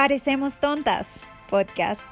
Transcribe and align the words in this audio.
Parecemos 0.00 0.60
tontas, 0.60 1.26
podcast. 1.50 2.02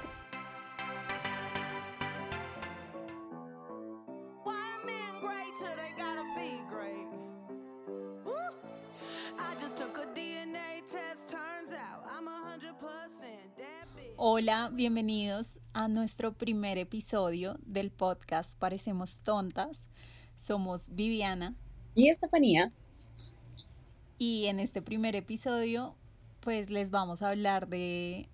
Hola, 14.18 14.68
bienvenidos 14.70 15.58
a 15.72 15.88
nuestro 15.88 16.34
primer 16.34 16.76
episodio 16.76 17.56
del 17.64 17.90
podcast 17.90 18.54
Parecemos 18.58 19.20
Tontas. 19.20 19.86
Somos 20.36 20.94
Viviana 20.94 21.54
y 21.94 22.10
Estefanía. 22.10 22.70
Y 24.18 24.44
en 24.44 24.60
este 24.60 24.82
primer 24.82 25.16
episodio 25.16 25.96
pues 26.40 26.70
les 26.70 26.90
vamos 26.90 27.22
a 27.22 27.30
hablar 27.30 27.68
de 27.68 28.28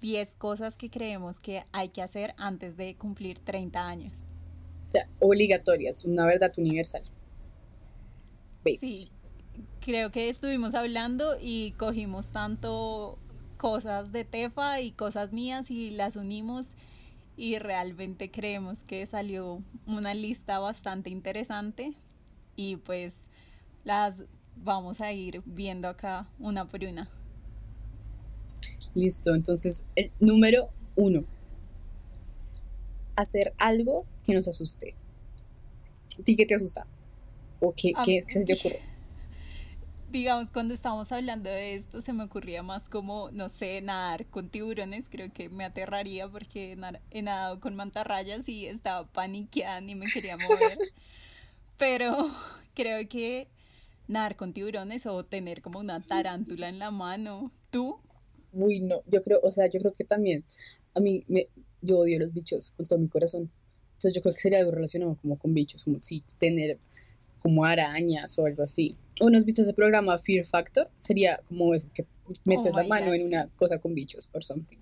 10 0.00 0.34
cosas 0.36 0.76
que 0.76 0.90
creemos 0.90 1.40
que 1.40 1.64
hay 1.72 1.90
que 1.90 2.02
hacer 2.02 2.32
antes 2.36 2.76
de 2.76 2.96
cumplir 2.96 3.38
30 3.38 3.86
años. 3.86 4.18
O 4.86 4.90
sea, 4.90 5.08
obligatorias, 5.20 6.04
una 6.04 6.26
verdad 6.26 6.52
universal. 6.56 7.02
Sí, 8.76 9.10
creo 9.80 10.10
que 10.10 10.28
estuvimos 10.28 10.74
hablando 10.74 11.36
y 11.40 11.72
cogimos 11.72 12.28
tanto 12.28 13.18
cosas 13.56 14.12
de 14.12 14.24
Tefa 14.24 14.80
y 14.80 14.92
cosas 14.92 15.32
mías 15.32 15.70
y 15.70 15.90
las 15.90 16.16
unimos 16.16 16.74
y 17.36 17.58
realmente 17.58 18.30
creemos 18.30 18.82
que 18.82 19.06
salió 19.06 19.62
una 19.86 20.14
lista 20.14 20.58
bastante 20.58 21.10
interesante 21.10 21.94
y 22.56 22.76
pues 22.76 23.28
las 23.84 24.24
vamos 24.56 25.00
a 25.00 25.12
ir 25.12 25.42
viendo 25.44 25.88
acá 25.88 26.26
una 26.38 26.68
por 26.68 26.84
una. 26.84 27.08
Listo, 28.94 29.34
entonces 29.34 29.84
el 29.96 30.10
número 30.20 30.70
uno. 30.96 31.24
Hacer 33.16 33.54
algo 33.58 34.06
que 34.24 34.34
nos 34.34 34.48
asuste. 34.48 34.94
¿A 36.18 36.22
ti 36.22 36.36
qué 36.36 36.46
te 36.46 36.54
asusta? 36.54 36.86
¿O 37.60 37.74
qué, 37.76 37.92
qué, 38.04 38.24
se 38.26 38.44
te 38.44 38.54
ocurre? 38.54 38.80
Digamos, 40.10 40.50
cuando 40.50 40.74
estábamos 40.74 41.12
hablando 41.12 41.48
de 41.48 41.76
esto, 41.76 42.02
se 42.02 42.12
me 42.12 42.24
ocurría 42.24 42.64
más 42.64 42.88
como, 42.88 43.30
no 43.30 43.48
sé, 43.48 43.80
nadar 43.80 44.26
con 44.26 44.48
tiburones. 44.48 45.04
Creo 45.08 45.32
que 45.32 45.48
me 45.48 45.64
aterraría 45.64 46.28
porque 46.28 46.76
he 47.10 47.22
nadado 47.22 47.60
con 47.60 47.76
mantarrayas 47.76 48.48
y 48.48 48.66
estaba 48.66 49.06
paniqueada 49.06 49.80
y 49.80 49.94
me 49.94 50.06
quería 50.06 50.36
mover. 50.36 50.78
Pero 51.78 52.28
creo 52.74 53.08
que 53.08 53.46
nadar 54.08 54.34
con 54.34 54.52
tiburones 54.52 55.06
o 55.06 55.24
tener 55.24 55.62
como 55.62 55.78
una 55.78 56.00
tarántula 56.00 56.68
en 56.68 56.80
la 56.80 56.90
mano. 56.90 57.52
¿Tú? 57.70 58.00
Uy, 58.52 58.80
no, 58.80 59.02
yo 59.06 59.22
creo, 59.22 59.40
o 59.42 59.52
sea, 59.52 59.66
yo 59.68 59.80
creo 59.80 59.94
que 59.94 60.04
también, 60.04 60.44
a 60.94 61.00
mí, 61.00 61.24
me, 61.28 61.46
yo 61.82 61.98
odio 61.98 62.18
los 62.18 62.32
bichos 62.32 62.72
con 62.72 62.86
todo 62.86 62.98
mi 62.98 63.08
corazón. 63.08 63.50
Entonces 63.92 64.14
yo 64.14 64.22
creo 64.22 64.34
que 64.34 64.40
sería 64.40 64.58
algo 64.58 64.70
relacionado 64.70 65.16
como 65.20 65.38
con 65.38 65.52
bichos, 65.52 65.84
como 65.84 65.98
si 66.00 66.22
tener 66.38 66.78
como 67.38 67.64
arañas 67.64 68.38
o 68.38 68.46
algo 68.46 68.62
así. 68.62 68.96
¿O 69.20 69.28
no 69.28 69.36
has 69.36 69.44
visto 69.44 69.62
ese 69.62 69.74
programa 69.74 70.18
Fear 70.18 70.46
Factor? 70.46 70.90
Sería 70.96 71.40
como 71.48 71.72
que 71.92 72.06
metes 72.44 72.72
oh 72.72 72.76
la 72.76 72.84
mano 72.84 73.12
en 73.12 73.26
una 73.26 73.48
cosa 73.56 73.78
con 73.78 73.94
bichos 73.94 74.30
o 74.32 74.40
something. 74.40 74.78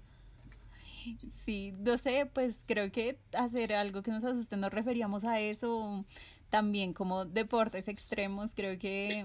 Sí, 1.45 1.73
no 1.79 1.97
sé, 1.97 2.29
pues 2.33 2.59
creo 2.67 2.93
que 2.93 3.19
hacer 3.33 3.73
algo 3.73 4.03
que 4.03 4.11
nos 4.11 4.25
asuste 4.25 4.57
nos 4.57 4.73
referíamos 4.73 5.25
a 5.25 5.41
eso, 5.41 6.05
también 6.51 6.93
como 6.93 7.25
deportes 7.25 7.89
extremos, 7.89 8.53
creo 8.53 8.79
que 8.79 9.25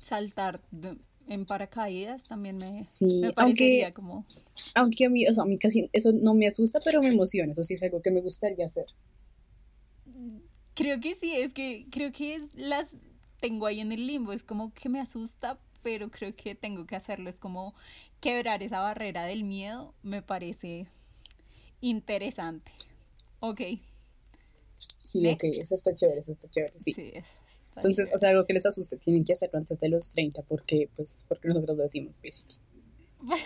saltar 0.00 0.60
en 1.30 1.46
paracaídas 1.46 2.24
también 2.24 2.56
me, 2.56 2.84
sí, 2.84 3.22
parecería 3.34 3.86
aunque, 3.86 3.94
como... 3.94 4.26
Aunque 4.74 5.06
a 5.06 5.08
mí, 5.08 5.26
o 5.28 5.32
sea, 5.32 5.44
a 5.44 5.46
mí 5.46 5.58
casi 5.58 5.88
eso 5.92 6.12
no 6.12 6.34
me 6.34 6.48
asusta, 6.48 6.80
pero 6.84 7.00
me 7.00 7.08
emociona, 7.08 7.52
eso 7.52 7.62
sí 7.62 7.74
es 7.74 7.82
algo 7.84 8.02
que 8.02 8.10
me 8.10 8.20
gustaría 8.20 8.66
hacer. 8.66 8.86
Creo 10.74 11.00
que 11.00 11.14
sí, 11.14 11.36
es 11.36 11.52
que 11.52 11.86
creo 11.90 12.10
que 12.10 12.42
las 12.54 12.96
tengo 13.40 13.66
ahí 13.66 13.78
en 13.78 13.92
el 13.92 14.08
limbo, 14.08 14.32
es 14.32 14.42
como 14.42 14.74
que 14.74 14.88
me 14.88 15.00
asusta, 15.00 15.60
pero 15.84 16.10
creo 16.10 16.34
que 16.34 16.56
tengo 16.56 16.84
que 16.84 16.96
hacerlo, 16.96 17.30
es 17.30 17.38
como 17.38 17.74
quebrar 18.20 18.64
esa 18.64 18.80
barrera 18.80 19.24
del 19.24 19.44
miedo, 19.44 19.94
me 20.02 20.22
parece 20.22 20.88
interesante. 21.80 22.72
Ok. 23.38 23.60
Sí, 25.00 25.28
ok, 25.28 25.44
eso 25.44 25.76
está 25.76 25.94
chévere, 25.94 26.20
eso 26.20 26.32
está 26.32 26.50
chévere, 26.50 26.74
sí. 26.76 26.92
sí 26.92 27.12
entonces, 27.88 28.12
o 28.14 28.18
sea, 28.18 28.30
algo 28.30 28.46
que 28.46 28.54
les 28.54 28.66
asuste, 28.66 28.96
tienen 28.96 29.24
que 29.24 29.32
hacerlo 29.32 29.58
antes 29.58 29.78
de 29.78 29.88
los 29.88 30.10
30 30.10 30.42
porque, 30.42 30.88
pues, 30.94 31.24
porque 31.28 31.48
nosotros 31.48 31.76
lo 31.76 31.82
decimos, 31.82 32.20
basically. 32.22 32.58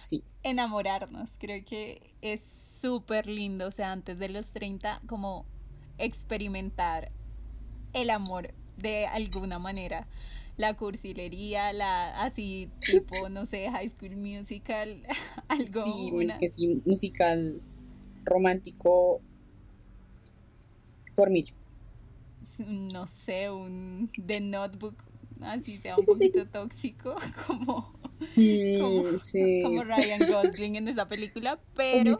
Sí. 0.00 0.22
Enamorarnos, 0.44 1.30
creo 1.38 1.64
que 1.64 2.00
es 2.22 2.40
súper 2.80 3.26
lindo, 3.26 3.66
o 3.66 3.72
sea, 3.72 3.90
antes 3.90 4.18
de 4.20 4.28
los 4.28 4.52
30, 4.52 5.02
como 5.08 5.44
experimentar 5.98 7.10
el 7.92 8.10
amor 8.10 8.54
de 8.76 9.06
alguna 9.06 9.58
manera. 9.58 10.06
La 10.56 10.74
cursilería, 10.74 11.72
la 11.72 12.22
así 12.22 12.70
tipo, 12.80 13.28
no 13.28 13.46
sé, 13.46 13.68
High 13.68 13.90
School 13.90 14.16
Musical, 14.16 15.02
algo. 15.48 15.84
Sí, 15.84 16.12
que 16.38 16.48
sí, 16.48 16.82
musical 16.84 17.60
romántico 18.24 19.20
por 21.14 21.30
mí 21.30 21.44
no 22.58 23.06
sé, 23.06 23.50
un 23.50 24.10
The 24.26 24.40
Notebook, 24.40 24.96
así 25.40 25.76
sea 25.76 25.96
un 25.96 26.04
poquito 26.04 26.46
tóxico, 26.46 27.16
como, 27.46 27.92
como, 29.62 29.84
Ryan 29.84 30.30
Gosling 30.30 30.76
en 30.76 30.88
esa 30.88 31.08
película, 31.08 31.58
pero, 31.74 32.16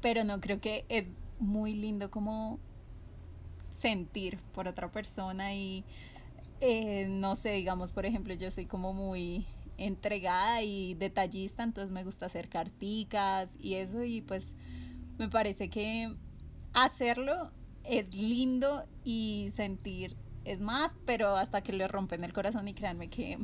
pero 0.00 0.24
no 0.24 0.40
creo 0.40 0.60
que 0.60 0.84
es 0.88 1.06
muy 1.38 1.74
lindo 1.74 2.10
como 2.10 2.58
sentir 3.72 4.38
por 4.52 4.68
otra 4.68 4.90
persona 4.90 5.54
y 5.54 5.84
eh, 6.60 7.06
no 7.08 7.36
sé, 7.36 7.52
digamos, 7.52 7.92
por 7.92 8.04
ejemplo, 8.04 8.34
yo 8.34 8.50
soy 8.50 8.66
como 8.66 8.92
muy 8.92 9.46
entregada 9.78 10.62
y 10.62 10.94
detallista, 10.94 11.62
entonces 11.62 11.90
me 11.90 12.04
gusta 12.04 12.26
hacer 12.26 12.48
carticas 12.48 13.54
y 13.58 13.74
eso 13.76 14.04
y 14.04 14.20
pues 14.20 14.52
me 15.16 15.28
parece 15.28 15.70
que 15.70 16.14
hacerlo 16.74 17.50
es 17.90 18.14
lindo 18.14 18.84
y 19.04 19.50
sentir 19.54 20.16
es 20.44 20.60
más, 20.60 20.92
pero 21.04 21.36
hasta 21.36 21.62
que 21.62 21.72
le 21.72 21.86
rompen 21.86 22.24
el 22.24 22.32
corazón 22.32 22.66
y 22.68 22.74
créanme 22.74 23.08
que 23.08 23.38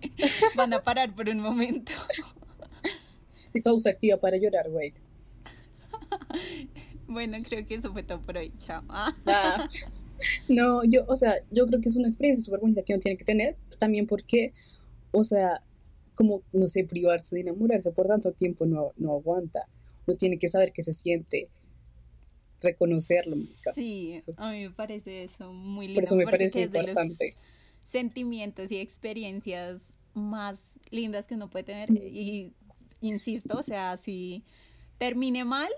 van 0.56 0.72
a 0.72 0.82
parar 0.82 1.14
por 1.14 1.28
un 1.30 1.40
momento. 1.40 1.92
Sí, 3.52 3.60
pausa 3.60 3.90
activa 3.90 4.18
para 4.18 4.36
llorar, 4.36 4.68
güey. 4.70 4.92
bueno, 7.08 7.36
creo 7.48 7.66
que 7.66 7.76
eso 7.76 7.92
fue 7.92 8.02
todo 8.02 8.20
por 8.20 8.36
hoy. 8.36 8.52
Chao. 8.58 8.82
Ah. 8.88 9.68
No, 10.48 10.84
yo, 10.84 11.04
o 11.06 11.16
sea, 11.16 11.36
yo 11.50 11.66
creo 11.66 11.80
que 11.80 11.88
es 11.88 11.96
una 11.96 12.08
experiencia 12.08 12.44
súper 12.44 12.60
bonita 12.60 12.82
que 12.82 12.94
uno 12.94 13.00
tiene 13.00 13.16
que 13.18 13.24
tener, 13.24 13.56
también 13.78 14.06
porque, 14.06 14.52
o 15.12 15.24
sea, 15.24 15.62
como, 16.14 16.42
no 16.52 16.68
sé, 16.68 16.84
privarse 16.84 17.36
de 17.36 17.42
enamorarse 17.42 17.90
por 17.90 18.06
tanto 18.06 18.32
tiempo 18.32 18.66
no, 18.66 18.92
no 18.96 19.12
aguanta. 19.12 19.68
Uno 20.06 20.16
tiene 20.16 20.38
que 20.38 20.48
saber 20.48 20.72
qué 20.72 20.82
se 20.82 20.92
siente, 20.92 21.48
reconocerlo. 22.64 23.36
Sí, 23.74 24.12
a 24.36 24.50
mí 24.50 24.64
me 24.64 24.70
parece 24.70 25.24
eso 25.24 25.52
muy 25.52 25.86
lindo. 25.86 25.98
Por 25.98 26.04
eso 26.04 26.16
me 26.16 26.24
parece 26.24 26.62
importante. 26.62 27.36
sentimientos 27.84 28.70
y 28.72 28.78
experiencias 28.78 29.82
más 30.14 30.60
lindas 30.90 31.26
que 31.26 31.34
uno 31.34 31.48
puede 31.48 31.64
tener. 31.64 31.90
Y 31.90 32.52
insisto, 33.00 33.58
o 33.58 33.62
sea, 33.62 33.96
si 33.96 34.42
termine 34.98 35.44
mal, 35.44 35.70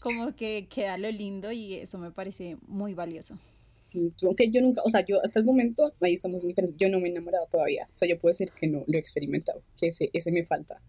como 0.00 0.32
que 0.32 0.66
queda 0.68 0.98
lo 0.98 1.10
lindo 1.10 1.52
y 1.52 1.74
eso 1.74 1.98
me 1.98 2.10
parece 2.10 2.56
muy 2.66 2.94
valioso. 2.94 3.38
Sí, 3.78 4.12
aunque 4.22 4.50
yo 4.50 4.60
nunca, 4.60 4.82
o 4.84 4.90
sea, 4.90 5.04
yo 5.04 5.22
hasta 5.22 5.38
el 5.38 5.44
momento, 5.44 5.92
ahí 6.00 6.14
estamos 6.14 6.42
diferentes, 6.42 6.78
yo 6.78 6.88
no 6.88 6.98
me 6.98 7.08
he 7.08 7.12
enamorado 7.12 7.46
todavía. 7.48 7.86
O 7.92 7.94
sea, 7.94 8.08
yo 8.08 8.18
puedo 8.18 8.32
decir 8.32 8.50
que 8.58 8.66
no 8.66 8.82
lo 8.86 8.96
he 8.96 9.00
experimentado, 9.00 9.62
que 9.78 9.88
ese, 9.88 10.10
ese 10.12 10.32
me 10.32 10.44
falta. 10.44 10.80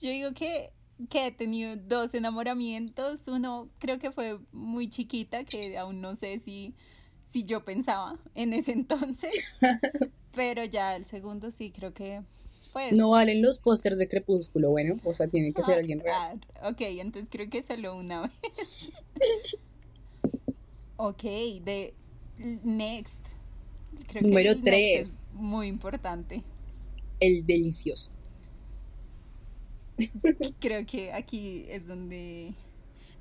Yo 0.00 0.10
digo 0.10 0.32
que 0.34 0.70
que 1.08 1.26
he 1.26 1.32
tenido 1.32 1.76
dos 1.76 2.14
enamoramientos. 2.14 3.28
Uno 3.28 3.68
creo 3.78 3.98
que 3.98 4.12
fue 4.12 4.38
muy 4.52 4.88
chiquita, 4.88 5.44
que 5.44 5.76
aún 5.78 6.00
no 6.00 6.14
sé 6.14 6.40
si, 6.44 6.74
si 7.32 7.44
yo 7.44 7.64
pensaba 7.64 8.18
en 8.34 8.52
ese 8.52 8.72
entonces. 8.72 9.32
Pero 10.34 10.64
ya 10.64 10.96
el 10.96 11.04
segundo 11.04 11.52
sí, 11.52 11.70
creo 11.70 11.94
que 11.94 12.22
pues... 12.72 12.92
No 12.92 13.10
valen 13.10 13.40
los 13.40 13.58
pósters 13.58 13.96
de 13.98 14.08
Crepúsculo, 14.08 14.70
bueno, 14.70 14.96
o 15.04 15.14
sea, 15.14 15.28
tiene 15.28 15.52
que 15.52 15.62
ser 15.62 15.78
alguien 15.78 16.00
real. 16.00 16.44
Ah, 16.60 16.70
ok, 16.70 16.80
entonces 16.80 17.28
creo 17.30 17.48
que 17.48 17.62
solo 17.62 17.96
una 17.96 18.22
vez. 18.22 18.92
ok, 20.96 21.22
de 21.22 21.94
Next. 22.38 23.14
Número 24.20 24.60
3. 24.60 25.28
Muy 25.34 25.68
importante. 25.68 26.42
El 27.20 27.46
delicioso. 27.46 28.10
Creo 30.60 30.86
que 30.86 31.12
aquí 31.12 31.66
es 31.68 31.86
donde 31.86 32.54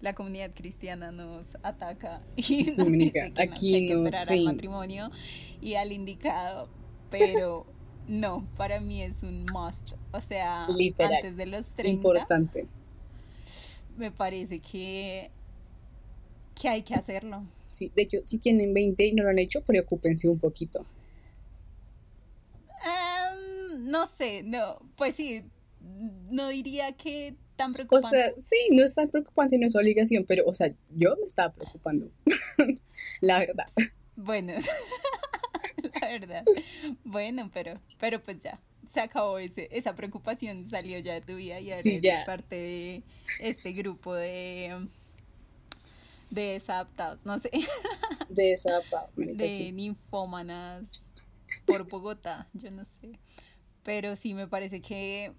la 0.02 0.14
comunidad 0.14 0.52
cristiana 0.54 1.12
nos 1.12 1.46
ataca 1.64 2.22
y 2.36 2.66
sí, 2.66 3.14
aquí 3.38 3.94
no, 3.94 4.06
esperar 4.06 4.30
al 4.30 4.44
matrimonio 4.44 5.12
y 5.62 5.76
al 5.76 5.92
indicado, 5.92 6.70
pero 7.10 7.66
no, 8.08 8.46
para 8.58 8.80
mí 8.80 9.02
es 9.02 9.24
un 9.24 9.46
must. 9.54 9.94
O 10.12 10.20
sea, 10.20 10.66
antes 10.66 11.38
de 11.38 11.46
los 11.46 11.68
30. 11.70 11.90
Importante. 11.90 12.68
Me 13.98 14.12
parece 14.12 14.60
que, 14.60 15.32
que 16.60 16.68
hay 16.68 16.82
que 16.82 16.96
hacerlo. 16.96 17.44
Sí, 17.70 17.92
de 17.96 18.04
hecho, 18.04 18.18
si 18.26 18.40
tienen 18.40 18.74
20 18.74 19.06
y 19.06 19.14
no 19.14 19.24
lo 19.24 19.30
han 19.30 19.40
hecho, 19.40 19.62
preocúpense 19.62 20.28
un 20.28 20.40
poquito. 20.40 20.86
Em, 22.84 23.90
no 23.90 24.06
sé, 24.08 24.44
no, 24.44 24.76
pues 24.96 25.16
sí, 25.16 25.44
no 26.30 26.50
diría 26.50 26.94
que 26.94 27.36
tan 27.56 27.74
preocupante. 27.74 28.08
O 28.08 28.10
sea, 28.10 28.32
sí, 28.38 28.58
no 28.72 28.84
es 28.84 28.94
tan 28.94 29.10
preocupante, 29.10 29.58
no 29.58 29.68
es 29.68 29.76
obligación, 29.76 30.26
pero, 30.28 30.46
o 30.46 30.54
sea, 30.54 30.74
yo 30.90 31.16
me 31.18 31.26
estaba 31.26 31.54
preocupando, 31.54 32.10
la 33.22 33.40
verdad. 33.40 33.68
Bueno, 34.16 34.54
la 36.02 36.08
verdad. 36.08 36.44
Bueno, 37.04 37.50
pero, 37.54 37.80
pero 38.00 38.22
pues 38.22 38.40
ya, 38.40 38.60
se 38.92 39.02
acabó 39.02 39.40
ese, 39.40 39.68
esa 39.72 39.96
preocupación, 39.96 40.66
salió 40.66 41.00
ya 41.00 41.14
de 41.14 41.22
tu 41.22 41.36
vida 41.36 41.60
y 41.60 41.72
ahora 41.72 41.82
eres 41.84 42.26
parte 42.26 42.56
de 42.56 43.04
este 43.40 43.74
grupo 43.74 44.14
de 44.14 44.88
desadaptados, 46.32 47.26
no 47.26 47.40
sé. 47.40 47.52
Desadaptados, 48.30 49.16
De 49.16 49.72
ninfómanas 49.72 50.84
por 51.66 51.88
Bogotá, 51.88 52.48
yo 52.54 52.72
no 52.72 52.84
sé. 52.86 53.20
Pero 53.84 54.16
sí 54.16 54.34
me 54.34 54.48
parece 54.48 54.82
que, 54.82 55.34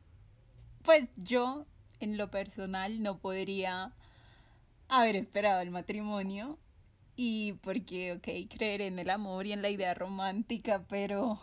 pues 0.85 1.09
yo, 1.17 1.67
en 1.99 2.17
lo 2.17 2.31
personal, 2.31 3.03
no 3.03 3.19
podría 3.19 3.95
haber 4.89 5.17
esperado 5.17 5.61
el 5.61 5.71
matrimonio 5.71 6.59
y 7.17 7.55
porque, 7.63 8.13
ok, 8.13 8.55
creer 8.55 8.83
en 8.83 8.99
el 8.99 9.11
amor 9.11 9.47
y 9.47 9.53
en 9.53 9.63
la 9.63 9.71
idea 9.71 9.95
romántica, 9.95 10.85
pero... 10.89 11.41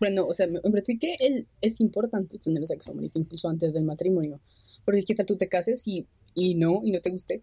Bueno, 0.00 0.26
o 0.26 0.32
sea, 0.32 0.46
me 0.46 0.60
parece 0.60 0.96
que 0.96 1.16
él, 1.18 1.48
es 1.60 1.80
importante 1.80 2.38
tener 2.38 2.66
sexo, 2.66 2.94
incluso 3.14 3.48
antes 3.48 3.74
del 3.74 3.84
matrimonio. 3.84 4.40
Porque 4.84 5.02
qué 5.02 5.14
tal 5.14 5.26
tú 5.26 5.36
te 5.36 5.48
cases 5.48 5.86
y, 5.86 6.06
y 6.34 6.54
no, 6.54 6.80
y 6.84 6.92
no 6.92 7.00
te 7.00 7.10
guste 7.10 7.42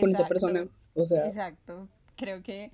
con 0.00 0.10
esa 0.10 0.26
persona. 0.26 0.66
O 0.94 1.06
sea... 1.06 1.26
Exacto. 1.26 1.88
Creo 2.16 2.42
que 2.42 2.72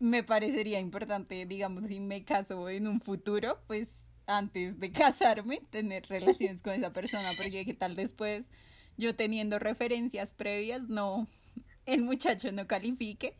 me 0.00 0.24
parecería 0.24 0.80
importante, 0.80 1.46
digamos, 1.46 1.84
si 1.86 2.00
me 2.00 2.24
caso 2.24 2.68
en 2.68 2.88
un 2.88 3.00
futuro, 3.00 3.58
pues 3.68 4.01
antes 4.26 4.78
de 4.78 4.92
casarme, 4.92 5.60
tener 5.70 6.04
relaciones 6.08 6.62
con 6.62 6.74
esa 6.74 6.92
persona, 6.92 7.28
porque 7.36 7.64
qué 7.64 7.74
tal 7.74 7.96
después 7.96 8.46
yo 8.98 9.14
teniendo 9.14 9.58
referencias 9.58 10.34
previas, 10.34 10.88
no, 10.88 11.26
el 11.86 12.02
muchacho 12.02 12.52
no 12.52 12.66
califique 12.66 13.34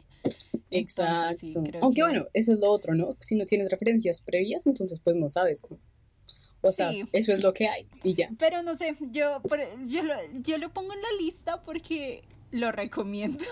Exacto. 0.72 1.62
Aunque 1.80 2.02
bueno, 2.02 2.26
eso 2.32 2.52
es 2.52 2.58
lo 2.58 2.70
otro, 2.70 2.94
¿no? 2.94 3.16
Si 3.20 3.36
no 3.36 3.44
tienes 3.44 3.70
referencias 3.70 4.20
previas, 4.20 4.66
entonces 4.66 5.00
pues 5.00 5.16
no 5.16 5.28
sabes, 5.28 5.62
O 6.62 6.72
sea, 6.72 6.92
eso 7.12 7.32
es 7.32 7.42
lo 7.42 7.52
que 7.52 7.68
hay 7.68 7.86
y 8.02 8.14
ya. 8.14 8.30
Pero 8.38 8.62
no 8.62 8.76
sé, 8.76 8.94
yo, 9.10 9.42
yo, 9.86 10.02
lo, 10.02 10.14
yo 10.42 10.58
lo 10.58 10.72
pongo 10.72 10.92
en 10.92 11.02
la 11.02 11.08
lista 11.20 11.62
porque 11.62 12.22
lo 12.50 12.72
recomiendo. 12.72 13.44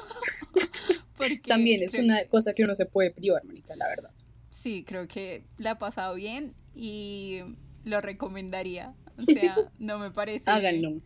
porque 1.17 1.41
También 1.47 1.83
es 1.83 1.94
una 1.94 2.23
cosa 2.25 2.55
que 2.55 2.65
uno 2.65 2.75
se 2.75 2.87
puede 2.87 3.11
privar, 3.11 3.44
Mónica, 3.44 3.76
la 3.76 3.88
verdad. 3.88 4.11
Sí, 4.49 4.85
creo 4.87 5.06
que 5.09 5.44
la 5.59 5.73
ha 5.73 5.79
pasado 5.79 6.15
bien 6.15 6.55
y 6.75 7.41
lo 7.85 8.01
recomendaría. 8.01 8.95
O 9.19 9.23
sea, 9.23 9.57
no 9.79 9.99
me 9.99 10.11
parece... 10.11 10.51
Háganlo. 10.51 11.01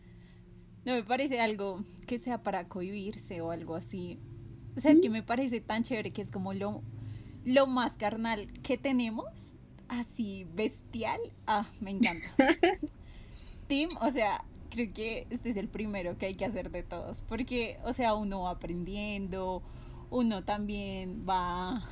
No 0.85 0.93
me 0.93 1.03
parece 1.03 1.41
algo 1.41 1.83
que 2.05 2.19
sea 2.19 2.43
para 2.43 2.67
cohibirse 2.67 3.41
o 3.41 3.51
algo 3.51 3.75
así. 3.75 4.19
O 4.77 4.81
sea, 4.81 4.91
es 4.91 5.01
que 5.01 5.09
me 5.09 5.23
parece 5.23 5.61
tan 5.61 5.83
chévere 5.83 6.11
que 6.11 6.21
es 6.21 6.29
como 6.29 6.53
lo, 6.53 6.83
lo 7.43 7.65
más 7.65 7.93
carnal 7.93 8.51
que 8.61 8.77
tenemos, 8.77 9.25
así 9.87 10.45
bestial. 10.53 11.19
Ah, 11.47 11.67
me 11.81 11.91
encanta. 11.91 12.27
Tim, 13.67 13.89
o 14.01 14.11
sea, 14.11 14.43
creo 14.69 14.93
que 14.93 15.27
este 15.29 15.49
es 15.49 15.57
el 15.57 15.69
primero 15.69 16.17
que 16.17 16.27
hay 16.27 16.35
que 16.35 16.45
hacer 16.45 16.69
de 16.69 16.83
todos, 16.83 17.19
porque, 17.27 17.79
o 17.83 17.93
sea, 17.93 18.13
uno 18.13 18.41
va 18.41 18.51
aprendiendo, 18.51 19.63
uno 20.09 20.43
también 20.43 21.25
va 21.27 21.87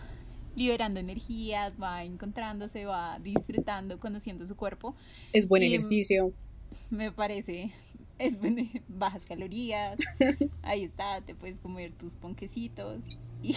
liberando 0.55 0.99
energías, 0.99 1.73
va 1.81 2.03
encontrándose, 2.03 2.85
va 2.85 3.19
disfrutando, 3.19 3.99
conociendo 3.99 4.45
su 4.45 4.55
cuerpo. 4.55 4.95
Es 5.31 5.47
buen 5.47 5.63
ejercicio. 5.63 6.31
Me 6.89 7.11
parece, 7.11 7.71
es 8.19 8.37
bajas 8.87 9.25
calorías, 9.25 9.99
ahí 10.61 10.83
está, 10.83 11.21
te 11.21 11.35
puedes 11.35 11.57
comer 11.59 11.91
tus 11.93 12.13
ponquecitos 12.13 12.99
y, 13.41 13.55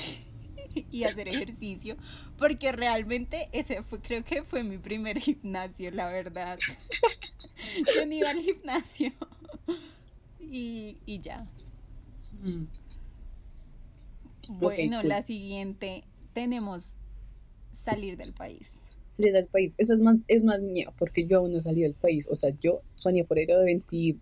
y, 0.91 1.05
hacer 1.05 1.29
ejercicio, 1.29 1.97
porque 2.39 2.73
realmente 2.73 3.49
ese 3.53 3.83
fue, 3.83 4.01
creo 4.01 4.25
que 4.25 4.43
fue 4.43 4.65
mi 4.65 4.79
primer 4.79 5.19
gimnasio, 5.19 5.91
la 5.91 6.07
verdad. 6.07 6.59
Yo 7.97 8.07
ni 8.07 8.19
iba 8.19 8.31
al 8.31 8.41
gimnasio 8.41 9.13
y, 10.41 10.97
y 11.07 11.21
ya. 11.21 11.47
Mm. 12.43 12.65
Bueno, 14.49 15.03
la 15.03 15.23
siguiente, 15.23 16.05
tenemos 16.37 16.93
salir 17.73 18.19
del 18.19 18.35
país 18.35 18.83
salir 19.17 19.33
del 19.33 19.47
país. 19.47 19.75
Esa 19.79 19.95
es 19.95 20.01
más, 20.01 20.21
es 20.29 20.45
más 20.45 20.61
mía, 20.61 20.93
porque 20.99 21.27
yo 21.27 21.39
aún 21.39 21.53
no 21.53 21.59
he 21.59 21.63
salido 21.63 21.89
del 21.89 21.95
país. 21.95 22.29
O 22.31 22.37
sea, 22.37 22.51
yo, 22.61 22.83
Sonia 22.95 23.25
Forero 23.25 23.59
de 23.59 23.65
20, 23.65 24.17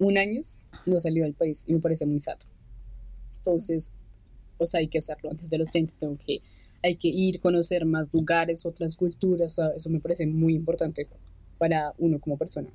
un 0.00 0.18
años 0.18 0.60
no 0.84 1.00
salió 1.00 1.24
del 1.24 1.32
país 1.32 1.64
y 1.66 1.72
me 1.72 1.80
parece 1.80 2.04
muy 2.04 2.20
sato. 2.20 2.44
Entonces, 3.38 3.94
o 4.58 4.66
sea, 4.66 4.80
hay 4.80 4.88
que 4.88 4.98
hacerlo 4.98 5.30
antes 5.30 5.48
de 5.48 5.56
los 5.56 5.70
30, 5.70 5.94
tengo 5.98 6.18
que, 6.18 6.42
hay 6.82 6.96
que 6.96 7.08
ir, 7.08 7.40
conocer 7.40 7.86
más 7.86 8.12
lugares, 8.12 8.66
otras 8.66 8.96
culturas, 8.96 9.58
eso 9.74 9.88
me 9.88 10.00
parece 10.00 10.26
muy 10.26 10.54
importante 10.54 11.08
para 11.56 11.94
uno 11.96 12.20
como 12.20 12.36
persona. 12.36 12.68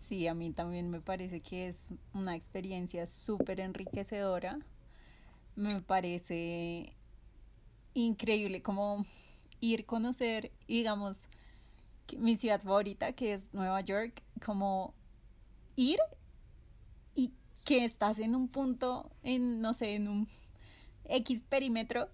Sí, 0.00 0.26
a 0.26 0.32
mí 0.32 0.52
también 0.52 0.88
me 0.88 1.00
parece 1.00 1.40
que 1.40 1.68
es 1.68 1.86
una 2.14 2.34
experiencia 2.34 3.06
súper 3.06 3.60
enriquecedora. 3.60 4.58
Me 5.54 5.82
parece 5.82 6.94
increíble 8.04 8.62
como 8.62 9.04
ir, 9.60 9.86
conocer, 9.86 10.52
digamos, 10.66 11.26
mi 12.16 12.36
ciudad 12.36 12.62
favorita, 12.62 13.12
que 13.12 13.34
es 13.34 13.52
Nueva 13.52 13.80
York, 13.80 14.22
como 14.44 14.94
ir 15.76 15.98
que 17.64 17.84
estás 17.84 18.18
en 18.18 18.34
un 18.34 18.48
punto, 18.48 19.10
en, 19.22 19.60
no 19.60 19.74
sé, 19.74 19.94
en 19.94 20.08
un 20.08 20.28
X 21.04 21.42
perímetro 21.48 22.08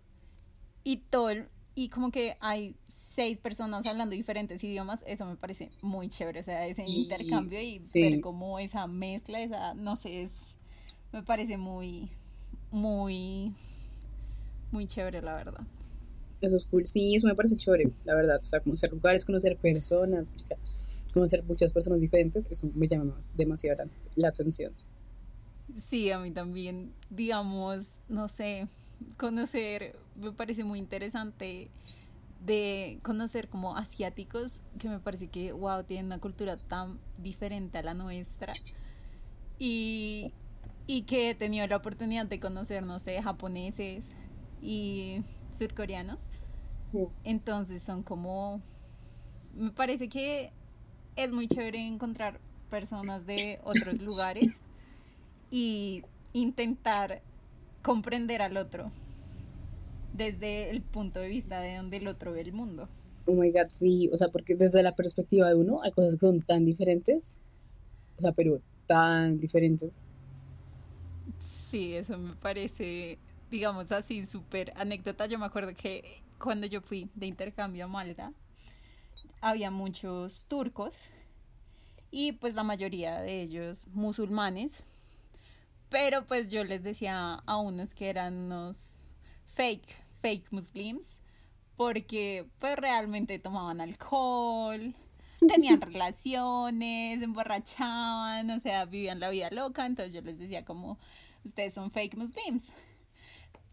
y 0.83 0.97
todo 0.97 1.31
y 1.77 1.89
como 1.89 2.11
que 2.11 2.35
hay 2.41 2.77
seis 2.89 3.39
personas 3.39 3.87
hablando 3.87 4.15
diferentes 4.15 4.63
idiomas, 4.65 5.05
eso 5.07 5.27
me 5.27 5.37
parece 5.37 5.71
muy 5.81 6.09
chévere, 6.09 6.41
o 6.41 6.43
sea, 6.43 6.67
ese 6.67 6.85
intercambio 6.85 7.61
y 7.61 7.81
ver 7.95 8.21
como 8.21 8.59
esa 8.59 8.87
mezcla, 8.87 9.41
esa, 9.41 9.75
no 9.75 9.95
sé, 9.95 10.23
es, 10.23 10.33
me 11.13 11.23
parece 11.23 11.57
muy, 11.57 12.11
muy, 12.71 13.53
muy 14.73 14.87
chévere, 14.87 15.23
la 15.23 15.35
verdad. 15.35 15.67
Eso 16.45 16.57
es 16.57 16.65
cool, 16.67 16.87
sí, 16.87 17.15
eso 17.15 17.27
me 17.27 17.35
parece 17.35 17.57
chévere, 17.57 17.91
la 18.05 18.15
verdad, 18.15 18.37
o 18.39 18.43
sea, 18.43 18.61
conocer 18.61 18.93
lugares, 18.93 19.25
conocer 19.25 19.57
personas, 19.57 20.29
conocer 21.13 21.43
muchas 21.45 21.73
personas 21.73 22.01
diferentes, 22.01 22.51
eso 22.51 22.71
me 22.75 22.87
llama 22.87 23.19
demasiado 23.35 23.89
la 24.17 24.29
atención. 24.29 24.73
Sí, 25.89 26.11
a 26.11 26.19
mí 26.19 26.31
también, 26.31 26.93
digamos, 27.11 27.87
no 28.09 28.29
sé, 28.29 28.69
conocer, 29.17 29.97
me 30.21 30.33
parece 30.33 30.65
muy 30.65 30.79
interesante 30.79 31.71
de 32.45 32.99
conocer 33.03 33.49
como 33.49 33.77
asiáticos, 33.77 34.53
que 34.79 34.89
me 34.89 34.99
parece 34.99 35.29
que, 35.29 35.53
wow, 35.53 35.83
tienen 35.85 36.07
una 36.07 36.19
cultura 36.19 36.59
tan 36.59 36.99
diferente 37.19 37.79
a 37.79 37.83
la 37.83 37.95
nuestra. 37.95 38.53
Y, 39.59 40.33
y 40.87 41.03
que 41.03 41.31
he 41.31 41.35
tenido 41.35 41.67
la 41.67 41.77
oportunidad 41.77 42.27
de 42.27 42.41
conocer, 42.41 42.83
no 42.83 42.99
sé, 42.99 43.23
japoneses 43.23 44.05
y 44.61 45.23
surcoreanos. 45.55 46.21
Entonces 47.25 47.83
son 47.83 48.03
como, 48.03 48.61
me 49.55 49.71
parece 49.71 50.09
que 50.09 50.53
es 51.17 51.33
muy 51.33 51.49
chévere 51.49 51.85
encontrar 51.85 52.39
personas 52.71 53.27
de 53.27 53.61
otros 53.65 54.01
lugares 54.01 54.49
y 55.51 56.03
intentar 56.33 57.23
comprender 57.83 58.43
al 58.43 58.57
otro 58.57 58.91
desde 60.13 60.71
el 60.71 60.83
punto 60.83 61.21
de 61.21 61.29
vista 61.29 61.61
de 61.61 61.77
donde 61.77 61.97
el 61.99 62.07
otro 62.07 62.33
ve 62.33 62.41
el 62.41 62.53
mundo. 62.53 62.89
Oh 63.27 63.35
my 63.35 63.51
god, 63.51 63.69
sí, 63.71 64.09
o 64.13 64.17
sea, 64.17 64.29
porque 64.29 64.55
desde 64.55 64.83
la 64.83 64.95
perspectiva 64.95 65.49
de 65.49 65.55
uno 65.55 65.83
hay 65.83 65.91
cosas 65.93 66.15
que 66.15 66.27
son 66.27 66.43
tan 66.43 66.63
diferentes, 66.63 67.41
o 68.19 68.21
sea, 68.21 68.33
pero 68.33 68.61
tan 68.87 69.41
diferentes. 69.41 69.95
Sí, 71.49 71.95
eso 71.95 72.19
me 72.19 72.35
parece, 72.35 73.19
digamos 73.51 73.93
así, 73.93 74.25
súper 74.27 74.73
anécdota. 74.77 75.27
Yo 75.27 75.39
me 75.39 75.47
acuerdo 75.47 75.75
que 75.75 76.23
cuando 76.39 76.67
yo 76.67 76.81
fui 76.81 77.11
de 77.15 77.27
intercambio 77.27 77.85
a 77.85 77.89
Malta, 77.89 78.33
había 79.41 79.71
muchos 79.71 80.45
turcos 80.47 81.05
y 82.11 82.33
pues 82.33 82.55
la 82.55 82.63
mayoría 82.63 83.21
de 83.21 83.43
ellos 83.43 83.87
musulmanes 83.89 84.85
pero 85.95 86.27
pues 86.27 86.49
yo 86.49 86.65
les 86.65 86.83
decía 86.83 87.35
a 87.47 87.57
unos 87.59 87.95
que 87.95 88.09
eran 88.09 88.35
unos 88.47 88.99
fake, 89.55 89.95
fake 90.21 90.51
muslims, 90.51 91.19
porque 91.77 92.47
pues 92.59 92.75
realmente 92.75 93.39
tomaban 93.39 93.81
alcohol, 93.81 94.93
tenían 95.49 95.81
relaciones, 95.93 97.23
emborrachaban, 97.23 98.51
o 98.51 98.59
sea, 98.59 98.87
vivían 98.87 99.21
la 99.21 99.31
vida 99.31 99.51
loca, 99.53 99.87
entonces 99.87 100.13
yo 100.13 100.21
les 100.21 100.37
decía 100.37 100.65
como, 100.65 100.99
ustedes 101.45 101.75
son 101.75 101.93
fake 101.93 102.17
muslims. 102.17 102.73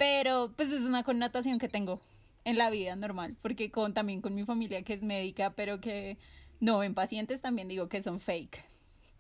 Pero 0.02 0.52
pues 0.56 0.72
es 0.72 0.82
una 0.82 1.04
connotación 1.04 1.60
que 1.60 1.70
tengo 1.70 2.02
en 2.44 2.58
la 2.58 2.72
vida 2.72 2.96
normal, 2.96 3.38
porque 3.40 3.70
con 3.70 3.94
también 3.94 4.20
con 4.20 4.34
mi 4.34 4.44
familia 4.44 4.82
que 4.82 4.94
es 4.94 5.04
médica, 5.04 5.54
pero 5.54 5.80
que 5.80 6.18
no 6.60 6.80
ven 6.80 6.96
pacientes, 6.96 7.40
también 7.40 7.68
digo 7.68 7.88
que 7.88 8.02
son 8.02 8.20
fake. 8.20 8.66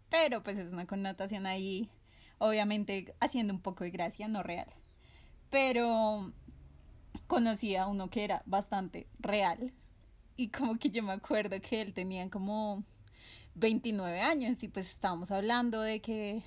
Pero 0.09 0.41
pues 0.41 0.57
es 0.57 0.73
una 0.73 0.87
connotación 0.87 1.45
ahí, 1.45 1.87
obviamente 2.39 3.13
haciendo 3.19 3.53
un 3.53 3.61
poco 3.61 3.83
de 3.83 3.91
gracia, 3.91 4.27
no 4.27 4.41
real. 4.41 4.73
Pero 5.51 6.33
conocí 7.27 7.75
a 7.75 7.85
uno 7.85 8.09
que 8.09 8.23
era 8.23 8.41
bastante 8.47 9.05
real. 9.19 9.71
Y 10.35 10.47
como 10.47 10.79
que 10.79 10.89
yo 10.89 11.03
me 11.03 11.13
acuerdo 11.13 11.61
que 11.61 11.79
él 11.81 11.93
tenía 11.93 12.27
como 12.31 12.83
29 13.53 14.19
años 14.19 14.63
y 14.63 14.67
pues 14.67 14.89
estábamos 14.89 15.29
hablando 15.29 15.81
de 15.81 16.01
que 16.01 16.41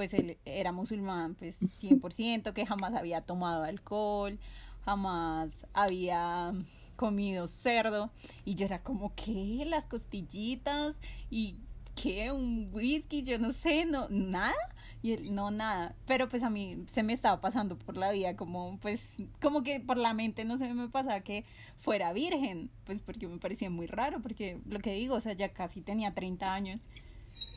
pues 0.00 0.14
él 0.14 0.38
era 0.46 0.72
musulmán 0.72 1.34
pues 1.34 1.60
100%, 1.60 2.54
que 2.54 2.64
jamás 2.64 2.94
había 2.94 3.20
tomado 3.20 3.64
alcohol, 3.64 4.38
jamás 4.82 5.66
había 5.74 6.54
comido 6.96 7.46
cerdo 7.46 8.10
y 8.46 8.54
yo 8.54 8.64
era 8.64 8.78
como, 8.78 9.14
¿qué? 9.14 9.62
Las 9.66 9.84
costillitas 9.84 10.96
y 11.28 11.56
¿qué? 11.94 12.32
Un 12.32 12.70
whisky, 12.72 13.22
yo 13.22 13.38
no 13.38 13.52
sé, 13.52 13.84
no, 13.84 14.08
nada. 14.08 14.54
Y 15.02 15.12
él, 15.12 15.34
no, 15.34 15.50
nada. 15.50 15.94
Pero 16.06 16.30
pues 16.30 16.42
a 16.44 16.48
mí 16.48 16.78
se 16.86 17.02
me 17.02 17.12
estaba 17.12 17.42
pasando 17.42 17.76
por 17.76 17.98
la 17.98 18.10
vida, 18.10 18.36
como 18.36 18.78
pues, 18.80 19.06
como 19.42 19.62
que 19.62 19.80
por 19.80 19.98
la 19.98 20.14
mente 20.14 20.46
no 20.46 20.56
se 20.56 20.72
me 20.72 20.88
pasaba 20.88 21.20
que 21.20 21.44
fuera 21.76 22.14
virgen, 22.14 22.70
pues 22.84 23.02
porque 23.02 23.28
me 23.28 23.36
parecía 23.36 23.68
muy 23.68 23.86
raro, 23.86 24.22
porque 24.22 24.62
lo 24.64 24.78
que 24.78 24.94
digo, 24.94 25.16
o 25.16 25.20
sea, 25.20 25.34
ya 25.34 25.50
casi 25.50 25.82
tenía 25.82 26.14
30 26.14 26.54
años. 26.54 26.80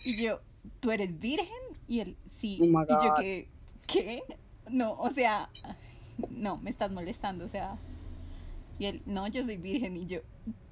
Y 0.03 0.21
yo, 0.21 0.41
¿tú 0.81 0.91
eres 0.91 1.19
virgen? 1.19 1.73
Y 1.87 1.99
él, 1.99 2.17
sí. 2.31 2.59
Oh 2.61 2.65
y 2.65 2.71
yo, 2.71 3.13
¿qué? 3.19 3.47
¿Qué? 3.87 4.23
No, 4.69 4.93
o 4.93 5.11
sea, 5.11 5.49
no, 6.29 6.57
me 6.57 6.69
estás 6.69 6.91
molestando, 6.91 7.45
o 7.45 7.49
sea. 7.49 7.77
Y 8.79 8.85
él, 8.85 9.01
no, 9.05 9.27
yo 9.27 9.43
soy 9.43 9.57
virgen. 9.57 9.97
Y 9.97 10.05
yo, 10.05 10.21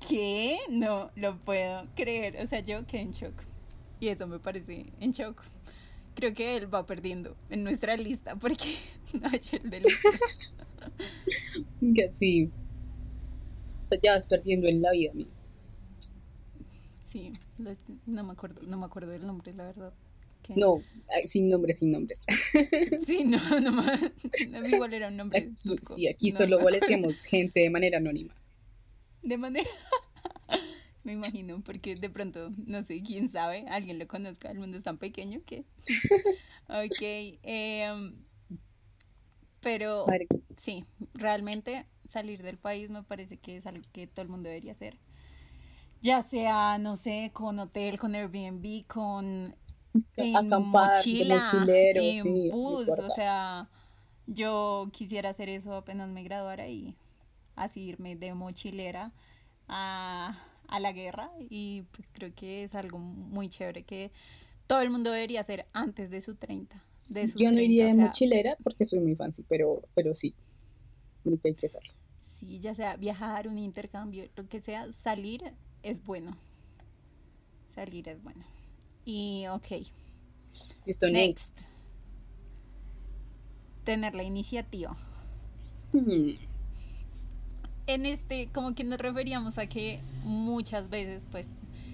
¿qué? 0.07 0.57
No 0.69 1.11
lo 1.15 1.37
puedo 1.37 1.81
creer. 1.95 2.41
O 2.41 2.47
sea, 2.47 2.61
yo 2.61 2.85
quedé 2.87 3.01
en 3.01 3.11
shock. 3.11 3.43
Y 3.99 4.07
eso 4.07 4.27
me 4.27 4.39
parece 4.39 4.87
en 4.99 5.11
shock. 5.11 5.43
Creo 6.15 6.33
que 6.33 6.57
él 6.57 6.73
va 6.73 6.83
perdiendo 6.83 7.35
en 7.49 7.63
nuestra 7.63 7.95
lista 7.97 8.35
porque 8.35 8.77
no 9.13 9.27
ha 9.27 9.35
hecho 9.35 9.57
el 9.57 9.69
delito. 9.69 10.09
que 11.95 12.09
sí. 12.11 12.51
Ya 14.01 14.13
vas 14.13 14.25
perdiendo 14.25 14.67
en 14.67 14.81
la 14.81 14.91
vida, 14.91 15.11
Sí, 17.01 17.33
no 18.05 18.23
me 18.23 18.31
acuerdo, 18.31 18.61
no 18.61 18.77
me 18.77 18.85
acuerdo 18.85 19.11
del 19.11 19.27
nombre, 19.27 19.53
la 19.53 19.65
verdad. 19.65 19.93
No, 20.55 20.81
sin 21.25 21.49
nombres, 21.49 21.79
sin 21.79 21.91
nombres. 21.91 22.19
Sí, 23.05 23.23
no, 23.23 23.59
no, 23.59 23.71
no 24.49 24.67
igual 24.67 24.93
era 24.93 25.07
un 25.07 25.17
nombre. 25.17 25.39
Aquí, 25.39 25.75
sí, 25.81 26.07
aquí 26.07 26.31
solo 26.31 26.59
boleteamos 26.59 27.23
gente 27.23 27.61
de 27.61 27.69
manera 27.69 27.97
anónima. 27.97 28.35
De 29.21 29.37
manera. 29.37 29.69
Me 31.03 31.13
imagino, 31.13 31.61
porque 31.63 31.95
de 31.95 32.09
pronto, 32.09 32.51
no 32.67 32.83
sé, 32.83 33.01
quién 33.01 33.27
sabe, 33.27 33.65
alguien 33.69 33.97
lo 33.97 34.07
conozca, 34.07 34.51
el 34.51 34.59
mundo 34.59 34.77
es 34.77 34.83
tan 34.83 34.99
pequeño 34.99 35.41
que... 35.45 35.65
ok, 36.69 37.39
em, 37.41 38.15
pero 39.61 40.05
sí, 40.57 40.85
realmente 41.15 41.87
salir 42.07 42.43
del 42.43 42.57
país 42.57 42.91
me 42.91 43.01
parece 43.01 43.37
que 43.37 43.57
es 43.57 43.65
algo 43.65 43.83
que 43.91 44.05
todo 44.05 44.21
el 44.21 44.29
mundo 44.29 44.49
debería 44.49 44.73
hacer. 44.73 44.97
Ya 46.01 46.23
sea, 46.23 46.77
no 46.79 46.97
sé, 46.97 47.31
con 47.33 47.59
hotel, 47.59 47.99
con 47.99 48.15
Airbnb, 48.15 48.85
con 48.87 49.55
en 50.17 50.47
mochila, 50.47 51.43
en 51.67 52.49
bus, 52.51 52.87
o 52.89 53.09
sea, 53.11 53.69
yo 54.27 54.89
quisiera 54.91 55.29
hacer 55.29 55.49
eso 55.49 55.73
apenas 55.73 56.09
me 56.09 56.23
graduara 56.23 56.67
y 56.67 56.95
así 57.55 57.81
irme 57.81 58.15
de 58.15 58.33
mochilera 58.33 59.11
a 59.67 60.47
a 60.71 60.79
la 60.79 60.93
guerra 60.93 61.29
y 61.49 61.83
pues 61.91 62.07
creo 62.13 62.33
que 62.33 62.63
es 62.63 62.73
algo 62.73 62.97
muy 62.97 63.49
chévere 63.49 63.83
que 63.83 64.11
todo 64.67 64.81
el 64.81 64.89
mundo 64.89 65.11
debería 65.11 65.41
hacer 65.41 65.67
antes 65.73 66.09
de 66.09 66.21
su 66.21 66.35
30. 66.35 66.81
De 67.09 67.31
yo 67.35 67.51
no 67.51 67.59
iría 67.59 67.87
de 67.87 67.93
mochilera 67.93 68.55
porque 68.63 68.85
soy 68.85 68.99
muy 68.99 69.15
fancy, 69.15 69.43
pero, 69.47 69.81
pero 69.93 70.15
sí, 70.15 70.33
que 71.23 71.49
hay 71.49 71.55
que 71.55 71.65
hacerlo. 71.65 71.91
Sí, 72.21 72.59
ya 72.59 72.73
sea 72.73 72.95
viajar, 72.95 73.49
un 73.49 73.57
intercambio, 73.57 74.29
lo 74.35 74.47
que 74.47 74.61
sea, 74.61 74.91
salir 74.93 75.53
es 75.83 76.03
bueno. 76.05 76.37
Salir 77.75 78.07
es 78.07 78.23
bueno. 78.23 78.45
Y 79.05 79.47
ok. 79.47 79.87
Listo, 80.85 81.07
next. 81.07 81.61
Tener 83.83 84.13
la 84.13 84.23
iniciativa. 84.23 84.95
Hmm 85.91 86.51
en 87.93 88.05
este, 88.05 88.49
como 88.53 88.73
que 88.73 88.83
nos 88.83 88.99
referíamos 88.99 89.57
a 89.57 89.67
que 89.67 90.01
muchas 90.23 90.89
veces, 90.89 91.25
pues, 91.29 91.47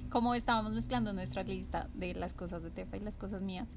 como 0.10 0.36
estábamos 0.36 0.74
mezclando 0.74 1.14
nuestra 1.14 1.44
lista 1.44 1.90
de 1.94 2.14
las 2.14 2.34
cosas 2.34 2.64
de 2.64 2.70
Tefa 2.70 2.98
y 2.98 3.00
las 3.02 3.18
cosas 3.18 3.42
mías, 3.42 3.70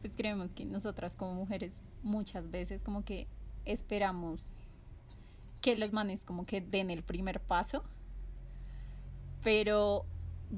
pues 0.00 0.12
creemos 0.16 0.50
que 0.52 0.64
nosotras 0.64 1.14
como 1.14 1.34
mujeres 1.34 1.82
muchas 2.02 2.50
veces 2.50 2.80
como 2.80 3.04
que 3.04 3.26
esperamos 3.64 4.40
que 5.60 5.76
los 5.76 5.92
manes 5.92 6.24
como 6.24 6.44
que 6.44 6.60
den 6.60 6.90
el 6.90 7.02
primer 7.02 7.40
paso, 7.40 7.82
pero 9.42 10.04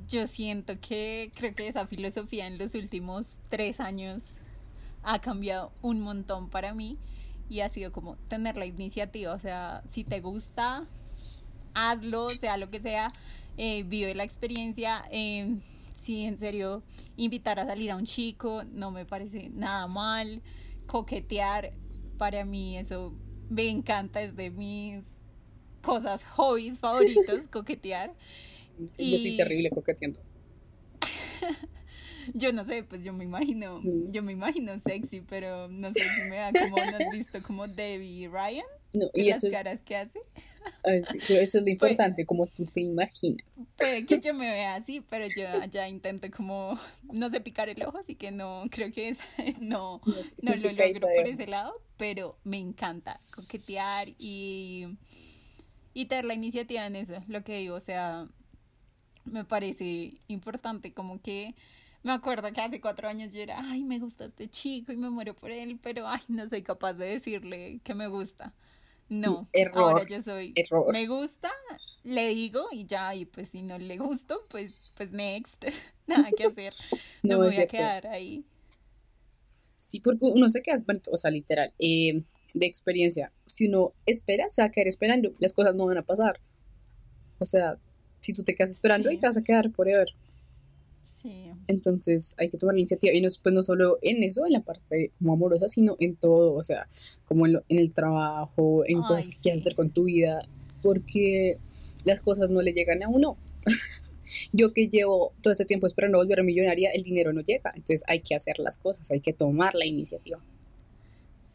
yo 0.09 0.27
siento 0.27 0.81
que 0.81 1.31
creo 1.37 1.55
que 1.55 1.69
esa 1.69 1.87
filosofía 1.87 2.47
en 2.47 2.59
los 2.59 2.75
últimos 2.75 3.39
tres 3.49 3.81
años 3.81 4.37
ha 5.03 5.21
cambiado 5.21 5.73
un 5.83 6.01
montón 6.01 6.49
para 6.49 6.75
mí 6.75 6.99
y 7.49 7.61
ha 7.61 7.69
sido 7.69 7.93
como 7.93 8.17
tener 8.29 8.57
la 8.57 8.67
iniciativa, 8.67 9.35
o 9.35 9.39
sea, 9.39 9.83
si 9.89 10.05
te 10.05 10.21
gusta, 10.21 10.81
hazlo, 11.75 12.29
sea 12.31 12.57
lo 12.57 12.71
que 12.71 12.81
sea, 12.81 13.13
eh, 13.57 13.83
vive 13.83 14.15
la 14.15 14.25
experiencia. 14.25 15.05
Eh, 15.11 15.59
si 15.95 16.25
en 16.25 16.37
serio 16.37 16.83
invitar 17.17 17.61
a 17.61 17.67
salir 17.67 17.91
a 17.93 17.97
un 17.97 18.07
chico 18.07 18.65
no 18.73 18.91
me 18.91 19.05
parece 19.05 19.51
nada 19.51 19.87
mal, 19.87 20.43
coquetear, 20.87 21.73
para 22.19 22.45
mí 22.45 22.77
eso 22.77 23.13
me 23.49 23.69
encanta, 23.69 24.21
es 24.23 24.35
de 24.35 24.51
mis 24.51 25.05
cosas, 25.81 26.25
hobbies 26.25 26.79
favoritos, 26.79 27.43
coquetear. 27.53 28.15
Yo 28.99 29.19
soy 29.19 29.37
terrible 29.37 29.71
coqueteando. 29.71 30.21
yo 32.35 32.53
no 32.53 32.65
sé, 32.65 32.85
pues 32.85 33.05
yo 33.05 33.13
me 33.13 33.25
imagino, 33.25 33.81
mm. 33.83 34.13
yo 34.13 34.23
me 34.23 34.33
imagino 34.33 34.79
sexy, 34.79 35.21
pero 35.21 35.69
no 35.69 35.89
sé 35.91 36.01
si 36.01 36.31
me 36.31 36.37
da 36.37 36.53
como, 36.53 36.77
¿no 36.77 36.97
has 36.97 37.13
visto 37.13 37.39
como 37.43 37.69
Debbie 37.69 38.29
Ryan? 38.29 38.65
No, 38.95 39.11
y 39.15 39.31
las 39.31 39.45
caras 39.51 39.81
que 39.81 39.97
hace. 39.97 40.21
pero 40.83 41.41
eso 41.41 41.41
es 41.41 41.55
lo 41.55 41.61
pues, 41.63 41.73
importante, 41.73 42.25
como 42.25 42.47
tú 42.47 42.67
te 42.67 42.81
imaginas. 42.81 43.69
que 44.07 44.21
yo 44.21 44.35
me 44.35 44.51
vea 44.51 44.77
así, 44.77 45.01
pero 45.01 45.27
yo 45.27 45.65
ya 45.71 45.89
intento 45.89 46.31
como, 46.31 46.79
no 47.13 47.31
sé 47.31 47.41
picar 47.41 47.69
el 47.69 47.83
ojo, 47.83 47.99
así 47.99 48.15
que 48.15 48.31
no, 48.31 48.65
creo 48.71 48.91
que 48.93 49.11
es, 49.11 49.19
no, 49.61 50.01
no, 50.43 50.57
lo 50.57 50.73
logro 50.73 51.09
por 51.09 51.27
ese 51.27 51.47
lado, 51.47 51.73
pero 51.97 52.39
me 52.45 52.59
encanta 52.59 53.19
coquetear 53.35 54.09
y, 54.19 54.87
y 55.95 56.07
tener 56.07 56.25
la 56.25 56.35
iniciativa 56.35 56.87
en 56.87 56.97
eso, 56.97 57.15
lo 57.29 57.43
que 57.43 57.59
digo, 57.59 57.77
o 57.77 57.81
sea, 57.81 58.29
me 59.25 59.45
parece 59.45 60.15
importante 60.29 60.93
como 60.93 61.21
que 61.21 61.55
me 62.03 62.13
acuerdo 62.13 62.53
que 62.53 62.61
hace 62.61 62.81
cuatro 62.81 63.09
años 63.09 63.33
yo 63.33 63.41
era, 63.41 63.59
ay, 63.61 63.85
me 63.85 63.99
gusta 63.99 64.25
este 64.25 64.49
chico 64.49 64.93
y 64.93 64.97
me 64.97 65.09
muero 65.11 65.35
por 65.35 65.53
él, 65.53 65.79
pero 65.81 66.07
ay, 66.09 66.21
no 66.29 66.49
soy 66.49 66.63
capaz 66.63 66.95
de 66.95 67.07
decirle 67.07 67.81
que 67.85 67.95
me 67.95 68.09
gusta. 68.09 68.53
No, 69.09 69.49
error, 69.53 69.93
ahora 69.93 70.07
yo 70.07 70.23
soy, 70.23 70.53
error. 70.57 70.93
me 70.93 71.07
gusta, 71.07 71.53
le 72.03 72.29
digo 72.29 72.67
y 72.73 72.87
ya, 72.87 73.15
y 73.15 73.27
pues 73.27 73.51
si 73.51 73.63
no 73.63 73.79
le 73.79 73.99
gusto, 73.99 74.47
pues, 74.49 74.91
pues 74.97 75.13
next, 75.13 75.65
nada 76.07 76.31
que 76.37 76.47
hacer, 76.47 76.73
no, 77.23 77.39
me 77.39 77.47
voy 77.47 77.57
a 77.57 77.67
quedar 77.67 78.07
ahí. 78.07 78.45
Sí, 79.77 80.01
porque 80.01 80.25
uno 80.25 80.49
se 80.49 80.63
queda, 80.63 80.77
o 81.11 81.17
sea, 81.17 81.31
literal, 81.31 81.73
eh, 81.79 82.23
de 82.55 82.67
experiencia, 82.67 83.33
si 83.47 83.69
uno 83.69 83.93
espera, 84.07 84.47
se 84.51 84.63
va 84.63 84.67
a 84.67 84.71
quedar 84.71 84.89
esperando, 84.89 85.35
las 85.39 85.53
cosas 85.53 85.75
no 85.75 85.87
van 85.87 85.99
a 85.99 86.03
pasar. 86.03 86.41
O 87.39 87.45
sea, 87.45 87.79
si 88.23 88.33
tú 88.33 88.43
te 88.43 88.55
quedas 88.55 88.71
esperando, 88.71 89.11
y 89.11 89.19
te 89.19 89.27
vas 89.27 89.37
a 89.37 89.45
quedar 89.45 89.71
forever. 89.73 90.09
Entonces 91.69 92.35
hay 92.39 92.49
que 92.49 92.59
tomar 92.59 92.75
la 92.75 92.81
iniciativa 92.81 93.13
y 93.15 93.21
no, 93.21 93.29
pues 93.43 93.55
no 93.55 93.63
solo 93.63 93.99
en 94.03 94.23
eso, 94.23 94.45
en 94.47 94.53
la 94.53 94.61
parte 94.61 95.13
como 95.19 95.35
amorosa, 95.35 95.69
sino 95.69 95.97
en 96.01 96.17
todo, 96.17 96.55
o 96.55 96.63
sea, 96.63 96.89
como 97.25 97.47
en, 97.47 97.63
el 97.69 97.93
trabajo, 97.93 98.83
en 98.87 99.01
cosas 99.03 99.29
que 99.29 99.37
quieras 99.37 99.61
hacer 99.61 99.75
con 99.75 99.91
tu 99.91 100.05
vida, 100.05 100.43
porque 100.83 101.59
las 102.05 102.21
cosas 102.21 102.51
no 102.51 102.63
le 102.63 102.73
llegan 102.73 103.03
a 103.03 103.09
uno. 103.09 103.37
Yo 104.53 104.73
que 104.73 104.89
llevo 104.89 105.33
todo 105.43 105.53
este 105.53 105.65
tiempo 105.65 105.87
esperando 105.87 106.19
volver 106.19 106.41
a 106.41 106.43
millonaria, 106.43 106.91
el 106.91 107.03
dinero 107.03 107.33
no 107.33 107.43
llega, 107.43 107.71
entonces 107.77 108.03
hay 108.09 108.21
que 108.21 108.35
hacer 108.35 108.59
las 108.59 108.79
cosas, 108.79 109.11
hay 109.11 109.21
que 109.21 109.33
tomar 109.33 109.75
la 109.75 109.87
iniciativa. 109.87 110.41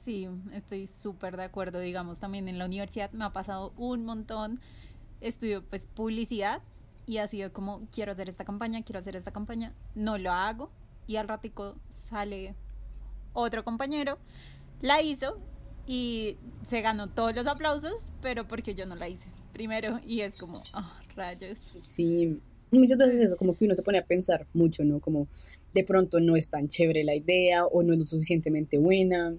Sí, 0.06 0.28
estoy 0.54 0.88
súper 0.88 1.36
de 1.36 1.44
acuerdo, 1.44 1.80
digamos, 1.80 2.20
también 2.20 2.48
en 2.48 2.58
la 2.58 2.66
universidad 2.66 3.12
me 3.12 3.26
ha 3.26 3.34
pasado 3.34 3.74
un 3.78 4.06
montón, 4.06 4.62
estudio 5.22 5.64
pues 5.64 5.88
publicidad 5.88 6.62
y 7.06 7.18
ha 7.18 7.28
sido 7.28 7.52
como, 7.54 7.88
quiero 7.92 8.12
hacer 8.12 8.30
esta 8.30 8.44
campaña, 8.44 8.84
quiero 8.84 9.00
hacer 9.00 9.16
esta 9.16 9.32
campaña, 9.32 9.74
no 9.96 10.18
lo 10.18 10.32
hago 10.32 10.70
y 11.08 11.16
al 11.16 11.28
ratico 11.28 11.76
sale 11.90 12.54
otro 13.34 13.64
compañero, 13.64 14.18
la 14.82 15.02
hizo 15.02 15.40
y 15.86 16.38
se 16.70 16.82
ganó 16.82 17.10
todos 17.10 17.34
los 17.34 17.48
aplausos, 17.48 18.12
pero 18.22 18.48
porque 18.48 18.76
yo 18.76 18.86
no 18.86 18.96
la 18.96 19.08
hice 19.08 19.28
primero 19.54 20.00
y 20.06 20.22
es 20.22 20.38
como, 20.38 20.62
oh, 20.76 20.92
rayos. 21.16 21.60
Sí, 21.60 22.42
muchas 22.72 22.98
veces 22.98 23.28
eso, 23.28 23.38
como 23.38 23.56
que 23.56 23.66
uno 23.66 23.76
se 23.76 23.84
pone 23.84 23.98
a 23.98 24.06
pensar 24.06 24.46
mucho, 24.54 24.84
¿no? 24.84 25.00
Como 25.00 25.28
de 25.74 25.84
pronto 25.84 26.20
no 26.20 26.36
es 26.36 26.50
tan 26.50 26.68
chévere 26.68 27.04
la 27.04 27.16
idea 27.16 27.66
o 27.66 27.84
no 27.84 27.94
es 27.94 28.00
lo 28.00 28.06
suficientemente 28.06 28.78
buena 28.78 29.34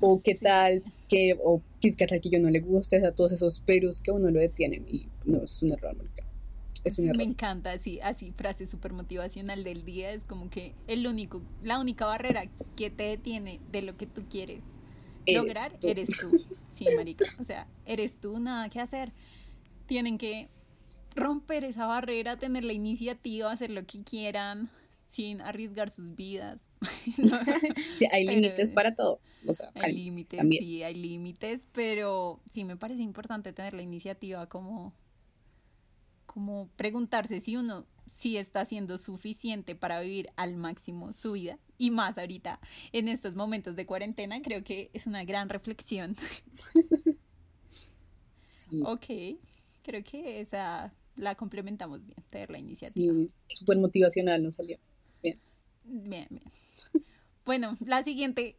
o 0.00 0.20
qué 0.22 0.34
tal 0.34 0.82
que 1.08 1.36
o 1.42 1.62
qué 1.80 1.92
tal 1.92 2.20
que 2.20 2.30
yo 2.30 2.40
no 2.40 2.50
le 2.50 2.60
guste, 2.60 3.04
a 3.04 3.12
todos 3.12 3.32
esos 3.32 3.60
perus 3.60 4.02
que 4.02 4.10
uno 4.10 4.30
lo 4.30 4.40
detienen 4.40 4.86
y 4.88 5.06
no 5.24 5.42
es 5.42 5.62
un 5.62 5.72
error, 5.72 5.96
Es 6.84 6.98
un 6.98 7.06
error. 7.06 7.18
Me 7.18 7.24
encanta 7.24 7.72
así, 7.72 8.00
así 8.00 8.32
frase 8.32 8.66
súper 8.66 8.92
motivacional 8.92 9.64
del 9.64 9.84
día, 9.84 10.12
es 10.12 10.22
como 10.24 10.50
que 10.50 10.74
el 10.86 11.06
único, 11.06 11.42
la 11.62 11.78
única 11.78 12.06
barrera 12.06 12.50
que 12.76 12.90
te 12.90 13.04
detiene 13.04 13.60
de 13.70 13.82
lo 13.82 13.96
que 13.96 14.06
tú 14.06 14.24
quieres 14.28 14.62
lograr 15.26 15.72
eres 15.82 16.08
tú. 16.18 16.44
Sí, 16.74 16.86
marica. 16.96 17.24
O 17.38 17.44
sea, 17.44 17.66
eres 17.86 18.18
tú, 18.20 18.38
nada 18.38 18.68
que 18.68 18.80
hacer. 18.80 19.12
Tienen 19.86 20.18
que 20.18 20.48
romper 21.14 21.64
esa 21.64 21.86
barrera, 21.86 22.38
tener 22.38 22.64
la 22.64 22.72
iniciativa, 22.72 23.50
hacer 23.50 23.70
lo 23.70 23.84
que 23.84 24.02
quieran 24.02 24.70
sin 25.10 25.40
arriesgar 25.40 25.90
sus 25.90 26.14
vidas. 26.14 26.69
sí, 27.96 28.06
hay 28.10 28.26
límites 28.26 28.72
para 28.72 28.94
todo. 28.94 29.20
O 29.46 29.54
sea, 29.54 29.70
hay 29.74 29.92
límites, 29.92 30.38
también. 30.38 30.62
sí, 30.62 30.82
hay 30.82 30.94
límites, 30.94 31.64
pero 31.72 32.40
sí 32.52 32.64
me 32.64 32.76
parece 32.76 33.02
importante 33.02 33.52
tener 33.52 33.74
la 33.74 33.82
iniciativa 33.82 34.48
como, 34.48 34.92
como 36.26 36.68
preguntarse 36.76 37.40
si 37.40 37.56
uno 37.56 37.86
sí 38.12 38.36
está 38.36 38.64
siendo 38.64 38.98
suficiente 38.98 39.74
para 39.74 40.00
vivir 40.00 40.30
al 40.36 40.56
máximo 40.56 41.12
su 41.12 41.32
vida 41.32 41.58
y 41.78 41.90
más 41.90 42.18
ahorita 42.18 42.60
en 42.92 43.08
estos 43.08 43.34
momentos 43.34 43.76
de 43.76 43.86
cuarentena 43.86 44.42
creo 44.42 44.62
que 44.62 44.90
es 44.92 45.06
una 45.06 45.24
gran 45.24 45.48
reflexión. 45.48 46.16
Sí. 48.50 48.82
Ok, 48.84 49.38
creo 49.84 50.02
que 50.02 50.40
esa 50.40 50.92
la 51.14 51.36
complementamos 51.36 52.04
bien, 52.04 52.18
tener 52.30 52.50
la 52.50 52.58
iniciativa. 52.58 53.14
Sí, 53.14 53.30
súper 53.46 53.78
motivacional 53.78 54.42
nos 54.42 54.56
salió. 54.56 54.76
Bien. 55.22 55.38
Bien, 55.84 56.26
bien. 56.30 56.42
Bueno, 57.44 57.76
la 57.84 58.02
siguiente 58.04 58.56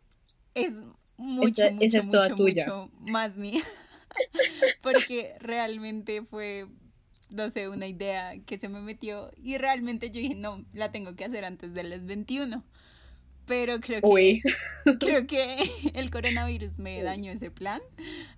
es 0.53 0.73
mucho, 1.17 1.71
mucho, 1.71 1.97
es 1.97 2.09
toda 2.09 2.35
tuya. 2.35 2.65
mucho 2.65 2.91
más 3.11 3.35
mía. 3.35 3.63
Porque 4.81 5.35
realmente 5.39 6.23
fue 6.23 6.65
no 7.31 7.50
sé, 7.50 7.69
una 7.69 7.88
idea 7.88 8.33
que 8.45 8.57
se 8.57 8.69
me 8.69 8.81
metió 8.81 9.31
y 9.41 9.57
realmente 9.57 10.11
yo 10.11 10.19
dije, 10.19 10.35
no, 10.35 10.65
la 10.73 10.91
tengo 10.91 11.15
que 11.15 11.25
hacer 11.25 11.45
antes 11.45 11.73
de 11.73 11.83
las 11.83 12.05
21. 12.05 12.63
Pero 13.47 13.79
creo 13.79 14.01
que, 14.01 14.41
creo 15.00 15.27
que 15.27 15.71
el 15.93 16.11
coronavirus 16.11 16.77
me 16.77 17.01
dañó 17.01 17.31
ese 17.31 17.50
plan, 17.50 17.81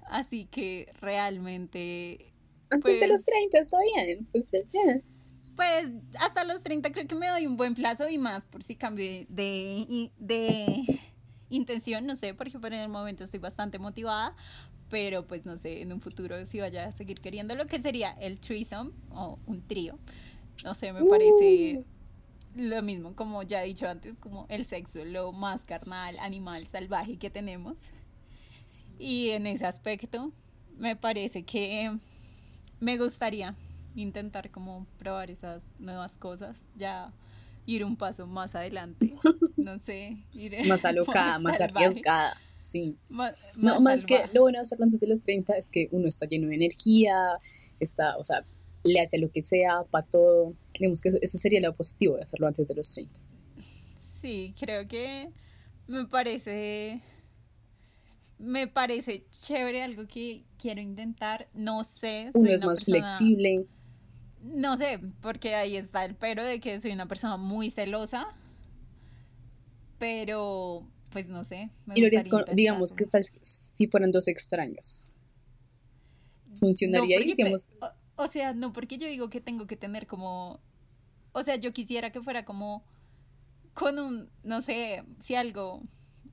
así 0.09 0.45
que 0.45 0.89
realmente... 1.01 2.31
Antes 2.69 2.93
de 2.93 2.99
pues 2.99 3.09
los 3.09 3.23
30 3.25 3.59
está 3.59 3.77
bien, 3.95 4.27
pues, 4.31 4.51
pues 5.55 5.89
hasta 6.19 6.43
los 6.43 6.63
30 6.63 6.91
creo 6.91 7.07
que 7.07 7.15
me 7.15 7.27
doy 7.27 7.47
un 7.47 7.57
buen 7.57 7.75
plazo 7.75 8.09
y 8.09 8.17
más 8.17 8.43
por 8.45 8.63
si 8.63 8.75
cambio 8.75 9.05
de, 9.29 10.11
de 10.17 10.99
intención, 11.49 12.05
no 12.05 12.15
sé, 12.15 12.33
porque 12.33 12.57
por 12.59 12.73
el 12.73 12.89
momento 12.89 13.23
estoy 13.23 13.39
bastante 13.39 13.79
motivada, 13.79 14.35
pero 14.89 15.25
pues 15.25 15.45
no 15.45 15.57
sé, 15.57 15.81
en 15.81 15.93
un 15.93 16.01
futuro 16.01 16.45
si 16.45 16.59
vaya 16.59 16.85
a 16.85 16.91
seguir 16.91 17.21
queriendo 17.21 17.55
lo 17.55 17.65
que 17.65 17.81
sería 17.81 18.11
el 18.13 18.39
threesome 18.39 18.91
o 19.11 19.39
un 19.45 19.61
trío. 19.61 19.97
No 20.63 20.75
sé, 20.75 20.93
me 20.93 21.03
parece 21.03 21.79
uh. 21.79 21.85
lo 22.55 22.81
mismo, 22.81 23.15
como 23.15 23.43
ya 23.43 23.63
he 23.63 23.67
dicho 23.67 23.87
antes, 23.87 24.15
como 24.19 24.45
el 24.49 24.65
sexo, 24.65 25.03
lo 25.03 25.31
más 25.31 25.63
carnal, 25.65 26.13
animal, 26.23 26.61
salvaje 26.61 27.17
que 27.17 27.29
tenemos. 27.29 27.79
Y 28.99 29.31
en 29.31 29.47
ese 29.47 29.65
aspecto, 29.65 30.31
me 30.77 30.95
parece 30.95 31.43
que 31.43 31.97
me 32.79 32.97
gustaría 32.97 33.55
intentar 33.95 34.49
como 34.51 34.87
probar 34.97 35.31
esas 35.31 35.63
nuevas 35.79 36.13
cosas, 36.13 36.57
ya 36.77 37.13
ir 37.65 37.85
un 37.85 37.95
paso 37.95 38.27
más 38.27 38.55
adelante, 38.55 39.13
no 39.57 39.79
sé, 39.79 40.17
ir 40.33 40.65
más 40.67 40.85
alocada, 40.85 41.39
más 41.39 41.61
arriesgada. 41.61 42.37
Sí. 42.61 42.95
no, 43.57 43.81
más 43.81 44.05
que 44.05 44.21
lo 44.33 44.41
bueno 44.41 44.57
de 44.57 44.61
hacerlo 44.61 44.85
antes 44.85 45.01
de 45.01 45.07
los 45.07 45.19
30 45.19 45.53
es 45.57 45.69
que 45.69 45.89
uno 45.91 46.07
está 46.07 46.25
lleno 46.25 46.47
de 46.47 46.55
energía, 46.55 47.37
está, 47.81 48.15
o 48.15 48.23
sea, 48.23 48.45
le 48.85 49.01
hace 49.01 49.17
lo 49.17 49.29
que 49.31 49.43
sea, 49.43 49.83
para 49.91 50.05
todo. 50.07 50.53
Digamos 50.79 51.01
que 51.01 51.11
ese 51.21 51.37
sería 51.37 51.59
lo 51.59 51.75
positivo 51.75 52.15
de 52.15 52.23
hacerlo 52.23 52.47
antes 52.47 52.67
de 52.67 52.75
los 52.75 52.89
30. 52.93 53.19
Sí, 53.99 54.55
creo 54.57 54.87
que 54.87 55.29
me 55.89 56.05
parece 56.05 57.01
me 58.43 58.67
parece 58.67 59.25
chévere 59.31 59.83
algo 59.83 60.05
que 60.07 60.43
quiero 60.57 60.81
intentar, 60.81 61.47
no 61.53 61.83
sé. 61.83 62.31
Uno 62.33 62.49
es 62.49 62.63
más 62.63 62.83
flexible. 62.83 63.65
No 64.43 64.75
sé, 64.77 64.99
porque 65.21 65.55
ahí 65.55 65.77
está 65.77 66.03
el 66.03 66.15
pero 66.15 66.43
de 66.43 66.59
que 66.59 66.79
soy 66.81 66.91
una 66.91 67.07
persona 67.07 67.37
muy 67.37 67.71
celosa, 67.71 68.27
pero 69.97 70.85
pues 71.11 71.27
no 71.27 71.43
sé. 71.43 71.69
y 71.95 72.01
lo 72.01 72.07
harías 72.07 72.27
con, 72.27 72.43
digamos, 72.53 72.91
¿qué 72.91 73.05
tal 73.05 73.23
si 73.41 73.87
fueran 73.87 74.11
dos 74.11 74.27
extraños? 74.27 75.07
¿Funcionaría 76.55 77.19
ahí? 77.19 77.33
Digamos? 77.33 77.69
O, 78.15 78.27
sea, 78.27 78.53
no, 78.53 78.73
porque 78.73 78.97
yo 78.97 79.07
digo 79.07 79.29
que 79.29 79.39
tengo 79.39 79.65
que 79.65 79.77
tener 79.77 80.07
como. 80.07 80.59
O 81.31 81.41
sea, 81.41 81.55
yo 81.55 81.71
quisiera 81.71 82.11
que 82.11 82.21
fuera 82.21 82.45
como. 82.45 82.83
Con 83.73 83.97
un, 83.97 84.29
no 84.43 84.61
sé, 84.61 85.03
si 85.19 85.33
algo, 85.33 85.81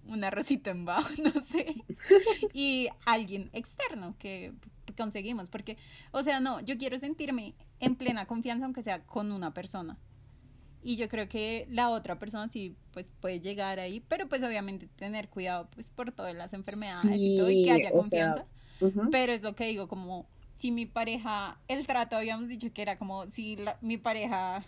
un 0.05 0.25
arrocito 0.25 0.71
en 0.71 0.85
bajo, 0.85 1.09
no 1.23 1.33
sé. 1.41 1.75
y 2.53 2.89
alguien 3.07 3.51
externo 3.53 4.17
que 4.19 4.53
conseguimos. 5.01 5.49
Porque, 5.51 5.77
o 6.13 6.23
sea, 6.23 6.41
no, 6.41 6.61
yo 6.61 6.77
quiero 6.77 6.99
sentirme 6.99 7.55
en 7.81 7.97
plena 7.97 8.27
confianza, 8.27 8.67
aunque 8.67 8.83
sea 8.83 9.01
con 9.01 9.33
una 9.33 9.55
persona 9.55 9.99
y 10.83 10.97
yo 10.97 11.09
creo 11.09 11.29
que 11.29 11.67
la 11.71 11.91
otra 11.91 12.19
persona 12.19 12.49
sí 12.49 12.75
pues 12.93 13.13
puede 13.21 13.41
llegar 13.41 13.81
ahí, 13.81 14.01
pero 14.09 14.29
pues 14.29 14.43
obviamente 14.43 14.89
tener 14.97 15.29
cuidado 15.29 15.69
pues 15.75 15.91
por 15.91 16.13
todas 16.13 16.35
las 16.35 16.53
enfermedades 16.53 17.05
y 17.21 17.37
todo 17.37 17.51
y 17.51 17.65
que 17.65 17.73
haya 17.73 17.91
confianza. 17.91 18.47
Pero 19.11 19.33
es 19.33 19.43
lo 19.43 19.55
que 19.55 19.67
digo, 19.67 19.89
como 19.89 20.27
si 20.57 20.71
mi 20.71 20.87
pareja, 20.87 21.61
el 21.69 21.87
trato 21.87 22.17
habíamos 22.17 22.49
dicho 22.49 22.73
que 22.73 22.83
era 22.83 22.97
como 22.99 23.27
si 23.27 23.59
mi 23.83 23.99
pareja 23.99 24.65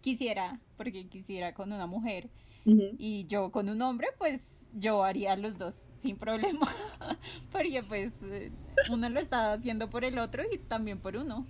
quisiera, 0.00 0.58
porque 0.76 1.06
quisiera 1.06 1.54
con 1.54 1.72
una 1.72 1.86
mujer 1.86 2.28
y 2.64 3.26
yo 3.26 3.50
con 3.52 3.68
un 3.68 3.82
hombre, 3.82 4.08
pues 4.18 4.66
yo 4.72 5.04
haría 5.04 5.36
los 5.36 5.58
dos 5.58 5.82
sin 6.02 6.16
problema, 6.16 6.66
porque 7.52 7.80
pues 7.88 8.12
eh, 8.24 8.50
uno 8.90 9.08
lo 9.08 9.20
está 9.20 9.52
haciendo 9.52 9.88
por 9.88 10.04
el 10.04 10.18
otro 10.18 10.42
y 10.50 10.58
también 10.58 10.98
por 10.98 11.16
uno. 11.16 11.46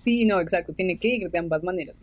Sí, 0.00 0.26
no, 0.26 0.40
exacto, 0.40 0.74
tiene 0.74 0.98
que 0.98 1.08
ir 1.08 1.30
de 1.30 1.38
ambas 1.38 1.62
maneras. 1.62 1.96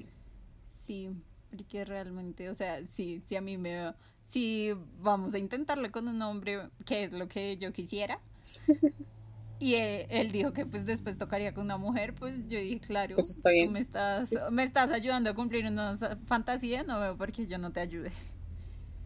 Sí, 0.81 1.09
porque 1.49 1.85
realmente, 1.85 2.49
o 2.49 2.53
sea, 2.53 2.85
sí, 2.93 3.21
sí 3.27 3.35
a 3.35 3.41
mí 3.41 3.57
me... 3.57 3.93
Si 4.31 4.71
vamos 4.99 5.33
a 5.33 5.37
intentarlo 5.37 5.91
con 5.91 6.07
un 6.07 6.21
hombre, 6.21 6.59
que 6.85 7.05
es 7.05 7.11
lo 7.11 7.27
que 7.27 7.57
yo 7.57 7.71
quisiera. 7.71 8.19
Y 9.57 9.75
él, 9.75 10.31
dijo 10.31 10.51
que 10.51 10.65
pues 10.65 10.85
después 10.85 11.17
tocaría 11.17 11.53
con 11.53 11.63
una 11.63 11.77
mujer, 11.77 12.13
pues 12.13 12.39
yo 12.49 12.59
dije, 12.59 12.81
claro, 12.81 13.15
pues 13.15 13.29
está 13.29 13.51
bien. 13.51 13.71
me 13.71 13.79
estás, 13.79 14.33
me 14.51 14.65
estás 14.65 14.91
ayudando 14.91 15.29
a 15.29 15.33
cumplir 15.33 15.65
una 15.65 15.95
fantasía, 16.25 16.83
no 16.83 16.99
veo 16.99 17.17
por 17.17 17.31
qué 17.31 17.47
yo 17.47 17.57
no 17.57 17.71
te 17.71 17.79
ayude. 17.79 18.11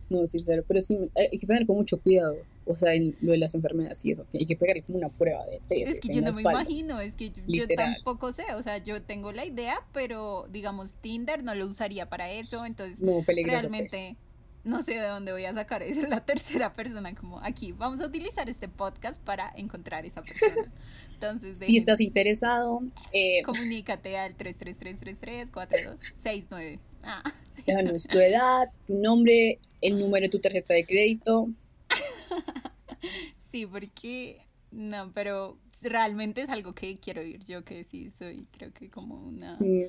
No, 0.10 0.28
sí, 0.28 0.44
claro, 0.44 0.64
pero 0.68 0.82
sí, 0.82 0.98
hay 1.16 1.38
que 1.38 1.46
tener 1.46 1.66
con 1.66 1.76
mucho 1.76 2.00
cuidado, 2.00 2.38
o 2.66 2.76
sea, 2.76 2.94
en 2.94 3.16
lo 3.22 3.32
de 3.32 3.38
las 3.38 3.54
enfermedades 3.56 4.04
y 4.06 4.12
eso, 4.12 4.26
hay 4.34 4.46
que 4.46 4.56
pegar 4.56 4.82
como 4.84 4.98
una 4.98 5.10
prueba 5.10 5.46
de 5.46 5.62
test. 5.68 5.98
Es 5.98 6.08
que 6.08 6.16
yo 6.16 6.22
no 6.22 6.32
me 6.32 6.42
imagino, 6.42 7.00
es 7.00 7.14
que 7.14 7.32
yo, 7.48 7.68
tampoco 7.68 8.32
sé, 8.32 8.44
o 8.56 8.64
sea, 8.64 8.78
yo 8.80 9.02
tengo 9.02 9.32
la 9.32 9.46
idea, 9.46 9.80
pero 9.94 10.48
digamos, 10.52 10.96
Tinder 11.02 11.44
no 11.44 11.54
lo 11.56 11.68
usaría 11.68 12.10
para 12.10 12.32
eso, 12.32 12.66
entonces 12.66 13.00
no, 13.02 13.24
realmente 13.28 14.16
no 14.64 14.82
sé 14.82 14.96
de 14.96 15.08
dónde 15.08 15.32
voy 15.32 15.46
a 15.46 15.54
sacar 15.54 15.84
esa 15.84 16.02
es 16.02 16.10
la 16.10 16.20
tercera 16.26 16.74
persona, 16.74 17.14
como 17.16 17.40
aquí, 17.40 17.72
vamos 17.72 18.00
a 18.02 18.06
utilizar 18.06 18.50
este 18.50 18.68
podcast 18.68 19.20
para 19.22 19.52
encontrar 19.56 20.06
esa 20.06 20.22
persona. 20.22 20.72
Entonces, 21.14 21.60
si 21.60 21.76
estás 21.76 22.00
interesado, 22.00 22.82
eh, 23.12 23.44
comunícate 23.44 24.18
al 24.18 24.36
33333 24.36 25.52
4269. 25.52 26.80
Ah. 27.04 27.22
Déjanos 27.66 28.08
tu 28.08 28.20
edad, 28.20 28.70
tu 28.88 28.96
nombre, 28.96 29.58
el 29.82 30.00
número 30.00 30.24
de 30.26 30.30
tu 30.30 30.40
tarjeta 30.40 30.74
de 30.74 30.86
crédito. 30.86 31.50
sí, 33.52 33.66
porque 33.66 34.42
no, 34.72 35.12
pero 35.14 35.58
realmente 35.82 36.42
es 36.42 36.50
algo 36.50 36.74
que 36.74 36.98
quiero 36.98 37.24
ir. 37.24 37.44
Yo 37.46 37.64
que 37.64 37.84
sí 37.84 38.12
soy, 38.12 38.48
creo 38.52 38.74
que 38.74 38.90
como 38.90 39.16
una 39.16 39.54
sí. 39.54 39.88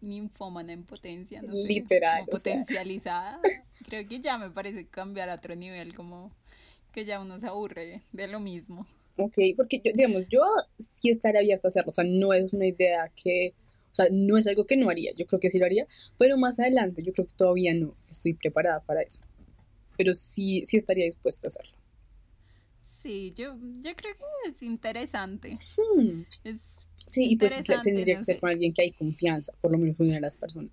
ninfómana 0.00 0.72
en 0.72 0.84
potencia, 0.84 1.42
no 1.42 1.52
Literal. 1.52 2.26
potencializada. 2.26 3.40
Creo 3.88 4.06
que 4.06 4.20
ya 4.20 4.38
me 4.38 4.50
parece 4.50 4.86
cambiar 4.86 5.28
a 5.28 5.34
otro 5.34 5.56
nivel, 5.56 5.94
como 5.94 6.30
que 6.92 7.04
ya 7.04 7.20
uno 7.20 7.40
se 7.40 7.46
aburre 7.46 8.02
de 8.12 8.28
lo 8.28 8.38
mismo. 8.38 8.86
Ok, 9.16 9.34
porque 9.56 9.80
yo, 9.84 9.92
digamos, 9.94 10.26
yo 10.28 10.42
sí 10.78 11.10
estaré 11.10 11.38
abierta 11.38 11.66
a 11.66 11.68
hacerlo, 11.68 11.90
o 11.90 11.94
sea, 11.94 12.04
no 12.04 12.32
es 12.32 12.52
una 12.52 12.66
idea 12.66 13.10
que 13.14 13.54
O 13.92 13.94
sea, 13.94 14.06
no 14.10 14.38
es 14.38 14.46
algo 14.46 14.66
que 14.66 14.76
no 14.76 14.88
haría, 14.88 15.12
yo 15.12 15.26
creo 15.26 15.38
que 15.38 15.50
sí 15.50 15.58
lo 15.58 15.66
haría, 15.66 15.86
pero 16.16 16.38
más 16.38 16.58
adelante 16.58 17.02
yo 17.02 17.12
creo 17.12 17.26
que 17.26 17.34
todavía 17.36 17.74
no 17.74 17.94
estoy 18.08 18.32
preparada 18.32 18.80
para 18.80 19.02
eso. 19.02 19.24
Pero 19.98 20.14
sí, 20.14 20.64
sí 20.64 20.78
estaría 20.78 21.04
dispuesta 21.04 21.46
a 21.46 21.48
hacerlo. 21.48 21.76
Sí, 23.02 23.34
yo, 23.36 23.56
yo 23.82 23.94
creo 23.94 24.14
que 24.14 24.50
es 24.50 24.62
interesante. 24.62 25.58
Hmm. 25.76 26.22
sí, 27.04 27.32
y 27.32 27.36
pues 27.36 27.60
tendría 27.82 28.16
que 28.16 28.24
ser 28.24 28.40
con 28.40 28.48
alguien 28.48 28.72
que 28.72 28.82
hay 28.82 28.92
confianza, 28.92 29.52
por 29.60 29.72
lo 29.72 29.78
menos 29.78 30.00
una 30.00 30.14
de 30.14 30.20
las 30.20 30.36
personas. 30.36 30.72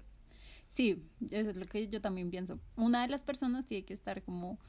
Sí, 0.68 1.04
eso 1.30 1.50
es 1.50 1.58
lo 1.58 1.66
que 1.66 1.90
yo 1.90 2.00
también 2.00 2.30
pienso. 2.30 2.58
Una 2.78 3.02
de 3.02 3.10
las 3.10 3.24
personas 3.24 3.66
tiene 3.66 3.84
que 3.84 3.94
estar 3.94 4.24
como, 4.24 4.60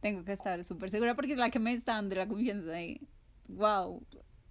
tengo 0.00 0.24
que 0.24 0.32
estar 0.32 0.64
súper 0.64 0.90
segura 0.90 1.14
porque 1.14 1.32
es 1.32 1.38
la 1.38 1.50
que 1.50 1.58
me 1.58 1.74
está 1.74 1.94
dando 1.94 2.14
la 2.14 2.26
confianza 2.26 2.70
de, 2.70 3.00
wow, 3.48 4.02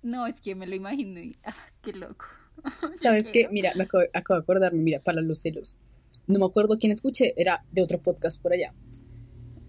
no, 0.03 0.27
es 0.27 0.39
que 0.39 0.53
me 0.53 0.67
lo 0.67 0.75
imagino 0.75 1.19
y, 1.19 1.37
ah, 1.43 1.55
qué 1.81 1.93
loco. 1.93 2.25
¿Sabes 2.95 3.27
qué? 3.27 3.47
Mira, 3.51 3.73
me 3.75 3.83
acabo, 3.83 4.03
acabo 4.13 4.39
de 4.39 4.43
acordarme, 4.43 4.81
mira, 4.81 4.99
para 4.99 5.21
los 5.21 5.39
celos. 5.39 5.79
No 6.27 6.39
me 6.39 6.45
acuerdo 6.45 6.77
quién 6.77 6.91
escuché, 6.91 7.33
era 7.37 7.63
de 7.71 7.81
otro 7.81 7.99
podcast 8.01 8.41
por 8.41 8.53
allá. 8.53 8.73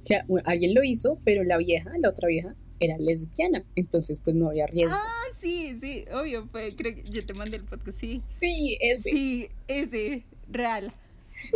Que 0.05 0.21
alguien 0.45 0.75
lo 0.75 0.83
hizo, 0.83 1.21
pero 1.25 1.45
la 1.45 1.57
vieja, 1.57 1.91
la 1.99 2.09
otra 2.09 2.29
vieja, 2.29 2.57
era 2.81 2.97
lesbiana, 2.99 3.65
entonces 3.75 4.21
pues 4.21 4.37
no 4.37 4.49
había 4.49 4.67
riesgo. 4.67 4.95
Ah, 4.97 5.25
sí, 5.41 5.77
sí, 5.81 6.05
obvio, 6.13 6.49
pues, 6.51 6.75
creo 6.77 6.95
que 6.95 7.03
yo 7.03 7.25
te 7.25 7.35
mandé 7.35 7.57
el 7.57 7.65
podcast, 7.65 7.99
sí. 8.01 8.23
Sí, 8.33 8.79
ese. 8.81 9.11
Sí, 9.11 9.49
ese, 9.67 10.25
real. 10.49 10.93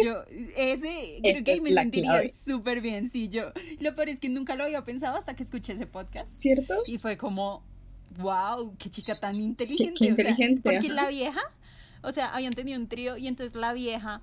Yo, 0.03 0.25
ese, 0.57 1.19
creo 1.23 1.45
que 1.45 1.53
ahí 1.53 1.61
me 1.61 1.71
sentiría 1.71 2.23
súper 2.45 2.81
bien, 2.81 3.11
sí, 3.11 3.29
yo, 3.29 3.53
lo 3.81 3.95
peor 3.95 4.11
es 4.11 4.19
que 4.19 4.29
nunca 4.29 4.57
lo 4.57 4.65
había 4.65 4.85
pensado 4.85 5.17
hasta 5.17 5.35
que 5.35 5.43
escuché 5.43 5.73
ese 5.73 5.87
podcast. 5.87 6.33
¿Cierto? 6.33 6.77
Y 6.87 6.99
fue 6.99 7.17
como, 7.17 7.65
wow, 8.19 8.77
qué 8.79 8.91
chica 8.91 9.15
tan 9.15 9.35
inteligente. 9.37 9.95
Qué, 9.99 10.07
inteligente. 10.07 10.61
porque 10.63 10.89
la 10.89 11.09
vieja, 11.09 11.43
o 12.03 12.13
sea, 12.13 12.35
habían 12.35 12.53
tenido 12.53 12.79
un 12.79 12.87
trío 12.87 13.17
y 13.17 13.29
entonces 13.29 13.55
la 13.55 13.73
vieja 13.73 14.23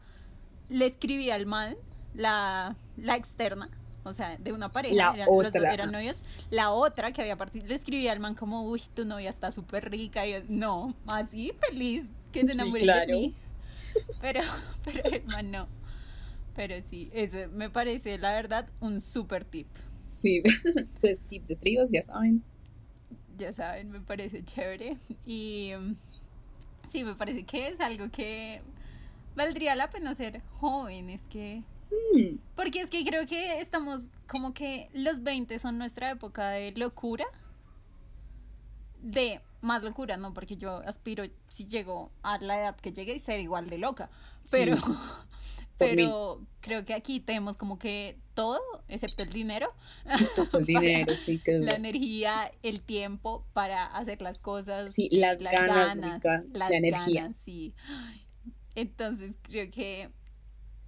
le 0.70 0.86
escribía 0.86 1.36
al 1.36 1.46
man, 1.46 1.76
la, 2.14 2.76
la 2.98 3.16
externa, 3.16 3.70
o 4.04 4.14
sea, 4.14 4.38
de 4.38 4.54
una 4.54 4.72
pareja, 4.72 4.96
la 4.96 5.14
eran, 5.14 5.28
otra. 5.30 5.74
eran 5.74 5.92
novios, 5.92 6.24
la 6.50 6.72
otra 6.72 7.12
que 7.12 7.22
había 7.22 7.38
partido, 7.38 7.68
le 7.68 7.76
escribía 7.76 8.12
al 8.12 8.20
man 8.20 8.36
como, 8.36 8.64
uy, 8.64 8.82
tu 8.94 9.06
novia 9.06 9.30
está 9.30 9.52
súper 9.52 9.90
rica, 9.90 10.26
y 10.26 10.34
yo, 10.34 10.40
no, 10.48 10.96
así 11.06 11.52
feliz, 11.68 12.06
que 12.32 12.42
se 12.42 12.62
enamore 12.62 12.86
de 12.86 13.08
mí. 13.08 13.36
Pero, 14.22 14.42
pero 14.86 15.04
el 15.04 15.24
man 15.26 15.52
no. 15.52 15.68
Pero 16.56 16.76
sí, 16.90 17.10
eso 17.14 17.38
me 17.54 17.70
parece, 17.70 18.18
la 18.18 18.34
verdad, 18.34 18.68
un 18.80 19.00
súper 19.00 19.46
tip. 19.46 19.68
Sí, 20.10 20.42
entonces 20.76 21.24
tip 21.28 21.46
de 21.46 21.56
tríos, 21.56 21.92
ya 21.92 22.04
saben. 22.04 22.44
Ya 23.40 23.54
saben, 23.54 23.90
me 23.90 24.02
parece 24.02 24.44
chévere. 24.44 24.98
Y 25.26 25.72
mm, 25.80 25.96
sí, 26.90 27.04
me 27.04 27.16
parece 27.16 27.46
que 27.46 27.70
es 27.70 27.80
algo 27.80 28.10
que 28.12 28.62
valdría 29.36 29.76
la 29.76 29.90
pena 29.90 30.14
ser 30.14 30.42
joven, 30.60 31.10
es 31.10 31.22
que. 31.30 31.64
Porque 32.56 32.82
es 32.82 32.90
que 32.90 33.04
creo 33.06 33.26
que 33.26 33.62
estamos 33.62 34.10
como 34.28 34.54
que 34.54 34.90
los 34.94 35.24
20 35.24 35.58
son 35.58 35.78
nuestra 35.78 36.12
época 36.12 36.50
de 36.50 36.74
locura. 36.74 37.26
De 39.02 39.42
más 39.62 39.82
locura, 39.84 40.18
¿no? 40.18 40.34
Porque 40.34 40.58
yo 40.58 40.78
aspiro, 40.86 41.24
si 41.48 41.66
llego 41.66 42.12
a 42.22 42.38
la 42.40 42.60
edad 42.60 42.76
que 42.76 42.92
llegue, 42.92 43.18
ser 43.20 43.40
igual 43.40 43.70
de 43.70 43.78
loca. 43.78 44.10
Pero, 44.52 44.76
pero 45.80 46.46
creo 46.62 46.86
que 46.86 46.94
aquí 46.94 47.20
tenemos 47.20 47.58
como 47.58 47.80
que 47.80 48.18
todo, 48.36 48.60
excepto 48.88 49.24
el 49.24 49.32
dinero. 49.32 49.74
Excepto 50.06 50.60
el 50.60 50.66
dinero, 50.66 51.16
sí. 51.16 51.40
Que 51.40 51.60
la 51.60 51.76
energía, 51.76 52.52
el 52.62 52.82
tiempo 52.82 53.44
para 53.54 53.86
hacer 53.86 54.22
las 54.22 54.38
cosas. 54.38 54.94
Sí, 54.94 55.10
las, 55.12 55.40
ganas, 55.40 56.24
la 56.54 56.68
energía. 56.70 57.34
sí. 57.44 57.74
Entonces 58.76 59.34
creo 59.42 59.70
que 59.72 60.10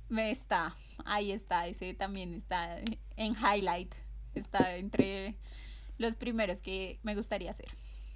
me 0.10 0.30
está, 0.32 0.76
ahí 1.06 1.32
está, 1.32 1.68
ese 1.68 1.94
también 1.94 2.34
está 2.34 2.80
en 3.18 3.34
highlight, 3.34 3.94
está 4.36 4.76
entre 4.76 5.36
los 5.98 6.16
primeros 6.16 6.62
que 6.62 7.00
me 7.04 7.16
gustaría 7.16 7.52
hacer. 7.52 7.70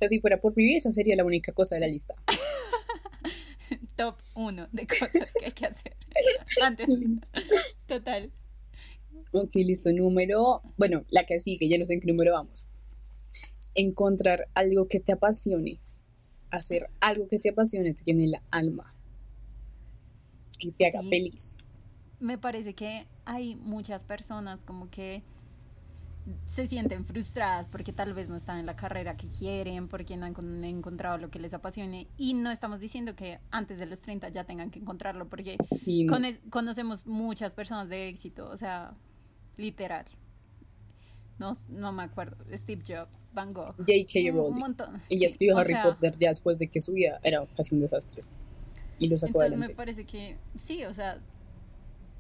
si 0.08 0.20
fuera 0.20 0.40
por 0.40 0.54
vivir, 0.54 0.78
esa 0.78 0.92
sería 0.92 1.16
la 1.16 1.24
única 1.24 1.52
cosa 1.54 1.76
de 1.76 1.82
la 1.82 1.88
lista. 1.88 2.16
Top 3.96 4.14
uno 4.36 4.68
de 4.72 4.88
cosas 4.88 5.34
que 5.40 5.46
hay 5.46 5.52
que 5.52 5.66
hacer. 5.66 5.96
Antes. 6.64 6.88
Total. 7.88 8.32
Ok, 9.32 9.56
listo. 9.56 9.92
Número, 9.92 10.62
bueno, 10.78 11.06
la 11.10 11.26
que 11.26 11.40
sigue, 11.40 11.68
ya 11.68 11.78
no 11.78 11.86
sé 11.86 11.94
en 11.94 12.02
qué 12.02 12.08
número 12.08 12.34
vamos. 12.34 12.70
Encontrar 13.74 14.48
algo 14.54 14.88
que 14.88 15.00
te 15.00 15.12
apasione. 15.12 15.80
Hacer 16.50 16.90
algo 17.02 17.28
que 17.28 17.40
te 17.40 17.50
apasione, 17.50 17.94
te 17.94 18.04
tiene 18.04 18.28
la 18.28 18.42
alma. 18.52 18.96
Que 20.60 20.72
te 20.72 20.88
haga 20.88 21.02
feliz 21.04 21.58
me 22.20 22.38
parece 22.38 22.74
que 22.74 23.06
hay 23.26 23.56
muchas 23.56 24.04
personas 24.04 24.62
como 24.64 24.90
que 24.90 25.22
se 26.48 26.68
sienten 26.68 27.06
frustradas 27.06 27.68
porque 27.68 27.94
tal 27.94 28.14
vez 28.14 28.30
no 28.30 28.36
están 28.36 28.60
en 28.60 28.66
la 28.66 28.76
carrera 28.76 29.16
que 29.16 29.28
quieren, 29.28 29.88
porque 29.88 30.18
no 30.18 30.26
han 30.26 30.64
encontrado 30.64 31.18
lo 31.18 31.30
que 31.30 31.40
les 31.40 31.54
apasione. 31.54 32.08
Y 32.18 32.34
no 32.34 32.52
estamos 32.52 32.80
diciendo 32.80 33.16
que 33.16 33.40
antes 33.52 33.78
de 33.78 33.86
los 33.86 34.02
30 34.02 34.30
ya 34.30 34.44
tengan 34.44 34.72
que 34.72 34.80
encontrarlo, 34.80 35.28
porque 35.28 35.58
conocemos 36.50 37.06
muchas 37.06 37.54
personas 37.54 37.90
de 37.90 38.10
éxito, 38.10 38.50
o 38.50 38.58
sea, 38.58 38.96
literal. 39.58 40.06
No, 41.38 41.54
no 41.70 41.92
me 41.92 42.04
acuerdo. 42.04 42.38
Steve 42.54 42.82
Jobs, 42.88 43.28
Van 43.34 43.52
Gogh. 43.52 43.76
J.K. 43.78 44.32
Rowling. 44.32 44.54
Un 44.54 44.60
montón. 44.60 45.02
Ella 45.10 45.28
escribió 45.28 45.58
Harry 45.58 45.76
Potter 45.84 46.16
ya 46.18 46.30
después 46.30 46.58
de 46.58 46.70
que 46.70 46.80
su 46.80 46.94
vida 46.94 47.20
era 47.24 47.46
casi 47.56 47.76
un 47.76 47.82
desastre. 47.82 48.24
Y 49.00 49.10
lo 49.10 49.18
sacó 49.18 49.42
adelante. 49.42 49.68
Me 49.68 49.74
parece 49.76 50.06
que 50.06 50.38
sí, 50.58 50.86
o 50.86 50.94
sea, 50.94 51.20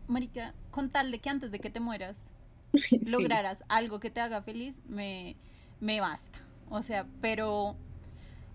marica, 0.07 0.53
con 0.69 0.89
tal 0.89 1.11
de 1.11 1.19
que 1.19 1.29
antes 1.29 1.51
de 1.51 1.59
que 1.59 1.69
te 1.69 1.79
mueras 1.79 2.29
lograras 3.11 3.63
algo 3.67 3.99
que 3.99 4.09
te 4.09 4.21
haga 4.21 4.41
feliz, 4.41 4.81
me, 4.88 5.35
me 5.79 5.99
basta. 6.01 6.39
O 6.69 6.81
sea, 6.81 7.05
pero 7.21 7.75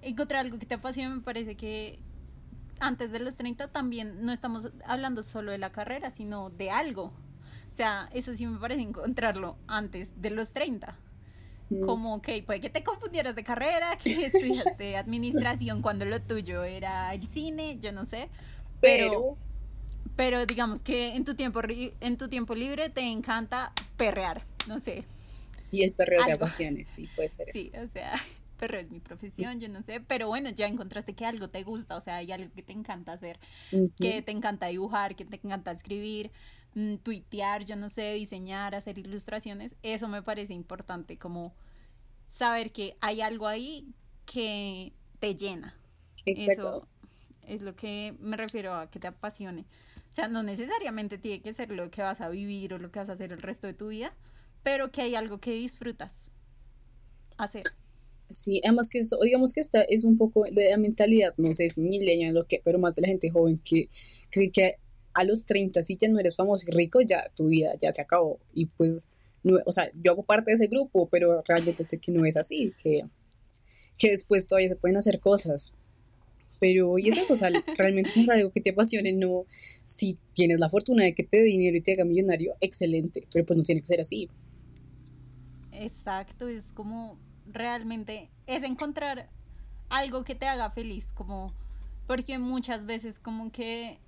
encontrar 0.03 0.41
algo 0.41 0.59
que 0.59 0.67
te 0.67 0.75
apasione 0.75 1.15
me 1.15 1.21
parece 1.21 1.57
que 1.57 1.99
antes 2.81 3.13
de 3.13 3.21
los 3.21 3.37
30 3.37 3.69
también 3.69 4.25
no 4.25 4.33
estamos 4.33 4.69
hablando 4.87 5.23
solo 5.23 5.53
de 5.53 5.59
la 5.59 5.71
carrera, 5.71 6.11
sino 6.11 6.51
de 6.51 6.71
algo. 6.71 7.13
O 7.73 7.75
sea, 7.75 8.09
eso 8.13 8.35
sí 8.35 8.47
me 8.47 8.59
parece 8.59 8.83
encontrarlo 8.83 9.57
antes 9.67 10.21
de 10.21 10.31
los 10.31 10.53
30. 10.53 10.97
Mm. 11.71 11.81
Como 11.83 12.21
que 12.21 12.43
puede 12.43 12.61
que 12.61 12.71
te 12.71 12.83
confundieras 12.83 13.35
de 13.35 13.45
carrera, 13.45 13.97
que 14.03 14.11
estudiaste 14.27 14.97
administración 14.97 15.83
cuando 15.83 16.05
lo 16.05 16.21
tuyo 16.21 16.65
era 16.65 17.15
el 17.15 17.27
cine, 17.29 17.79
yo 17.79 17.93
no 17.93 18.05
sé. 18.05 18.29
pero 18.81 19.11
pero 19.11 19.37
digamos 20.47 20.83
que 20.83 21.15
en 21.15 21.25
tu 21.25 21.35
tiempo 21.35 21.61
en 21.67 22.17
tu 22.17 22.29
tiempo 22.29 22.55
libre 22.55 22.91
te 22.91 23.01
encanta 23.01 23.73
perrear, 23.97 24.45
no 24.69 24.81
sé. 24.81 25.05
Y 25.73 25.83
el 25.83 25.93
perreo 25.93 26.25
de 26.25 26.37
pasiones, 26.37 26.91
sí, 26.91 27.09
puede 27.15 27.29
ser 27.29 27.49
sí, 27.55 27.71
o 27.77 27.87
sea, 27.89 28.15
perreo 28.59 28.81
es 28.81 28.91
mi 28.91 29.01
profesión, 29.01 29.61
yo 29.61 29.69
no 29.69 29.83
sé, 29.83 30.01
pero 30.01 30.29
bueno, 30.29 30.51
ya 30.51 30.67
encontraste 30.67 31.15
que 31.15 31.25
algo 31.25 31.49
te 31.49 31.63
gusta, 31.63 31.97
o 31.97 32.01
sea, 32.01 32.17
hay 32.17 32.33
algo 32.33 32.53
que 32.53 32.63
te 32.63 32.73
encanta 32.73 33.13
hacer, 33.13 33.39
que 33.99 34.21
te 34.23 34.33
encanta 34.33 34.67
dibujar, 34.67 35.17
que 35.17 35.25
te 35.25 35.41
encanta 35.43 35.71
escribir, 35.71 36.31
mm, 36.75 36.97
tuitear, 36.97 37.65
yo 37.65 37.77
no 37.77 37.89
sé, 37.89 38.13
diseñar, 38.15 38.75
hacer 38.75 38.99
ilustraciones, 38.99 39.75
eso 39.83 40.09
me 40.09 40.23
parece 40.23 40.53
importante, 40.53 41.17
como 41.17 41.55
saber 42.27 42.73
que 42.73 42.97
hay 43.01 43.23
algo 43.23 43.47
ahí 43.47 43.87
que 44.27 44.93
te 45.19 45.35
llena. 45.35 45.75
Exacto. 46.27 46.69
Eso 46.69 46.89
es 47.47 47.63
lo 47.63 47.75
que 47.75 48.15
me 48.21 48.37
refiero 48.37 48.75
a 48.75 48.91
que 48.91 49.01
te 49.01 49.09
apasione. 49.09 49.65
O 50.11 50.13
sea, 50.13 50.29
no 50.29 50.43
necesariamente 50.43 51.19
tiene 51.19 51.41
que 51.41 51.53
ser 51.53 51.71
lo 51.71 51.91
que 51.91 52.03
vas 52.03 52.21
a 52.21 52.29
vivir 52.29 52.75
o 52.75 52.79
lo 52.79 52.91
que 52.91 52.99
vas 52.99 53.09
a 53.09 53.13
hacer 53.13 53.33
el 53.33 53.41
resto 53.41 53.67
de 53.67 53.75
tu 53.75 53.89
vida, 53.89 54.13
pero 54.63 54.91
que 54.91 55.03
hay 55.03 55.15
algo 55.15 55.39
que 55.39 55.53
disfrutas 55.53 56.33
hacer. 57.39 57.65
Sí, 58.29 58.61
además 58.65 58.89
que 58.89 58.99
esto, 58.99 59.19
digamos 59.23 59.53
que 59.53 59.61
esta 59.61 59.83
es 59.83 60.05
un 60.05 60.17
poco 60.17 60.45
de 60.51 60.71
la 60.71 60.77
mentalidad, 60.77 61.35
no 61.37 61.53
sé 61.55 61.69
si 61.71 61.81
milenial 61.81 62.35
lo 62.35 62.47
que, 62.47 62.61
pero 62.65 62.79
más 62.79 62.95
de 62.95 63.03
la 63.03 63.09
gente 63.09 63.31
joven 63.31 63.61
que 63.65 63.89
cree 64.31 64.51
que 64.51 64.77
a 65.15 65.25
los 65.25 65.47
30 65.47 65.83
si 65.83 65.97
ya 65.97 66.09
no 66.09 66.19
eres 66.19 66.37
famoso 66.37 66.65
y 66.69 66.71
rico, 66.73 67.01
ya 67.01 67.31
tu 67.35 67.47
vida 67.47 67.73
ya 67.81 67.93
se 67.93 68.03
acabó. 68.03 68.39
Y 68.55 68.67
pues, 68.67 69.09
no, 69.43 69.59
o 69.67 69.73
sea, 69.73 69.91
yo 69.95 70.13
hago 70.13 70.25
parte 70.25 70.51
de 70.51 70.57
ese 70.57 70.67
grupo, 70.67 71.09
pero 71.09 71.43
realmente 71.47 71.85
sé 71.85 71.99
que 71.99 72.13
no 72.13 72.25
es 72.25 72.37
así, 72.37 72.73
que, 72.83 73.05
que 73.97 74.11
después 74.11 74.47
todavía 74.47 74.69
se 74.69 74.77
pueden 74.77 74.97
hacer 74.97 75.21
cosas, 75.21 75.75
pero, 76.61 76.99
y 76.99 77.09
es 77.09 77.17
eso, 77.17 77.33
o 77.33 77.37
sea, 77.37 77.51
realmente 77.79 78.13
comprar 78.13 78.37
algo 78.37 78.53
que 78.53 78.61
te 78.61 78.71
apasione, 78.71 79.13
no, 79.13 79.47
si 79.87 80.19
tienes 80.35 80.61
la 80.61 80.69
fortuna 80.69 81.05
de 81.05 81.15
que 81.15 81.25
te 81.25 81.39
dé 81.39 81.45
dinero 81.45 81.77
y 81.77 81.81
te 81.81 81.95
haga 81.95 82.05
millonario, 82.05 82.55
excelente, 82.61 83.27
pero 83.33 83.47
pues 83.47 83.57
no 83.57 83.63
tiene 83.63 83.81
que 83.81 83.87
ser 83.87 84.01
así. 84.01 84.29
Exacto, 85.73 86.47
es 86.49 86.71
como 86.73 87.19
realmente, 87.47 88.29
es 88.47 88.63
encontrar 88.63 89.31
algo 89.89 90.23
que 90.23 90.35
te 90.35 90.47
haga 90.47 90.71
feliz, 90.71 91.07
como, 91.15 91.55
porque 92.07 92.39
muchas 92.39 92.85
veces 92.85 93.19
como 93.19 93.51
que 93.51 93.99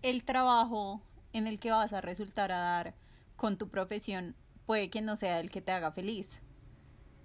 el 0.00 0.24
trabajo 0.24 1.02
en 1.34 1.46
el 1.46 1.58
que 1.58 1.70
vas 1.70 1.92
a 1.92 2.00
resultar 2.00 2.50
a 2.52 2.58
dar 2.58 2.94
con 3.36 3.58
tu 3.58 3.68
profesión 3.68 4.34
puede 4.64 4.88
que 4.88 5.02
no 5.02 5.14
sea 5.14 5.40
el 5.40 5.50
que 5.50 5.60
te 5.60 5.72
haga 5.72 5.92
feliz. 5.92 6.40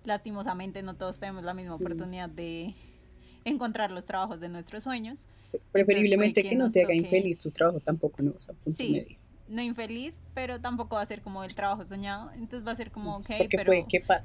Lastimosamente 0.04 0.84
no 0.84 0.96
todos 0.96 1.20
tenemos 1.20 1.44
la 1.44 1.54
misma 1.54 1.76
oportunidad 1.76 2.28
de 2.28 2.76
encontrar 3.46 3.92
los 3.92 4.06
trabajos 4.06 4.40
de 4.40 4.50
nuestros 4.50 4.84
sueños. 4.84 5.28
Preferiblemente 5.72 6.44
que, 6.44 6.56
no 6.56 6.70
te 6.70 6.84
haga 6.84 6.94
infeliz 6.94 7.38
tu 7.38 7.52
trabajo 7.52 7.80
tampoco, 7.80 8.22
¿no? 8.22 8.32
O 8.32 8.40
sea, 8.40 8.56
punto 8.56 8.78
sí, 8.78 9.18
no 9.48 9.62
infeliz, 9.62 10.20
pero 10.34 10.60
tampoco 10.60 10.96
va 10.96 11.02
a 11.02 11.06
ser 11.06 11.22
como 11.22 11.44
el 11.44 11.54
trabajo 11.54 11.86
soñado. 11.86 12.32
Entonces 12.32 12.68
va 12.68 12.72
a 12.72 12.76
ser 12.76 12.92
como, 12.92 13.18
ok, 13.18 13.30
pero 13.52 13.72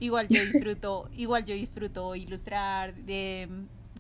igual 0.01 0.29
yo 0.29 0.41
disfruto, 0.53 1.09
igual 1.15 1.45
yo 1.45 1.55
disfruto 1.55 2.15
ilustrar 2.15 2.95
de 2.95 3.49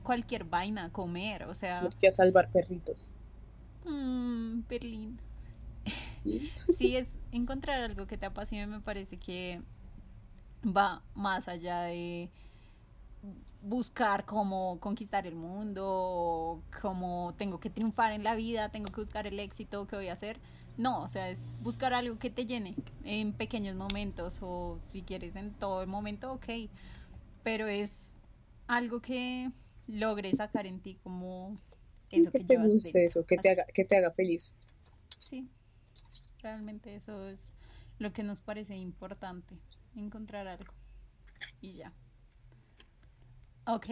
cualquier 0.02 0.44
vaina, 0.44 0.90
comer, 0.90 1.44
o 1.44 1.54
sea. 1.54 1.87
Que 2.00 2.11
salvar 2.11 2.50
perritos. 2.50 3.11
Mmm, 3.85 4.61
Berlín. 4.68 5.18
Sí. 6.22 6.50
sí, 6.78 6.96
es 6.96 7.09
encontrar 7.33 7.83
algo 7.83 8.07
que 8.07 8.16
te 8.16 8.26
apasione, 8.26 8.66
me 8.66 8.81
parece 8.81 9.18
que 9.18 9.61
va 10.64 11.02
más 11.14 11.48
allá 11.48 11.83
de 11.83 12.31
buscar 13.62 14.24
cómo 14.24 14.78
conquistar 14.81 15.26
el 15.26 15.35
mundo, 15.35 16.62
cómo 16.81 17.35
tengo 17.37 17.59
que 17.59 17.70
triunfar 17.70 18.12
en 18.12 18.22
la 18.22 18.35
vida, 18.35 18.70
tengo 18.70 18.92
que 18.92 19.00
buscar 19.00 19.26
el 19.26 19.40
éxito, 19.40 19.87
¿qué 19.87 19.96
voy 19.96 20.09
a 20.09 20.12
hacer? 20.12 20.38
No, 20.76 21.02
o 21.02 21.09
sea, 21.09 21.31
es 21.31 21.57
buscar 21.61 21.92
algo 21.92 22.18
que 22.18 22.31
te 22.31 22.46
llene 22.46 22.74
en 23.04 23.33
pequeños 23.33 23.74
momentos 23.74 24.38
o 24.40 24.78
si 24.92 25.02
quieres 25.02 25.35
en 25.37 25.52
todo 25.52 25.83
el 25.83 25.88
momento, 25.88 26.33
ok, 26.33 26.46
pero 27.42 27.66
es 27.66 27.92
algo 28.66 29.00
que 29.00 29.50
logres 29.87 30.37
sacar 30.37 30.66
en 30.66 30.81
ti 30.81 30.98
como 31.02 31.54
eso 32.11 32.31
que, 32.31 32.40
te 32.40 32.57
guste, 32.57 33.04
eso, 33.04 33.26
que 33.26 33.37
te, 33.37 33.50
haga, 33.50 33.66
que 33.66 33.85
te 33.85 33.96
haga 33.96 34.12
feliz. 34.12 34.54
Sí, 35.18 35.48
realmente 36.40 36.94
eso 36.94 37.26
es 37.28 37.54
lo 37.98 38.12
que 38.12 38.22
nos 38.22 38.40
parece 38.40 38.76
importante, 38.76 39.57
encontrar 39.96 40.46
algo 40.46 40.72
y 41.61 41.72
ya. 41.72 41.92
Ok. 43.68 43.87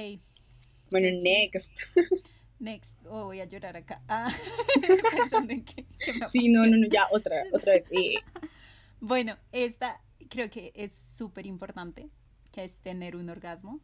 Bueno, 0.90 1.08
next. 1.22 1.80
Next. 2.58 2.94
Oh, 3.04 3.26
voy 3.26 3.40
a 3.40 3.44
llorar 3.44 3.76
acá. 3.76 4.00
Ah, 4.08 4.34
sí, 6.26 6.48
no, 6.48 6.66
no, 6.66 6.78
no, 6.78 6.86
ya, 6.90 7.06
otra, 7.10 7.44
otra 7.52 7.72
vez. 7.74 7.88
Eh. 7.90 8.14
Bueno, 8.98 9.36
esta 9.52 10.00
creo 10.30 10.48
que 10.48 10.72
es 10.74 10.96
súper 10.96 11.46
importante, 11.46 12.08
que 12.50 12.64
es 12.64 12.76
tener 12.76 13.14
un 13.14 13.28
orgasmo. 13.28 13.80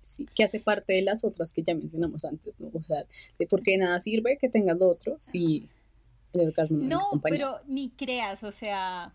Sí, 0.00 0.26
que 0.34 0.42
hace 0.42 0.58
parte 0.58 0.94
de 0.94 1.02
las 1.02 1.24
otras 1.24 1.52
que 1.52 1.62
ya 1.62 1.76
mencionamos 1.76 2.24
antes, 2.24 2.58
¿no? 2.58 2.68
O 2.74 2.82
sea, 2.82 3.06
de 3.38 3.46
por 3.46 3.62
qué 3.62 3.78
nada 3.78 4.00
sirve 4.00 4.36
que 4.38 4.48
tengas 4.48 4.76
lo 4.76 4.88
otro 4.88 5.16
si 5.20 5.70
el 6.32 6.48
orgasmo 6.48 6.78
no 6.78 6.86
No, 7.12 7.20
pero 7.22 7.60
ni 7.68 7.90
creas, 7.90 8.42
o 8.42 8.50
sea, 8.50 9.14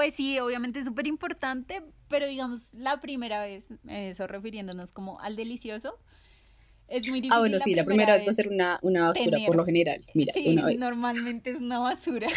pues 0.00 0.14
sí, 0.14 0.38
obviamente 0.38 0.78
es 0.78 0.86
súper 0.86 1.06
importante, 1.06 1.82
pero 2.08 2.26
digamos, 2.26 2.62
la 2.72 3.02
primera 3.02 3.42
vez, 3.44 3.74
eso 3.86 4.26
refiriéndonos 4.26 4.92
como 4.92 5.20
al 5.20 5.36
delicioso, 5.36 5.98
es 6.88 7.06
muy 7.10 7.20
difícil. 7.20 7.36
Ah, 7.36 7.40
bueno, 7.40 7.58
sí, 7.58 7.74
la 7.74 7.84
primera 7.84 8.14
vez 8.14 8.26
va 8.26 8.30
a 8.30 8.34
ser 8.34 8.48
una, 8.48 8.78
una 8.80 9.08
basura 9.08 9.36
por 9.44 9.56
lo 9.56 9.66
general. 9.66 10.00
Mira, 10.14 10.32
sí, 10.32 10.48
una 10.48 10.64
vez. 10.64 10.80
Normalmente 10.80 11.50
es 11.50 11.56
una 11.56 11.80
basura, 11.80 12.28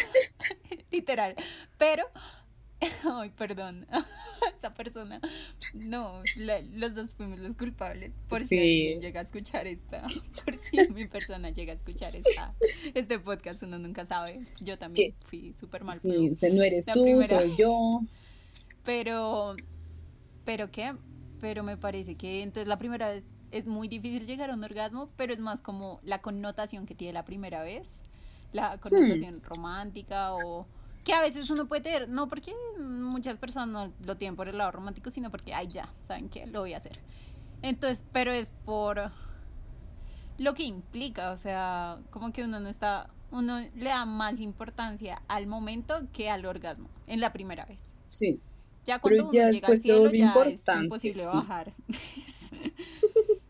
literal. 0.92 1.36
Pero 1.78 2.04
Ay, 3.04 3.30
perdón. 3.30 3.86
Persona. 4.74 5.22
No, 5.74 6.22
los 6.76 6.96
dos 6.96 7.14
fuimos 7.14 7.40
los 7.40 7.56
culpables. 7.56 8.12
Por 8.28 8.44
si 8.44 8.58
alguien 8.58 9.02
llega 9.02 9.20
a 9.20 9.24
escuchar 9.24 9.68
esta. 9.68 10.02
Por 10.46 10.60
si 10.60 10.92
mi 10.92 11.08
persona 11.08 11.50
llega 11.50 11.74
a 11.74 11.76
escuchar 11.76 12.16
esta, 12.16 12.54
este 12.94 13.20
podcast, 13.20 13.64
uno 13.64 13.78
nunca 13.80 14.06
sabe. 14.06 14.42
Yo 14.60 14.78
también 14.78 15.14
fui 15.26 15.54
súper 15.54 15.84
mal. 15.84 15.96
Sí, 15.96 16.36
no 16.52 16.64
eres 16.64 16.86
tú, 16.88 17.24
soy 17.24 17.56
yo. 17.58 18.02
Pero, 18.84 19.56
¿pero 20.46 20.72
qué? 20.72 20.94
Pero 21.40 21.64
me 21.64 21.78
parece 21.78 22.16
que 22.16 22.42
entonces 22.42 22.68
la 22.68 22.78
primera 22.78 23.12
vez 23.12 23.34
es 23.52 23.68
muy 23.68 23.88
difícil 23.88 24.26
llegar 24.26 24.50
a 24.50 24.56
un 24.56 24.64
orgasmo, 24.64 25.10
pero 25.16 25.34
es 25.34 25.40
más 25.40 25.62
como 25.62 26.00
la 26.04 26.22
connotación 26.22 26.86
que 26.86 26.96
tiene 26.96 27.14
la 27.14 27.26
primera 27.26 27.64
vez. 27.64 28.00
La 28.52 28.78
connotación 28.80 29.38
hmm. 29.38 29.44
romántica 29.44 30.34
o 30.36 30.68
que 31.04 31.14
a 31.14 31.22
veces 31.22 31.50
uno 31.50 31.68
puede 31.68 31.82
tener, 31.82 32.10
no 32.10 32.28
porque 32.28 32.54
muchas 32.80 33.38
personas 33.38 33.68
no 33.68 33.94
lo 34.06 34.18
tienen 34.18 34.36
por 34.36 34.48
el 34.48 34.58
lado 34.58 34.72
romántico, 34.72 35.10
sino 35.10 35.30
porque, 35.30 35.54
ay, 35.54 35.68
ya, 35.68 35.90
¿saben 36.02 36.30
qué? 36.30 36.48
Lo 36.48 36.62
voy 36.62 36.74
a 36.74 36.78
hacer. 36.78 37.00
Entonces, 37.62 38.06
pero 38.12 38.32
es 38.32 38.52
por 38.66 39.12
lo 40.38 40.54
que 40.54 40.64
implica, 40.64 41.32
o 41.32 41.38
sea, 41.38 42.00
como 42.10 42.32
que 42.32 42.44
uno 42.44 42.60
no 42.60 42.70
está, 42.70 43.10
uno 43.32 43.60
le 43.60 43.90
da 43.90 44.06
más 44.06 44.40
importancia 44.40 45.22
al 45.28 45.48
momento 45.48 46.08
que 46.14 46.30
al 46.30 46.46
orgasmo, 46.46 46.90
en 47.08 47.20
la 47.20 47.34
primera 47.34 47.66
vez. 47.66 47.82
Sí. 48.10 48.40
Ya 48.86 49.00
cuando 49.00 49.24
uno 49.24 49.32
llega 49.32 49.68
al 49.68 49.78
cielo, 49.78 50.12
ya 50.12 50.34
es 50.46 50.64
imposible 50.84 51.26
bajar. 51.26 51.74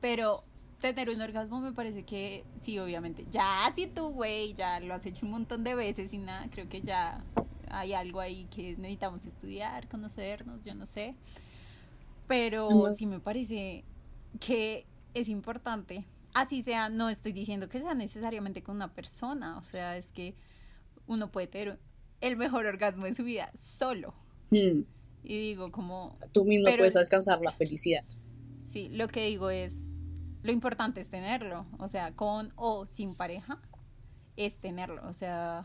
pero 0.00 0.42
tener 0.80 1.10
un 1.10 1.20
orgasmo 1.20 1.60
me 1.60 1.72
parece 1.72 2.04
que 2.04 2.44
sí, 2.62 2.78
obviamente. 2.78 3.26
Ya 3.30 3.70
si 3.74 3.86
tú, 3.86 4.10
güey, 4.10 4.54
ya 4.54 4.80
lo 4.80 4.94
has 4.94 5.04
hecho 5.06 5.26
un 5.26 5.32
montón 5.32 5.64
de 5.64 5.74
veces 5.74 6.12
y 6.12 6.18
nada, 6.18 6.48
creo 6.50 6.68
que 6.68 6.80
ya 6.80 7.24
hay 7.70 7.92
algo 7.92 8.20
ahí 8.20 8.46
que 8.54 8.76
necesitamos 8.76 9.24
estudiar, 9.24 9.88
conocernos, 9.88 10.64
yo 10.64 10.74
no 10.74 10.86
sé. 10.86 11.14
Pero 12.26 12.94
sí 12.94 13.06
me 13.06 13.20
parece 13.20 13.84
que 14.40 14.86
es 15.14 15.28
importante. 15.28 16.04
Así 16.34 16.62
sea, 16.62 16.88
no 16.88 17.08
estoy 17.08 17.32
diciendo 17.32 17.68
que 17.68 17.80
sea 17.80 17.94
necesariamente 17.94 18.62
con 18.62 18.76
una 18.76 18.92
persona, 18.92 19.56
o 19.58 19.62
sea, 19.62 19.96
es 19.96 20.12
que 20.12 20.34
uno 21.06 21.32
puede 21.32 21.46
tener 21.46 21.78
el 22.20 22.36
mejor 22.36 22.66
orgasmo 22.66 23.06
de 23.06 23.14
su 23.14 23.24
vida 23.24 23.50
solo. 23.54 24.14
Hmm. 24.50 24.82
Y 25.24 25.38
digo, 25.38 25.72
como... 25.72 26.16
Tú 26.32 26.44
mismo 26.44 26.68
puedes 26.76 26.96
alcanzar 26.96 27.40
la 27.40 27.52
felicidad. 27.52 28.04
Sí, 28.70 28.88
lo 28.90 29.08
que 29.08 29.26
digo 29.26 29.50
es, 29.50 29.87
lo 30.42 30.52
importante 30.52 31.00
es 31.00 31.10
tenerlo, 31.10 31.66
o 31.78 31.88
sea, 31.88 32.12
con 32.14 32.52
o 32.56 32.86
sin 32.86 33.16
pareja, 33.16 33.58
es 34.36 34.56
tenerlo, 34.56 35.06
o 35.08 35.12
sea, 35.12 35.64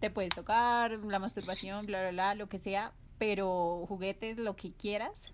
te 0.00 0.10
puedes 0.10 0.34
tocar, 0.34 0.92
la 0.92 1.18
masturbación, 1.18 1.86
bla, 1.86 2.00
bla, 2.00 2.10
bla, 2.10 2.34
lo 2.34 2.48
que 2.48 2.58
sea, 2.58 2.92
pero 3.18 3.84
juguetes, 3.88 4.38
lo 4.38 4.56
que 4.56 4.72
quieras, 4.72 5.26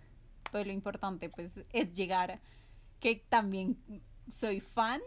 pues 0.51 0.67
lo 0.67 0.73
importante 0.73 1.29
pues 1.29 1.53
es 1.73 1.93
llegar, 1.93 2.41
que 2.99 3.17
también 3.29 3.79
soy 4.33 4.61
fan 4.61 5.01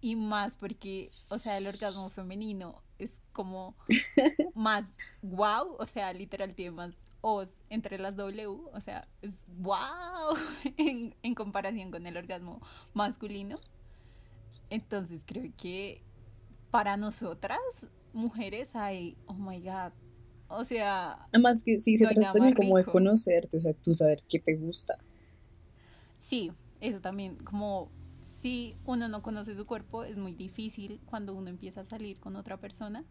y 0.00 0.16
más 0.16 0.56
porque, 0.56 1.08
o 1.30 1.38
sea, 1.38 1.58
el 1.58 1.66
orgasmo 1.66 2.10
femenino 2.10 2.82
es 2.98 3.10
como 3.32 3.74
más 4.54 4.84
wow, 5.22 5.76
o 5.78 5.86
sea, 5.86 6.12
literal 6.12 6.54
tiene 6.54 6.72
más 6.72 6.94
os 7.22 7.48
entre 7.70 7.98
las 7.98 8.16
W, 8.16 8.46
o 8.46 8.80
sea, 8.80 9.00
es 9.22 9.46
wow 9.58 10.36
en, 10.76 11.34
comparación 11.34 11.90
con 11.90 12.06
el 12.06 12.16
orgasmo 12.16 12.60
masculino. 12.92 13.54
Entonces 14.68 15.22
creo 15.24 15.50
que 15.56 16.02
para 16.70 16.96
nosotras, 16.96 17.60
mujeres, 18.12 18.68
hay, 18.74 19.16
oh 19.26 19.34
my 19.34 19.60
god, 19.60 19.92
o 20.48 20.64
sea... 20.64 21.26
Además 21.32 21.62
que 21.64 21.80
sí, 21.80 21.96
se 21.96 22.06
trata 22.06 22.32
también 22.32 22.54
como 22.54 22.76
de 22.76 22.84
conocerte, 22.84 23.56
o 23.56 23.60
sea, 23.60 23.72
tú 23.72 23.94
saber 23.94 24.18
qué 24.28 24.38
te 24.38 24.54
gusta. 24.56 24.98
Sí, 26.18 26.50
eso 26.80 27.00
también, 27.00 27.36
como 27.36 27.90
si 28.40 28.74
uno 28.84 29.06
no 29.06 29.22
conoce 29.22 29.54
su 29.54 29.66
cuerpo, 29.66 30.02
es 30.02 30.16
muy 30.16 30.34
difícil 30.34 31.00
cuando 31.06 31.34
uno 31.34 31.50
empieza 31.50 31.82
a 31.82 31.84
salir 31.84 32.18
con 32.18 32.34
otra 32.34 32.56
persona 32.56 33.04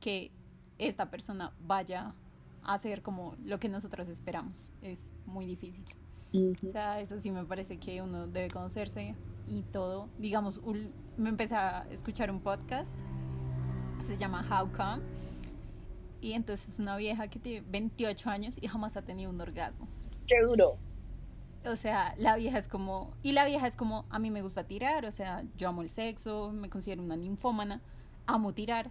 que 0.00 0.30
esta 0.78 1.10
persona 1.10 1.52
vaya 1.60 2.14
hacer 2.64 3.02
como 3.02 3.36
lo 3.44 3.58
que 3.58 3.68
nosotros 3.68 4.08
esperamos. 4.08 4.72
Es 4.82 5.10
muy 5.26 5.46
difícil. 5.46 5.84
O 6.34 6.72
sea, 6.72 7.00
eso 7.00 7.18
sí 7.20 7.30
me 7.30 7.44
parece 7.44 7.78
que 7.78 8.02
uno 8.02 8.26
debe 8.26 8.48
conocerse 8.48 9.14
y 9.46 9.62
todo. 9.62 10.08
Digamos, 10.18 10.60
me 11.16 11.28
empecé 11.28 11.54
a 11.54 11.86
escuchar 11.90 12.30
un 12.30 12.40
podcast, 12.40 12.92
se 14.02 14.16
llama 14.16 14.44
How 14.50 14.72
Come, 14.72 15.02
y 16.20 16.32
entonces 16.32 16.70
es 16.70 16.78
una 16.78 16.96
vieja 16.96 17.28
que 17.28 17.38
tiene 17.38 17.64
28 17.68 18.30
años 18.30 18.56
y 18.60 18.66
jamás 18.66 18.96
ha 18.96 19.02
tenido 19.02 19.30
un 19.30 19.40
orgasmo. 19.40 19.86
¡Qué 20.26 20.40
duro! 20.42 20.76
O 21.66 21.76
sea, 21.76 22.14
la 22.18 22.36
vieja 22.36 22.58
es 22.58 22.66
como, 22.66 23.12
y 23.22 23.32
la 23.32 23.46
vieja 23.46 23.66
es 23.66 23.76
como, 23.76 24.04
a 24.10 24.18
mí 24.18 24.30
me 24.30 24.42
gusta 24.42 24.64
tirar, 24.64 25.04
o 25.04 25.12
sea, 25.12 25.44
yo 25.56 25.68
amo 25.68 25.82
el 25.82 25.88
sexo, 25.88 26.50
me 26.52 26.68
considero 26.68 27.02
una 27.02 27.16
ninfómana, 27.16 27.80
amo 28.26 28.52
tirar, 28.52 28.90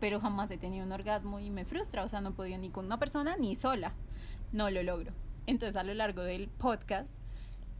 pero 0.00 0.20
jamás 0.20 0.50
he 0.50 0.58
tenido 0.58 0.84
un 0.84 0.92
orgasmo 0.92 1.40
y 1.40 1.50
me 1.50 1.64
frustra, 1.64 2.04
o 2.04 2.08
sea, 2.08 2.20
no 2.20 2.30
he 2.30 2.32
podido 2.32 2.58
ni 2.58 2.70
con 2.70 2.86
una 2.86 2.98
persona 2.98 3.36
ni 3.36 3.56
sola, 3.56 3.92
no 4.52 4.70
lo 4.70 4.82
logro. 4.82 5.12
Entonces 5.46 5.76
a 5.76 5.82
lo 5.82 5.94
largo 5.94 6.22
del 6.22 6.48
podcast, 6.48 7.18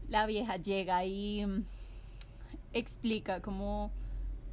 la 0.07 0.25
vieja 0.25 0.57
llega 0.57 1.05
y 1.05 1.45
mm, 1.45 1.63
explica 2.73 3.41
cómo, 3.41 3.91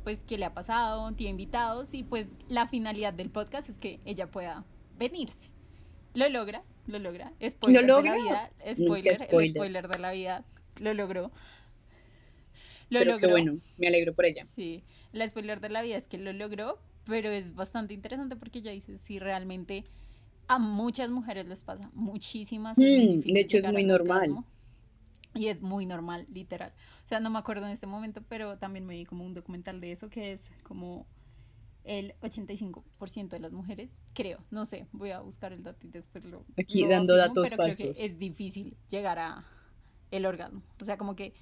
pues, 0.05 0.21
qué 0.27 0.39
le 0.39 0.45
ha 0.45 0.55
pasado, 0.55 1.13
tiene 1.13 1.31
invitados 1.31 1.95
y 1.95 2.03
pues 2.03 2.29
la 2.49 2.69
finalidad 2.69 3.13
del 3.13 3.31
podcast 3.31 3.69
es 3.69 3.79
que 3.79 4.01
ella 4.05 4.31
pueda 4.31 4.65
venirse. 4.99 5.51
Lo 6.15 6.29
logra, 6.31 6.63
lo 6.87 6.99
logra. 6.99 7.33
Spoiler 7.47 7.85
¿Lo 7.85 7.97
logra? 7.97 8.13
de 8.13 8.19
la 8.19 8.25
vida. 8.25 8.51
Spoiler, 8.75 9.17
spoiler. 9.17 9.89
de 9.89 9.99
la 9.99 10.13
vida. 10.13 10.43
Lo 10.77 10.95
logró. 10.95 11.31
Lo 12.89 13.01
Pero 13.01 13.13
logró. 13.13 13.29
Qué 13.29 13.33
bueno, 13.33 13.61
me 13.77 13.89
alegro 13.89 14.15
por 14.15 14.25
ella. 14.25 14.45
Sí, 14.45 14.83
la 15.13 15.29
spoiler 15.29 15.61
de 15.61 15.69
la 15.69 15.83
vida 15.83 15.97
es 15.97 16.07
que 16.07 16.17
lo 16.17 16.33
logró, 16.33 16.79
pero 17.07 17.31
es 17.31 17.55
bastante 17.55 17.95
interesante 17.95 18.37
porque 18.37 18.61
ya 18.61 18.73
dice 18.73 18.99
si 18.99 19.19
realmente 19.19 19.85
a 20.49 20.59
muchas 20.59 21.11
mujeres 21.11 21.47
les 21.47 21.63
pasa, 21.65 21.91
muchísimas. 21.95 22.77
Mm, 22.77 23.21
de 23.21 23.41
hecho 23.41 23.59
es 23.59 23.71
muy 23.71 23.85
normal. 23.85 24.45
Y 25.35 25.49
es 25.49 25.61
muy 25.61 25.85
normal, 25.85 26.27
literal. 26.33 26.73
O 27.05 27.09
sea, 27.09 27.21
no 27.21 27.29
me 27.29 27.39
acuerdo 27.39 27.67
en 27.67 27.73
este 27.73 27.87
momento, 27.87 28.23
pero 28.27 28.57
también 28.57 28.87
me 28.87 28.95
vi 28.95 29.05
como 29.05 29.25
un 29.25 29.35
documental 29.35 29.81
de 29.81 29.93
eso 29.93 30.09
que 30.09 30.33
es 30.33 30.51
como 30.63 31.07
el 31.85 32.15
85% 32.21 33.29
de 33.29 33.39
las 33.39 33.53
mujeres, 33.53 33.91
creo, 34.13 34.39
no 34.51 34.67
sé, 34.67 34.87
voy 34.93 35.11
a 35.11 35.21
buscar 35.21 35.53
el 35.53 35.63
dato 35.63 35.87
y 35.87 35.91
después 35.91 36.25
lo... 36.25 36.45
Aquí 36.59 36.85
dando 36.87 37.17
datos 37.17 37.55
falsos. 37.55 38.01
es 38.01 38.19
difícil 38.19 38.77
llegar 38.89 39.19
a 39.19 39.45
el 40.11 40.27
orgasmo. 40.27 40.63
O 40.81 40.85
sea, 40.85 40.97
como 40.97 41.15
que 41.15 41.35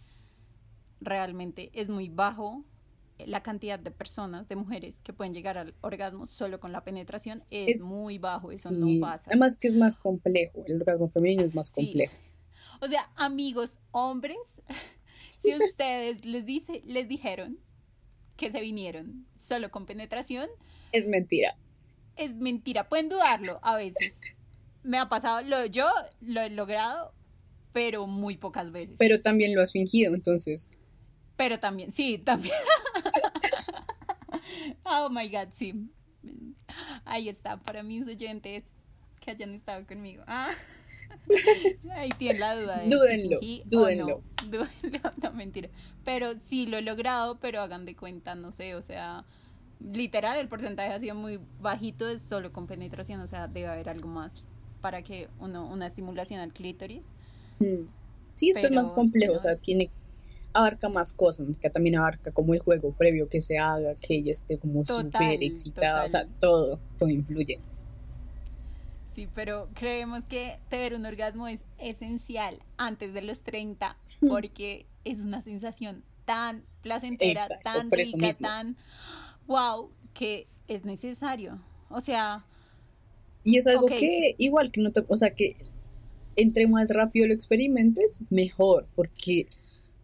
realmente 1.00 1.70
es 1.72 1.88
muy 1.88 2.09
bajo 2.09 2.64
la 3.26 3.42
cantidad 3.42 3.78
de 3.78 3.90
personas, 3.90 4.48
de 4.48 4.56
mujeres 4.56 4.98
que 5.02 5.12
pueden 5.12 5.34
llegar 5.34 5.58
al 5.58 5.74
orgasmo 5.80 6.26
solo 6.26 6.60
con 6.60 6.72
la 6.72 6.84
penetración 6.84 7.40
es, 7.50 7.82
muy 7.82 8.18
bajo, 8.18 8.50
eso 8.50 8.70
no 8.72 8.88
pasa. 9.00 9.24
Además 9.26 9.56
que 9.56 9.68
es 9.68 9.76
más 9.76 9.96
complejo, 9.96 10.64
el 10.66 10.76
orgasmo 10.76 11.08
femenino 11.08 11.42
es 11.42 11.54
más 11.54 11.70
complejo. 11.70 12.14
O 12.80 12.88
sea, 12.88 13.10
amigos 13.16 13.78
hombres, 13.92 14.37
si 15.28 15.54
ustedes 15.54 16.24
les 16.24 16.44
dice, 16.44 16.82
les 16.84 17.08
dijeron 17.08 17.58
que 18.37 18.50
se 18.50 18.60
vinieron 18.60 19.26
solo 19.38 19.70
con 19.70 19.87
penetración, 19.87 20.48
es 20.92 21.06
mentira. 21.06 21.56
Es 22.16 22.34
mentira, 22.34 22.88
pueden 22.88 23.08
dudarlo 23.08 23.58
a 23.62 23.76
veces. 23.76 24.14
Me 24.84 24.98
ha 24.98 25.08
pasado, 25.08 25.42
lo, 25.42 25.66
yo 25.66 25.88
lo 26.20 26.40
he 26.40 26.50
logrado, 26.50 27.12
pero 27.72 28.06
muy 28.06 28.37
pocas 28.37 28.70
veces. 28.70 28.94
Pero 28.98 29.20
también 29.20 29.54
lo 29.54 29.62
has 29.62 29.72
fingido, 29.72 30.14
entonces. 30.14 30.78
Pero 31.36 31.58
también, 31.58 31.92
sí, 31.92 32.18
también. 32.18 32.54
oh 34.84 35.08
my 35.10 35.28
god, 35.28 35.48
sí. 35.52 35.88
Ahí 37.04 37.28
está, 37.28 37.56
para 37.56 37.82
mis 37.82 38.06
oyentes 38.06 38.64
que 39.20 39.30
hayan 39.30 39.54
estado 39.54 39.86
conmigo. 39.86 40.22
Ah. 40.26 40.52
Ahí 41.96 42.10
tienen 42.10 42.40
la 42.40 42.56
duda. 42.56 42.78
De 42.78 42.88
dúdenlo, 42.88 43.40
dúdenlo. 43.64 44.06
No, 44.06 44.48
dúdenlo, 44.50 45.00
no, 45.22 45.32
mentira. 45.32 45.68
Pero 46.04 46.34
sí 46.38 46.66
lo 46.66 46.76
he 46.76 46.82
logrado, 46.82 47.38
pero 47.40 47.60
hagan 47.60 47.84
de 47.86 47.96
cuenta, 47.96 48.34
no 48.34 48.52
sé, 48.52 48.74
o 48.74 48.82
sea, 48.82 49.24
literal 49.80 50.38
el 50.38 50.48
porcentaje 50.48 50.92
ha 50.92 51.00
sido 51.00 51.14
muy 51.14 51.40
bajito 51.60 52.06
de 52.06 52.18
solo 52.18 52.52
con 52.52 52.66
penetración, 52.66 53.20
o 53.20 53.26
sea, 53.26 53.48
debe 53.48 53.68
haber 53.68 53.88
algo 53.88 54.08
más 54.08 54.46
para 54.80 55.02
que 55.02 55.28
uno, 55.40 55.66
una 55.66 55.86
estimulación 55.86 56.40
al 56.40 56.52
clítoris. 56.52 57.02
Hmm. 57.58 57.86
Sí, 58.34 58.50
esto 58.50 58.66
es 58.66 58.72
más 58.72 58.92
complejo, 58.92 59.34
o 59.34 59.38
sea, 59.38 59.56
tiene 59.56 59.90
abarca 60.54 60.88
más 60.88 61.12
cosas, 61.12 61.46
que 61.60 61.68
también 61.68 61.96
abarca 61.96 62.30
como 62.30 62.54
el 62.54 62.60
juego 62.60 62.92
previo 62.92 63.28
que 63.28 63.40
se 63.40 63.58
haga, 63.58 63.94
que 63.96 64.14
ella 64.16 64.32
esté 64.32 64.56
como 64.56 64.86
súper 64.86 65.42
excitada, 65.42 66.04
o 66.04 66.08
sea, 66.08 66.26
todo, 66.40 66.78
todo 66.96 67.08
influye. 67.10 67.60
Sí, 69.14 69.28
pero 69.34 69.68
creemos 69.74 70.24
que 70.24 70.58
tener 70.68 70.94
un 70.94 71.06
orgasmo 71.06 71.46
es 71.46 71.60
esencial 71.78 72.60
antes 72.76 73.12
de 73.12 73.22
los 73.22 73.42
30 73.42 73.96
porque 74.26 74.86
es 75.04 75.20
una 75.20 75.42
sensación 75.42 76.02
tan 76.24 76.64
placentera, 76.82 77.42
tan 77.62 77.90
rica, 77.90 78.32
tan 78.40 78.76
wow, 79.46 79.90
que 80.14 80.46
es 80.68 80.84
necesario. 80.84 81.60
O 81.90 82.00
sea... 82.00 82.44
Y 83.44 83.58
es 83.58 83.66
algo 83.66 83.86
que 83.86 84.34
igual 84.38 84.72
que 84.72 84.80
no 84.80 84.90
te... 84.90 85.04
O 85.06 85.16
sea, 85.16 85.34
que 85.34 85.56
entre 86.36 86.66
más 86.66 86.92
rápido 86.92 87.26
lo 87.26 87.34
experimentes, 87.34 88.22
mejor, 88.30 88.88
porque 88.96 89.46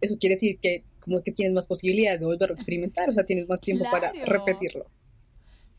eso 0.01 0.17
quiere 0.17 0.35
decir 0.35 0.59
que 0.59 0.83
como 0.99 1.23
que 1.23 1.31
tienes 1.31 1.53
más 1.53 1.65
posibilidades 1.65 2.19
de 2.19 2.25
volverlo 2.25 2.53
a 2.53 2.57
experimentar, 2.57 3.09
o 3.09 3.13
sea, 3.13 3.25
tienes 3.25 3.47
más 3.47 3.61
tiempo 3.61 3.85
para 3.89 4.11
repetirlo. 4.11 4.85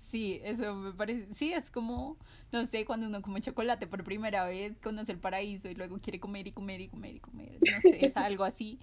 Sí, 0.09 0.41
eso 0.45 0.75
me 0.75 0.93
parece, 0.93 1.27
sí, 1.35 1.53
es 1.53 1.71
como, 1.71 2.19
no 2.51 2.67
sé, 2.67 2.85
cuando 2.85 3.07
uno 3.07 3.23
come 3.23 3.41
chocolate 3.41 3.87
por 3.87 4.05
primera 4.05 4.45
vez, 4.47 4.77
conoce 4.83 5.13
el 5.13 5.19
paraíso 5.19 5.71
y 5.71 5.75
luego 5.75 5.99
quiere 6.01 6.21
comer 6.21 6.47
y 6.47 6.53
comer 6.53 6.81
y 6.83 6.89
comer 6.89 7.17
y 7.17 7.21
comer, 7.21 7.53
no 7.61 7.81
sé, 7.81 8.07
es 8.07 8.17
algo 8.17 8.45
así. 8.45 8.79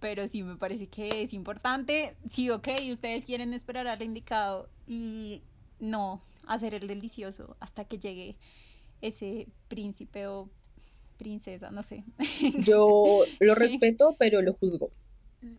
Pero 0.00 0.26
sí, 0.26 0.42
me 0.42 0.56
parece 0.56 0.88
que 0.88 1.22
es 1.22 1.32
importante, 1.32 2.16
sí, 2.28 2.50
ok, 2.50 2.68
ustedes 2.90 3.24
quieren 3.24 3.54
esperar 3.54 3.86
al 3.86 4.02
indicado 4.02 4.68
y 4.86 5.42
no 5.78 6.20
hacer 6.46 6.74
el 6.74 6.88
delicioso 6.88 7.56
hasta 7.60 7.84
que 7.84 7.98
llegue 7.98 8.36
ese 9.00 9.46
príncipe 9.68 10.26
o 10.26 10.48
princesa, 11.22 11.70
no 11.70 11.82
sé. 11.82 12.04
Yo 12.66 13.24
lo 13.40 13.54
respeto, 13.54 14.16
pero 14.18 14.42
lo 14.42 14.54
juzgo. 14.54 14.90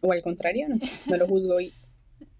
O 0.02 0.12
al 0.12 0.22
contrario, 0.22 0.68
no 0.68 0.80
sé, 0.80 0.90
no 1.08 1.18
lo 1.18 1.28
juzgo 1.28 1.60
y, 1.60 1.74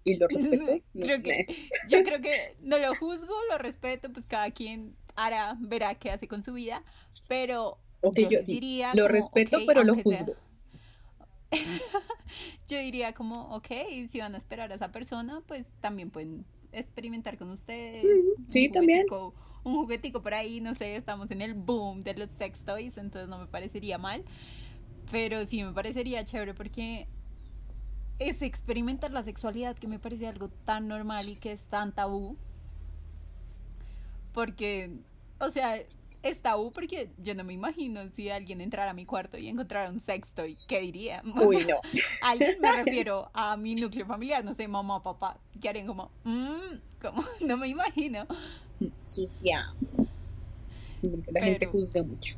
lo 0.04 0.28
respeto. 0.28 0.78
Creo 0.92 1.22
que, 1.22 1.46
yo 1.88 2.04
creo 2.04 2.20
que 2.20 2.32
no 2.62 2.78
lo 2.78 2.94
juzgo, 2.94 3.34
lo 3.50 3.58
respeto, 3.58 4.12
pues 4.12 4.26
cada 4.26 4.50
quien 4.50 4.94
hará, 5.16 5.56
verá 5.58 5.94
qué 5.94 6.10
hace 6.10 6.28
con 6.28 6.42
su 6.42 6.52
vida, 6.52 6.82
pero 7.28 7.78
okay, 8.02 8.26
yo, 8.30 8.40
diría 8.40 8.92
lo 8.94 9.08
respeto, 9.08 9.60
pero 9.66 9.82
lo 9.84 9.94
juzgo. 9.94 10.34
yo 12.68 12.78
diría 12.78 13.12
como, 13.14 13.54
ok, 13.54 13.68
si 14.10 14.18
van 14.18 14.34
a 14.34 14.38
esperar 14.38 14.72
a 14.72 14.74
esa 14.74 14.92
persona, 14.92 15.42
pues 15.46 15.64
también 15.80 16.10
pueden 16.10 16.44
experimentar 16.72 17.38
con 17.38 17.50
ustedes. 17.50 18.04
Sí, 18.48 18.68
también 18.68 19.06
un 19.64 19.74
juguetico 19.74 20.22
por 20.22 20.34
ahí, 20.34 20.60
no 20.60 20.74
sé, 20.74 20.96
estamos 20.96 21.30
en 21.30 21.42
el 21.42 21.54
boom 21.54 22.04
de 22.04 22.14
los 22.14 22.30
sex 22.30 22.62
toys, 22.62 22.96
entonces 22.98 23.28
no 23.28 23.38
me 23.38 23.46
parecería 23.46 23.98
mal. 23.98 24.22
Pero 25.10 25.44
sí 25.46 25.62
me 25.62 25.72
parecería 25.72 26.24
chévere 26.24 26.54
porque 26.54 27.06
es 28.18 28.42
experimentar 28.42 29.10
la 29.10 29.22
sexualidad 29.22 29.76
que 29.76 29.88
me 29.88 29.98
parece 29.98 30.26
algo 30.26 30.48
tan 30.64 30.86
normal 30.86 31.24
y 31.28 31.36
que 31.36 31.52
es 31.52 31.66
tan 31.66 31.92
tabú. 31.92 32.36
Porque, 34.32 34.90
o 35.40 35.48
sea, 35.48 35.80
es 36.22 36.40
tabú 36.40 36.72
porque 36.72 37.10
yo 37.18 37.34
no 37.34 37.44
me 37.44 37.52
imagino 37.52 38.08
si 38.10 38.30
alguien 38.30 38.60
entrara 38.60 38.90
a 38.90 38.94
mi 38.94 39.04
cuarto 39.04 39.38
y 39.38 39.48
encontrara 39.48 39.90
un 39.90 40.00
toy, 40.34 40.56
¿qué 40.66 40.80
diría? 40.80 41.22
Uy, 41.36 41.64
no. 41.64 41.76
alguien 42.22 42.56
me 42.60 42.72
refiero 42.84 43.30
a 43.32 43.56
mi 43.56 43.74
núcleo 43.74 44.06
familiar, 44.06 44.44
no 44.44 44.54
sé, 44.54 44.66
mamá, 44.68 45.02
papá, 45.02 45.38
que 45.60 45.68
harían 45.68 45.86
como, 45.86 46.10
mmm, 46.24 46.78
como, 47.00 47.22
no 47.40 47.56
me 47.56 47.68
imagino 47.68 48.26
sucia. 49.04 49.74
la 51.32 51.44
gente 51.44 51.66
juzga 51.66 52.02
mucho. 52.02 52.36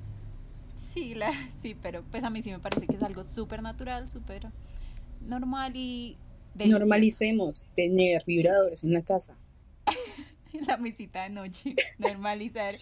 Sí, 0.93 1.15
la, 1.15 1.33
sí, 1.61 1.77
pero 1.81 2.03
pues 2.11 2.25
a 2.25 2.31
mí 2.31 2.43
sí 2.43 2.51
me 2.51 2.59
parece 2.59 2.87
que 2.87 2.97
es 2.97 3.03
algo 3.03 3.23
súper 3.23 3.63
natural, 3.63 4.09
súper 4.09 4.49
normal 5.21 5.73
y... 5.75 6.17
Normalicemos 6.55 7.67
tener 7.75 8.25
vibradores 8.25 8.83
en 8.83 8.95
la 8.95 9.03
casa. 9.03 9.37
la 10.67 10.79
mesita 10.79 11.25
de 11.25 11.31
noche, 11.31 11.75
normalizar. 11.99 12.77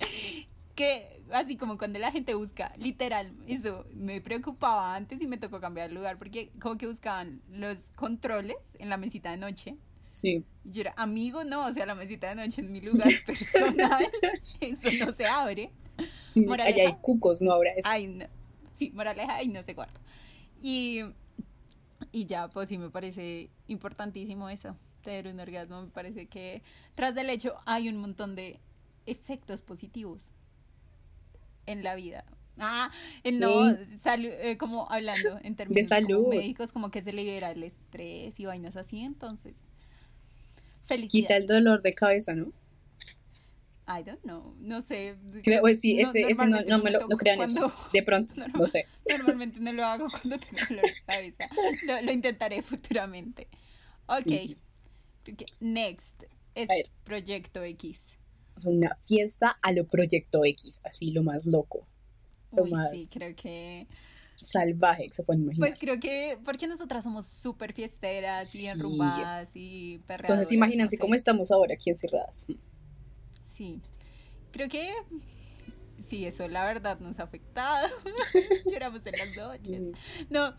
que 0.76 1.22
así 1.32 1.56
como 1.56 1.76
cuando 1.76 1.98
la 1.98 2.12
gente 2.12 2.34
busca, 2.34 2.70
literal, 2.78 3.32
eso 3.48 3.84
me 3.92 4.20
preocupaba 4.20 4.94
antes 4.94 5.20
y 5.20 5.26
me 5.26 5.38
tocó 5.38 5.60
cambiar 5.60 5.88
el 5.88 5.96
lugar 5.96 6.16
porque 6.18 6.50
como 6.60 6.78
que 6.78 6.86
buscaban 6.86 7.42
los 7.50 7.90
controles 7.96 8.56
en 8.78 8.90
la 8.90 8.96
mesita 8.96 9.32
de 9.32 9.38
noche 9.38 9.76
Sí. 10.14 10.44
yo 10.62 10.82
era, 10.82 10.94
amigo, 10.96 11.42
no, 11.42 11.66
o 11.66 11.72
sea, 11.72 11.86
la 11.86 11.96
mesita 11.96 12.28
de 12.28 12.36
noche 12.36 12.62
es 12.62 12.68
mi 12.70 12.80
lugar 12.80 13.08
personal, 13.26 14.08
eso 14.60 15.04
no 15.04 15.12
se 15.12 15.26
abre. 15.26 15.72
Sí, 16.30 16.46
allá 16.48 16.86
hay 16.86 16.94
cucos, 17.00 17.42
no 17.42 17.52
habrá 17.52 17.70
eso. 17.72 17.88
Ay, 17.90 18.06
no. 18.06 18.26
Sí, 18.78 18.92
moraleja, 18.94 19.42
y 19.42 19.48
no 19.48 19.64
se 19.64 19.74
guarda. 19.74 19.98
Y, 20.62 21.00
y 22.12 22.26
ya, 22.26 22.46
pues 22.46 22.68
sí 22.68 22.78
me 22.78 22.90
parece 22.90 23.50
importantísimo 23.66 24.48
eso, 24.48 24.76
tener 25.02 25.26
un 25.26 25.40
orgasmo. 25.40 25.82
Me 25.82 25.88
parece 25.88 26.26
que 26.26 26.62
tras 26.94 27.16
del 27.16 27.28
hecho 27.28 27.56
hay 27.66 27.88
un 27.88 27.96
montón 27.96 28.36
de 28.36 28.60
efectos 29.06 29.62
positivos 29.62 30.30
en 31.66 31.82
la 31.82 31.96
vida. 31.96 32.24
Ah, 32.56 32.92
no, 33.32 33.68
eh, 33.68 34.56
como 34.58 34.88
hablando 34.92 35.40
en 35.42 35.56
términos 35.56 35.74
de 35.74 35.88
salud. 35.88 36.28
médicos, 36.28 36.70
como 36.70 36.92
que 36.92 37.02
se 37.02 37.12
libera 37.12 37.50
el 37.50 37.64
estrés 37.64 38.38
y 38.38 38.46
vainas 38.46 38.76
así, 38.76 39.00
entonces 39.00 39.56
Quita 41.08 41.36
el 41.36 41.46
dolor 41.46 41.82
de 41.82 41.94
cabeza, 41.94 42.34
¿no? 42.34 42.52
I 43.86 44.02
don't 44.02 44.22
know, 44.22 44.54
no 44.60 44.80
sé. 44.80 45.14
Creo, 45.42 45.60
pues, 45.60 45.80
sí, 45.80 46.00
ese, 46.00 46.22
ese 46.22 46.46
no, 46.46 46.62
no, 46.62 46.78
me 46.78 46.90
lo 46.90 47.06
no 47.06 47.16
crean 47.18 47.42
eso. 47.42 47.72
De 47.92 48.02
pronto, 48.02 48.32
no 48.54 48.66
sé. 48.66 48.86
Normalmente 49.10 49.60
no 49.60 49.72
lo 49.72 49.84
hago 49.84 50.08
cuando 50.08 50.38
tengo 50.38 50.58
dolor 50.68 50.84
de 50.84 51.02
cabeza. 51.06 51.48
Lo, 51.86 52.02
lo 52.02 52.12
intentaré 52.12 52.62
futuramente. 52.62 53.48
Ok. 54.06 54.56
Next 55.60 56.22
es 56.54 56.68
Proyecto 57.04 57.62
X. 57.62 58.16
una 58.64 58.94
fiesta 59.02 59.58
a 59.60 59.72
lo 59.72 59.86
Proyecto 59.86 60.44
X, 60.44 60.80
así 60.84 61.10
lo 61.10 61.22
más 61.22 61.46
loco. 61.46 61.86
Lo 62.52 62.66
más... 62.66 62.90
Sí, 62.92 63.18
creo 63.18 63.34
que 63.34 63.86
salvaje 64.34 65.06
que 65.06 65.14
se 65.14 65.22
pueden 65.22 65.44
imaginar. 65.44 65.68
Pues 65.68 65.80
creo 65.80 66.00
que, 66.00 66.38
porque 66.44 66.66
nosotras 66.66 67.04
somos 67.04 67.26
súper 67.26 67.72
fiesteras 67.72 68.54
y 68.54 68.66
enrumbadas 68.66 69.50
y 69.54 69.98
perreadoras. 70.06 70.30
Entonces 70.30 70.52
imagínense 70.52 70.98
cómo 70.98 71.14
estamos 71.14 71.50
ahora 71.50 71.74
aquí 71.74 71.90
encerradas. 71.90 72.46
Sí, 73.54 73.80
creo 74.50 74.68
que 74.68 74.92
sí, 76.08 76.26
eso 76.26 76.48
la 76.48 76.64
verdad 76.64 76.98
nos 77.00 77.18
ha 77.18 77.24
afectado. 77.24 77.88
Lloramos 78.70 79.02
en 79.06 79.12
las 79.12 79.36
noches. 79.36 79.82
No, 80.30 80.54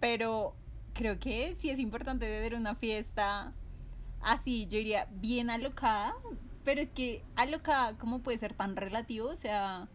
pero 0.00 0.54
creo 0.94 1.18
que 1.18 1.54
sí 1.60 1.70
es 1.70 1.78
importante 1.78 2.26
tener 2.26 2.54
una 2.54 2.74
fiesta 2.74 3.52
así, 4.20 4.66
yo 4.66 4.78
diría, 4.78 5.08
bien 5.10 5.50
alocada, 5.50 6.14
pero 6.64 6.80
es 6.80 6.88
que 6.90 7.24
alocada, 7.36 7.96
¿cómo 7.98 8.22
puede 8.22 8.38
ser 8.38 8.54
tan 8.54 8.76
relativo? 8.76 9.28
O 9.28 9.36
sea, 9.36 9.88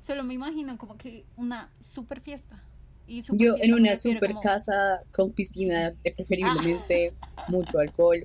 solo 0.00 0.24
me 0.24 0.34
imagino 0.34 0.78
como 0.78 0.96
que 0.96 1.24
una 1.36 1.72
super 1.80 2.20
fiesta 2.20 2.62
Y 3.06 3.22
Yo 3.22 3.56
en 3.58 3.74
una 3.74 3.96
super 3.96 4.34
casa 4.42 5.02
con 5.12 5.32
piscina, 5.32 5.92
preferiblemente 6.02 7.12
mucho 7.48 7.78
alcohol. 7.78 8.22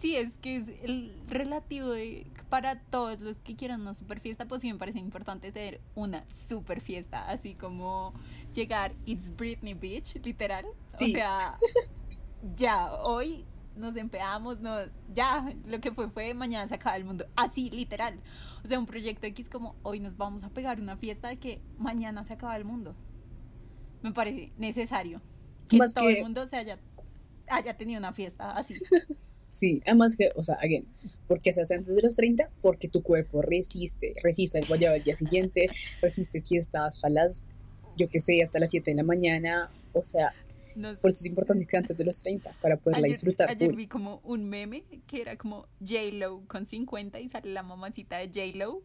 Sí, 0.00 0.16
es 0.16 0.32
que 0.40 0.56
es 0.56 0.68
el 0.82 1.12
relativo 1.28 1.90
de 1.90 2.26
para 2.48 2.80
todos 2.80 3.20
los 3.20 3.36
que 3.38 3.56
quieran 3.56 3.82
una 3.82 3.94
super 3.94 4.20
fiesta, 4.20 4.46
pues 4.46 4.62
sí 4.62 4.72
me 4.72 4.78
parece 4.78 4.98
importante 4.98 5.52
tener 5.52 5.80
una 5.94 6.24
super 6.48 6.80
fiesta, 6.80 7.28
así 7.28 7.54
como 7.54 8.14
llegar 8.54 8.94
It's 9.04 9.34
Britney 9.36 9.74
Beach, 9.74 10.16
literal. 10.24 10.64
Sí. 10.86 11.10
O 11.10 11.14
sea, 11.14 11.58
ya, 12.56 12.92
hoy 12.94 13.44
nos 13.78 13.96
empezamos, 13.96 14.60
no, 14.60 14.76
ya, 15.14 15.52
lo 15.66 15.80
que 15.80 15.92
fue 15.92 16.10
fue, 16.10 16.34
mañana 16.34 16.68
se 16.68 16.74
acaba 16.74 16.96
el 16.96 17.04
mundo, 17.04 17.26
así, 17.36 17.70
literal. 17.70 18.20
O 18.64 18.68
sea, 18.68 18.78
un 18.78 18.86
proyecto 18.86 19.26
X 19.26 19.48
como 19.48 19.76
hoy 19.82 20.00
nos 20.00 20.16
vamos 20.16 20.42
a 20.42 20.50
pegar 20.50 20.80
una 20.80 20.96
fiesta 20.96 21.28
de 21.28 21.38
que 21.38 21.60
mañana 21.78 22.24
se 22.24 22.34
acaba 22.34 22.56
el 22.56 22.64
mundo. 22.64 22.94
Me 24.02 24.12
parece 24.12 24.52
necesario 24.58 25.20
que 25.68 25.78
todo 25.94 26.08
el 26.08 26.22
mundo 26.22 26.46
se 26.46 26.56
haya, 26.56 26.78
haya 27.48 27.76
tenido 27.76 27.98
una 27.98 28.12
fiesta 28.12 28.50
así. 28.52 28.74
Sí, 29.50 29.80
además 29.86 30.14
que, 30.14 30.30
o 30.36 30.42
sea, 30.42 30.56
again, 30.56 30.86
porque 31.26 31.54
se 31.54 31.62
hace 31.62 31.74
antes 31.74 31.96
de 31.96 32.02
los 32.02 32.14
30? 32.16 32.50
Porque 32.60 32.86
tu 32.86 33.02
cuerpo 33.02 33.40
resiste, 33.40 34.12
resiste 34.22 34.58
el 34.58 34.66
guayabo 34.66 34.96
al 34.96 35.02
día 35.02 35.14
siguiente, 35.14 35.70
resiste 36.02 36.42
fiesta 36.42 36.84
hasta 36.84 37.08
las, 37.08 37.46
yo 37.96 38.10
qué 38.10 38.20
sé, 38.20 38.42
hasta 38.42 38.58
las 38.58 38.68
7 38.68 38.90
de 38.90 38.96
la 38.98 39.04
mañana, 39.04 39.70
o 39.94 40.04
sea, 40.04 40.34
por 41.00 41.10
eso 41.10 41.20
es 41.20 41.26
importante 41.26 41.64
que 41.64 41.70
sea 41.70 41.80
antes 41.80 41.96
de 41.96 42.04
los 42.04 42.20
30, 42.20 42.52
para 42.60 42.76
poderla 42.76 43.08
disfrutar. 43.08 43.50
Ayer 43.50 43.74
vi 43.74 43.86
como 43.86 44.20
un 44.24 44.48
meme 44.48 44.84
que 45.06 45.20
era 45.20 45.36
como 45.36 45.66
J-Lo 45.80 46.42
con 46.46 46.66
50 46.66 47.20
y 47.20 47.28
sale 47.28 47.52
la 47.52 47.62
mamacita 47.62 48.18
de 48.18 48.26
J-Lo 48.26 48.82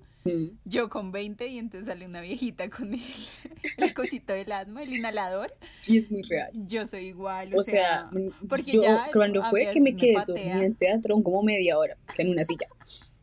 yo 0.64 0.89
con 0.89 1.12
20 1.12 1.48
y 1.48 1.58
entonces 1.58 1.88
sale 1.88 2.06
una 2.06 2.22
viejita 2.22 2.70
con 2.70 2.94
el, 2.94 3.94
cosito 3.94 4.34
del 4.34 4.52
asma, 4.52 4.84
el 4.84 4.94
inhalador. 4.94 5.54
Y 5.88 5.98
es 5.98 6.10
muy 6.10 6.22
real. 6.24 6.50
Yo 6.54 6.88
soy 6.88 7.08
igual. 7.08 7.54
O, 7.56 7.64
sea, 7.64 8.10
mm, 8.12 8.48
porque 8.48 8.72
yo 8.72 8.82
cuando 9.12 9.44
fue 9.50 9.70
que 9.72 9.82
me 9.82 9.96
quedé 9.96 10.16
dormida 10.26 10.58
en 10.58 10.64
el 10.64 10.78
teatro 10.78 11.22
como 11.22 11.44
media 11.44 11.78
hora, 11.78 11.98
que 12.16 12.22
en 12.22 12.30
una 12.30 12.44
silla. 12.44 12.68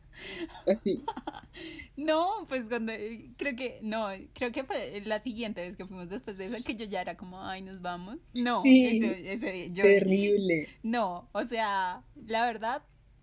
Así. 0.67 1.03
No, 2.01 2.45
pues 2.49 2.67
cuando 2.67 2.93
creo 3.37 3.55
que 3.55 3.79
no, 3.83 4.07
creo 4.33 4.51
que 4.51 4.63
fue 4.63 5.01
la 5.05 5.21
siguiente 5.21 5.61
vez 5.61 5.77
que 5.77 5.85
fuimos 5.85 6.09
después 6.09 6.37
de 6.37 6.45
eso 6.45 6.57
que 6.65 6.75
yo 6.75 6.85
ya 6.85 7.01
era 7.01 7.15
como, 7.15 7.43
ay, 7.43 7.61
nos 7.61 7.81
vamos. 7.81 8.17
No, 8.33 8.59
sí, 8.61 8.99
terrible. 9.73 10.67
No, 10.81 11.29
o 11.31 11.45
sea, 11.45 12.03
la 12.25 12.45
verdad 12.45 12.81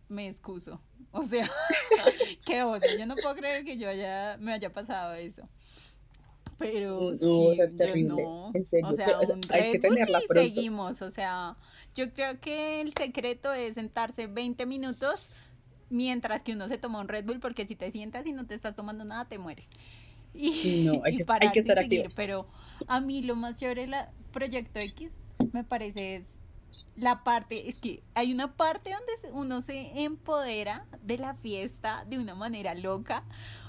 me 0.08 0.28
excuso. 0.28 0.80
O 1.10 1.24
sea, 1.24 1.50
qué 2.46 2.62
oso. 2.62 2.86
Yo 2.98 3.06
no 3.06 3.16
puedo 3.16 3.34
creer 3.34 3.64
que 3.64 3.78
yo 3.78 3.88
haya, 3.88 4.36
me 4.38 4.52
haya 4.52 4.72
pasado 4.72 5.14
eso. 5.14 5.48
Pero 6.58 7.12
no, 7.20 7.38
o 7.38 7.54
sea, 7.54 7.70
terrible. 7.70 8.24
En 8.54 8.64
serio. 8.64 8.88
O 8.88 8.94
sea, 8.94 9.18
hay 9.50 9.70
que 9.72 9.78
tenerla 9.78 10.20
y 10.20 10.26
seguimos. 10.32 11.02
O 11.02 11.10
sea, 11.10 11.56
yo 11.94 12.12
creo 12.12 12.40
que 12.40 12.80
el 12.80 12.92
secreto 12.94 13.52
es 13.52 13.74
sentarse 13.74 14.26
20 14.26 14.66
minutos 14.66 15.36
mientras 15.90 16.42
que 16.42 16.52
uno 16.52 16.68
se 16.68 16.78
toma 16.78 17.00
un 17.00 17.08
Red 17.08 17.24
Bull, 17.24 17.40
porque 17.40 17.66
si 17.66 17.76
te 17.76 17.90
sientas 17.90 18.26
y 18.26 18.32
no 18.32 18.46
te 18.46 18.54
estás 18.54 18.74
tomando 18.74 19.04
nada, 19.04 19.24
te 19.26 19.38
mueres. 19.38 19.68
Y, 20.34 20.56
sí, 20.56 20.84
no, 20.84 21.00
hay, 21.04 21.14
que, 21.14 21.24
hay 21.40 21.50
que 21.52 21.58
estar 21.58 21.78
activo. 21.78 22.04
Pero 22.16 22.46
a 22.88 23.00
mí 23.00 23.22
lo 23.22 23.36
más 23.36 23.58
chévere 23.58 23.86
del 23.86 23.94
Proyecto 24.32 24.78
X 24.78 25.18
me 25.52 25.64
parece 25.64 26.16
es 26.16 26.38
la 26.96 27.24
parte, 27.24 27.68
es 27.68 27.80
que 27.80 28.02
hay 28.14 28.32
una 28.32 28.54
parte 28.54 28.90
donde 28.90 29.32
uno 29.32 29.60
se 29.62 30.02
empodera 30.02 30.86
de 31.02 31.18
la 31.18 31.34
fiesta 31.34 32.04
de 32.06 32.18
una 32.18 32.34
manera 32.34 32.74
loca. 32.74 33.24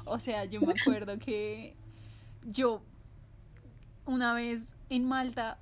O 0.06 0.20
sea, 0.20 0.46
yo 0.46 0.62
me 0.62 0.74
acuerdo 0.80 1.18
que 1.18 1.76
yo 2.44 2.82
una 4.06 4.34
vez 4.34 4.76
en 4.90 5.06
Malta, 5.06 5.60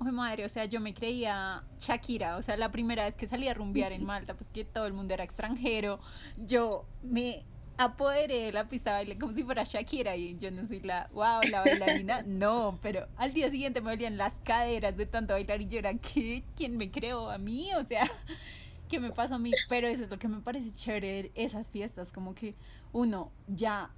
uy, 0.00 0.12
madre, 0.12 0.44
o 0.44 0.48
sea, 0.48 0.64
yo 0.64 0.80
me 0.80 0.94
creía 0.94 1.62
Shakira, 1.78 2.36
o 2.36 2.42
sea, 2.42 2.56
la 2.56 2.72
primera 2.72 3.04
vez 3.04 3.14
que 3.14 3.26
salí 3.26 3.48
a 3.48 3.54
rumbear 3.54 3.92
en 3.92 4.04
Malta, 4.06 4.34
pues 4.34 4.48
que 4.52 4.64
todo 4.64 4.86
el 4.86 4.92
mundo 4.92 5.14
era 5.14 5.24
extranjero, 5.24 6.00
yo 6.38 6.86
me 7.02 7.44
apoderé 7.76 8.46
de 8.46 8.52
la 8.52 8.68
pista 8.68 8.90
de 8.90 8.96
baile 8.96 9.18
como 9.18 9.32
si 9.34 9.42
fuera 9.42 9.64
Shakira 9.64 10.14
y 10.16 10.34
yo 10.38 10.50
no 10.50 10.66
soy 10.66 10.80
la, 10.80 11.08
wow, 11.12 11.40
la 11.50 11.60
bailarina, 11.60 12.18
no, 12.26 12.78
pero 12.82 13.06
al 13.16 13.32
día 13.32 13.50
siguiente 13.50 13.80
me 13.80 13.90
dolían 13.90 14.16
las 14.16 14.34
caderas 14.40 14.96
de 14.96 15.06
tanto 15.06 15.34
bailar 15.34 15.60
y 15.60 15.68
yo 15.68 15.78
era, 15.78 15.94
¿qué? 15.94 16.44
¿Quién 16.56 16.76
me 16.76 16.90
creó 16.90 17.30
a 17.30 17.38
mí? 17.38 17.70
O 17.74 17.84
sea, 17.84 18.10
¿qué 18.88 19.00
me 19.00 19.12
pasó 19.12 19.34
a 19.34 19.38
mí? 19.38 19.52
Pero 19.68 19.86
eso 19.86 20.04
es 20.04 20.10
lo 20.10 20.18
que 20.18 20.28
me 20.28 20.40
parece 20.40 20.72
chévere 20.72 21.30
esas 21.34 21.68
fiestas, 21.68 22.12
como 22.12 22.34
que 22.34 22.54
uno 22.92 23.32
ya 23.48 23.90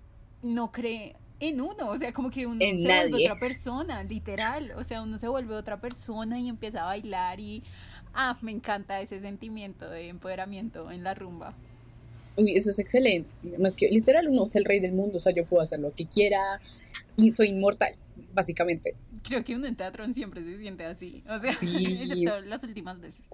no 0.43 0.71
cree 0.71 1.17
en 1.43 1.61
uno, 1.61 1.91
o 1.91 1.99
sea, 1.99 2.13
como 2.13 2.31
que 2.31 2.47
uno 2.47 2.61
se 2.61 2.87
vuelve 2.87 3.25
otra 3.25 3.37
persona, 3.37 4.05
literal, 4.05 4.73
o 4.77 4.85
sea, 4.85 5.03
uno 5.03 5.19
se 5.19 5.27
vuelve 5.27 5.57
otra 5.57 5.81
persona 5.81 6.39
y 6.39 6.49
empieza 6.49 6.83
a 6.83 6.85
bailar 6.85 7.41
y, 7.41 7.65
ah, 8.15 8.39
me 8.43 8.53
encanta 8.53 9.01
ese 9.01 9.21
sentimiento 9.21 9.91
de 9.91 10.09
empoderamiento 10.09 10.93
en 10.93 11.03
la 11.03 11.15
rumba. 11.15 11.53
Uy, 12.37 12.53
eso 12.53 12.71
es 12.71 12.79
excelente. 12.79 13.29
Más 13.59 13.75
que 13.75 13.89
literal 13.89 14.29
uno 14.29 14.47
es 14.47 14.55
el 14.55 14.65
rey 14.65 14.79
del 14.79 14.93
mundo, 14.93 15.19
o 15.19 15.21
sea, 15.21 15.35
yo 15.35 15.45
puedo 15.45 15.61
hacer 15.61 15.81
lo 15.81 15.93
que 15.93 16.07
quiera 16.07 16.61
y 17.17 17.33
soy 17.33 17.49
inmortal, 17.49 17.97
básicamente. 18.33 18.95
Creo 19.25 19.43
que 19.43 19.57
uno 19.57 19.67
en 19.67 19.75
teatro 19.75 20.07
siempre 20.07 20.45
se 20.45 20.59
siente 20.59 20.85
así, 20.85 21.25
o 21.29 21.41
sea, 21.41 21.53
sí. 21.55 22.07
excepto 22.09 22.41
las 22.43 22.63
últimas 22.63 23.01
veces. 23.01 23.25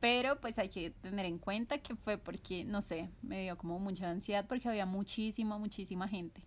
Pero 0.00 0.40
pues 0.40 0.58
hay 0.58 0.70
que 0.70 0.90
tener 0.90 1.24
en 1.24 1.38
cuenta 1.38 1.78
que 1.78 1.94
fue 1.94 2.18
porque, 2.18 2.64
no 2.64 2.82
sé, 2.82 3.08
me 3.22 3.44
dio 3.44 3.56
como 3.56 3.78
mucha 3.78 4.10
ansiedad 4.10 4.44
porque 4.48 4.68
había 4.68 4.86
muchísima, 4.86 5.56
muchísima 5.56 6.08
gente. 6.08 6.42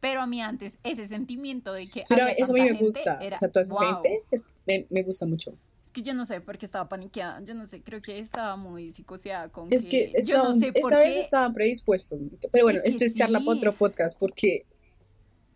Pero 0.00 0.20
a 0.20 0.26
mí 0.26 0.40
antes 0.40 0.78
ese 0.84 1.08
sentimiento 1.08 1.72
de 1.72 1.88
que... 1.88 2.04
Pero 2.08 2.26
eso 2.26 2.52
a 2.52 2.54
mí 2.54 2.62
me 2.62 2.72
gusta. 2.72 3.20
o 3.20 3.36
sea, 3.36 3.48
toda 3.50 3.62
esa 3.62 3.74
gente 3.74 4.20
me, 4.66 4.86
me 4.90 5.02
gusta 5.02 5.26
mucho 5.26 5.54
yo 6.02 6.14
no 6.14 6.26
sé 6.26 6.40
por 6.40 6.58
qué 6.58 6.66
estaba 6.66 6.88
paniqueada, 6.88 7.40
yo 7.44 7.54
no 7.54 7.66
sé, 7.66 7.82
creo 7.82 8.00
que 8.00 8.18
estaba 8.18 8.56
muy 8.56 8.90
psicoseada 8.90 9.48
con 9.48 9.72
es 9.72 9.86
que, 9.86 10.12
yo 10.24 10.42
no 10.42 10.54
sé 10.54 10.72
por 10.72 10.92
esta 10.92 11.02
qué... 11.02 11.08
vez 11.08 11.18
estaba 11.18 11.52
predispuesto, 11.52 12.18
pero 12.50 12.64
bueno, 12.64 12.80
esto 12.84 13.04
es 13.04 13.14
charla 13.14 13.40
para 13.40 13.56
otro 13.56 13.74
podcast 13.74 14.18
porque, 14.18 14.66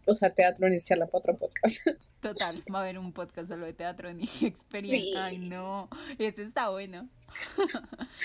o 0.06 0.14
sea, 0.14 0.30
teatro 0.30 0.68
no 0.68 0.74
es 0.74 0.84
charla 0.84 1.06
para 1.06 1.18
otro 1.18 1.36
podcast. 1.36 1.86
Total, 2.20 2.62
va 2.72 2.78
a 2.78 2.82
haber 2.82 2.98
un 2.98 3.12
podcast 3.12 3.48
solo 3.48 3.66
de 3.66 3.72
teatro 3.72 4.12
ni 4.12 4.24
experiencia, 4.42 5.24
ay 5.26 5.38
no, 5.38 5.88
ese 6.18 6.42
está 6.42 6.70
bueno. 6.70 7.08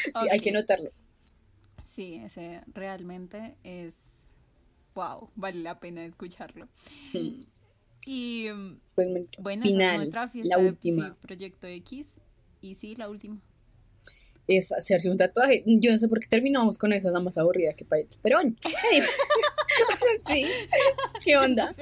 sí, 0.04 0.28
hay 0.32 0.40
que 0.40 0.52
notarlo. 0.52 0.92
Sí, 1.84 2.16
ese 2.24 2.62
realmente 2.68 3.56
es, 3.64 3.96
wow, 4.98 5.30
vale 5.36 5.62
la 5.62 5.80
pena 5.80 6.04
escucharlo. 6.04 6.68
Y 8.10 8.48
pues, 8.96 9.08
bueno, 9.40 9.62
final, 9.62 9.98
nuestra 9.98 10.30
fiesta 10.30 10.56
la 10.56 10.64
última. 10.64 11.18
Proyecto 11.22 11.68
X. 11.68 12.22
Y 12.62 12.76
sí, 12.76 12.96
la 12.96 13.10
última. 13.10 13.42
Es 14.48 14.72
hacerse 14.72 15.10
un 15.10 15.18
tatuaje. 15.18 15.62
Yo 15.66 15.92
no 15.92 15.98
sé 15.98 16.08
por 16.08 16.22
qué 16.22 16.28
terminamos 16.28 16.78
con 16.78 16.94
esa, 16.94 17.10
nada 17.10 17.20
más 17.20 17.38
aburrida 17.38 17.74
que 17.74 17.84
para 17.84 18.04
él. 18.04 18.08
Pero 18.22 18.38
bueno. 18.38 18.56
sí. 20.30 20.46
¿Qué 21.26 21.36
onda? 21.36 21.76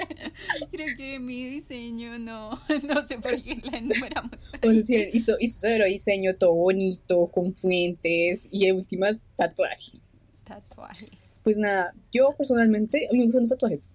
creo 0.72 0.98
que 0.98 1.20
mi 1.20 1.46
diseño 1.48 2.18
no, 2.18 2.60
no 2.82 3.08
sé 3.08 3.20
por 3.20 3.40
qué 3.44 3.62
la 3.64 3.78
enumeramos. 3.78 4.52
O 4.64 4.72
sea, 4.72 5.08
hizo, 5.14 5.36
hizo 5.40 5.60
severo 5.60 5.86
diseño 5.86 6.38
todo 6.38 6.56
bonito, 6.56 7.28
con 7.28 7.54
fuentes 7.54 8.50
y 8.50 8.72
últimas 8.72 9.26
tatuajes. 9.36 10.02
Tatuajes. 10.44 11.25
Pues 11.46 11.60
nada, 11.60 11.94
yo 12.12 12.34
personalmente, 12.36 13.08
a 13.08 13.12
mí 13.12 13.20
me 13.20 13.26
gustan 13.26 13.44
los 13.44 13.52
tatuajes. 13.52 13.92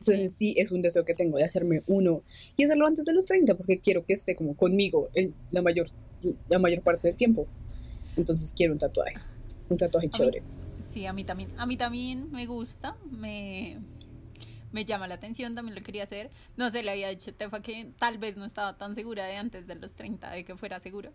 Entonces 0.00 0.34
sí 0.36 0.56
es 0.58 0.72
un 0.72 0.82
deseo 0.82 1.04
que 1.04 1.14
tengo 1.14 1.38
de 1.38 1.44
hacerme 1.44 1.84
uno 1.86 2.24
y 2.56 2.64
hacerlo 2.64 2.88
antes 2.88 3.04
de 3.04 3.14
los 3.14 3.24
30 3.26 3.54
porque 3.54 3.78
quiero 3.78 4.04
que 4.04 4.12
esté 4.12 4.34
como 4.34 4.56
conmigo 4.56 5.08
la, 5.52 5.62
mayor, 5.62 5.86
la 6.48 6.58
mayor 6.58 6.82
parte 6.82 7.06
del 7.06 7.16
tiempo. 7.16 7.46
Entonces 8.16 8.52
quiero 8.56 8.72
un 8.72 8.80
tatuaje, 8.80 9.14
un 9.68 9.76
tatuaje 9.78 10.08
chévere. 10.08 10.42
sí, 10.92 11.06
a 11.06 11.12
mí 11.12 11.22
también, 11.22 11.48
a 11.56 11.64
mí 11.64 11.76
también 11.76 12.32
me 12.32 12.44
gusta, 12.46 12.96
me, 13.08 13.78
me 14.72 14.84
llama 14.84 15.06
la 15.06 15.14
atención, 15.14 15.54
también 15.54 15.76
lo 15.76 15.82
quería 15.84 16.02
hacer. 16.02 16.28
No 16.56 16.72
sé, 16.72 16.82
le 16.82 16.90
había 16.90 17.08
dicho 17.08 17.32
Tefa 17.32 17.62
que 17.62 17.92
tal 18.00 18.18
vez 18.18 18.36
no 18.36 18.46
estaba 18.46 18.76
tan 18.76 18.96
segura 18.96 19.26
de 19.26 19.36
antes 19.36 19.68
de 19.68 19.76
los 19.76 19.92
30 19.92 20.28
de 20.28 20.44
que 20.44 20.56
fuera 20.56 20.80
seguro. 20.80 21.12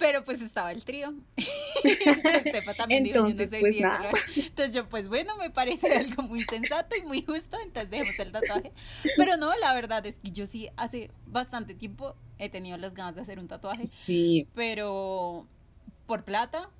Pero 0.00 0.24
pues 0.24 0.40
estaba 0.40 0.72
el 0.72 0.82
trío. 0.82 1.12
entonces, 2.88 3.50
pues 3.60 3.78
nada. 3.78 4.10
Entonces 4.34 4.74
yo, 4.74 4.88
pues 4.88 5.08
bueno, 5.08 5.36
me 5.36 5.50
parece 5.50 5.94
algo 5.94 6.22
muy 6.22 6.40
sensato 6.40 6.96
y 6.96 7.06
muy 7.06 7.22
justo, 7.22 7.58
entonces 7.62 7.90
dejemos 7.90 8.18
el 8.18 8.32
tatuaje. 8.32 8.72
Pero 9.16 9.36
no, 9.36 9.54
la 9.58 9.74
verdad 9.74 10.04
es 10.06 10.16
que 10.16 10.30
yo 10.30 10.46
sí 10.46 10.70
hace 10.76 11.10
bastante 11.26 11.74
tiempo 11.74 12.16
he 12.38 12.48
tenido 12.48 12.78
las 12.78 12.94
ganas 12.94 13.14
de 13.14 13.20
hacer 13.20 13.38
un 13.38 13.46
tatuaje. 13.46 13.84
Sí. 13.98 14.48
Pero 14.54 15.46
por 16.06 16.24
plata, 16.24 16.70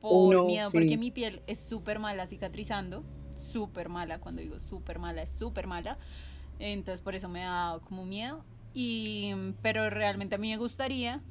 por 0.00 0.46
miedo, 0.46 0.68
porque 0.72 0.96
mi 0.96 1.10
piel 1.10 1.42
es 1.46 1.60
súper 1.60 1.98
mala 1.98 2.26
cicatrizando, 2.26 3.04
súper 3.34 3.90
mala, 3.90 4.18
cuando 4.18 4.40
digo 4.40 4.58
súper 4.60 4.98
mala, 4.98 5.22
es 5.22 5.30
súper 5.30 5.66
mala. 5.66 5.98
Entonces 6.58 7.02
por 7.02 7.14
eso 7.14 7.28
me 7.28 7.40
da 7.42 7.78
como 7.84 8.06
miedo. 8.06 8.42
Y, 8.72 9.34
pero 9.62 9.90
realmente 9.90 10.34
a 10.34 10.38
mí 10.38 10.50
me 10.50 10.56
gustaría 10.56 11.22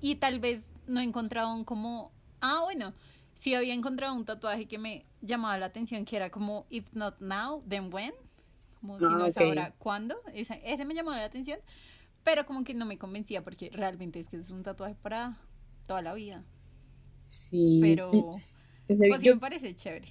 y 0.00 0.16
tal 0.16 0.40
vez 0.40 0.66
no 0.86 1.00
un 1.00 1.64
como, 1.64 2.12
ah, 2.40 2.60
bueno, 2.64 2.94
sí 3.34 3.54
había 3.54 3.74
encontrado 3.74 4.14
un 4.14 4.24
tatuaje 4.24 4.66
que 4.66 4.78
me 4.78 5.04
llamaba 5.20 5.58
la 5.58 5.66
atención, 5.66 6.04
que 6.04 6.16
era 6.16 6.30
como, 6.30 6.66
if 6.70 6.92
not 6.92 7.20
now, 7.20 7.62
then 7.68 7.92
when, 7.92 8.12
Como 8.80 8.98
si 8.98 9.04
ah, 9.04 9.10
no 9.10 9.26
es 9.26 9.36
ahora, 9.36 9.74
¿cuándo? 9.78 10.16
Ese, 10.34 10.60
ese 10.64 10.84
me 10.84 10.94
llamó 10.94 11.10
la 11.10 11.24
atención, 11.24 11.58
pero 12.24 12.46
como 12.46 12.64
que 12.64 12.74
no 12.74 12.86
me 12.86 12.98
convencía 12.98 13.42
porque 13.42 13.70
realmente 13.72 14.20
es 14.20 14.28
que 14.28 14.36
es 14.36 14.50
un 14.50 14.62
tatuaje 14.62 14.94
para 14.94 15.38
toda 15.86 16.02
la 16.02 16.14
vida. 16.14 16.44
Sí. 17.28 17.78
Pero 17.80 18.10
pues 18.86 19.20
sí 19.20 19.28
me 19.28 19.36
parece 19.36 19.74
chévere. 19.74 20.08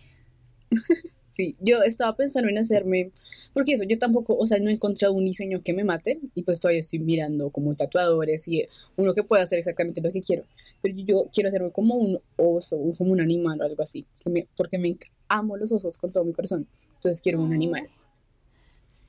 Sí, 1.38 1.56
yo 1.60 1.84
estaba 1.84 2.16
pensando 2.16 2.50
en 2.50 2.58
hacerme, 2.58 3.12
porque 3.54 3.74
eso, 3.74 3.84
yo 3.84 4.00
tampoco, 4.00 4.36
o 4.36 4.48
sea, 4.48 4.58
no 4.58 4.72
he 4.72 4.74
encontrado 4.74 5.14
un 5.14 5.24
diseño 5.24 5.62
que 5.62 5.72
me 5.72 5.84
mate 5.84 6.20
y 6.34 6.42
pues 6.42 6.60
todavía 6.60 6.80
estoy 6.80 6.98
mirando 6.98 7.52
como 7.52 7.76
tatuadores 7.76 8.48
y 8.48 8.66
uno 8.96 9.14
que 9.14 9.22
pueda 9.22 9.44
hacer 9.44 9.60
exactamente 9.60 10.02
lo 10.02 10.12
que 10.12 10.22
quiero. 10.22 10.46
Pero 10.82 10.96
yo 10.98 11.30
quiero 11.32 11.50
hacerme 11.50 11.70
como 11.70 11.94
un 11.94 12.20
oso, 12.38 12.80
como 12.98 13.12
un 13.12 13.22
animal 13.22 13.62
o 13.62 13.66
algo 13.66 13.84
así, 13.84 14.08
que 14.24 14.32
me, 14.32 14.48
porque 14.58 14.80
me 14.80 14.98
amo 15.28 15.58
los 15.58 15.72
osos 15.72 16.00
con 16.00 16.12
todo 16.12 16.26
mi 16.26 16.34
corazón. 16.34 16.68
Entonces 16.96 17.22
quiero 17.22 17.40
un 17.40 17.54
animal. 17.54 17.88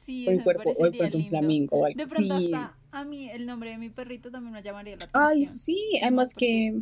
Sí, 0.05 0.29
o 0.29 0.45
cuerpo, 0.45 0.74
o 0.79 0.91
de 0.91 1.11
un 1.14 1.29
flamingo 1.29 1.79
o 1.79 1.87
algo. 1.87 1.97
De 1.97 2.07
pronto 2.07 2.41
sí. 2.41 2.53
a 2.91 3.05
mí 3.05 3.31
el 3.31 3.47
nombre 3.47 3.70
de 3.70 3.79
mi 3.79 3.89
perrito 3.89 4.31
también 4.31 4.53
me 4.53 4.62
llamaría 4.62 4.97
la 4.99 5.07
atención. 5.07 5.31
Ay, 5.31 5.47
sí, 5.47 5.99
además 6.03 6.35
que, 6.35 6.79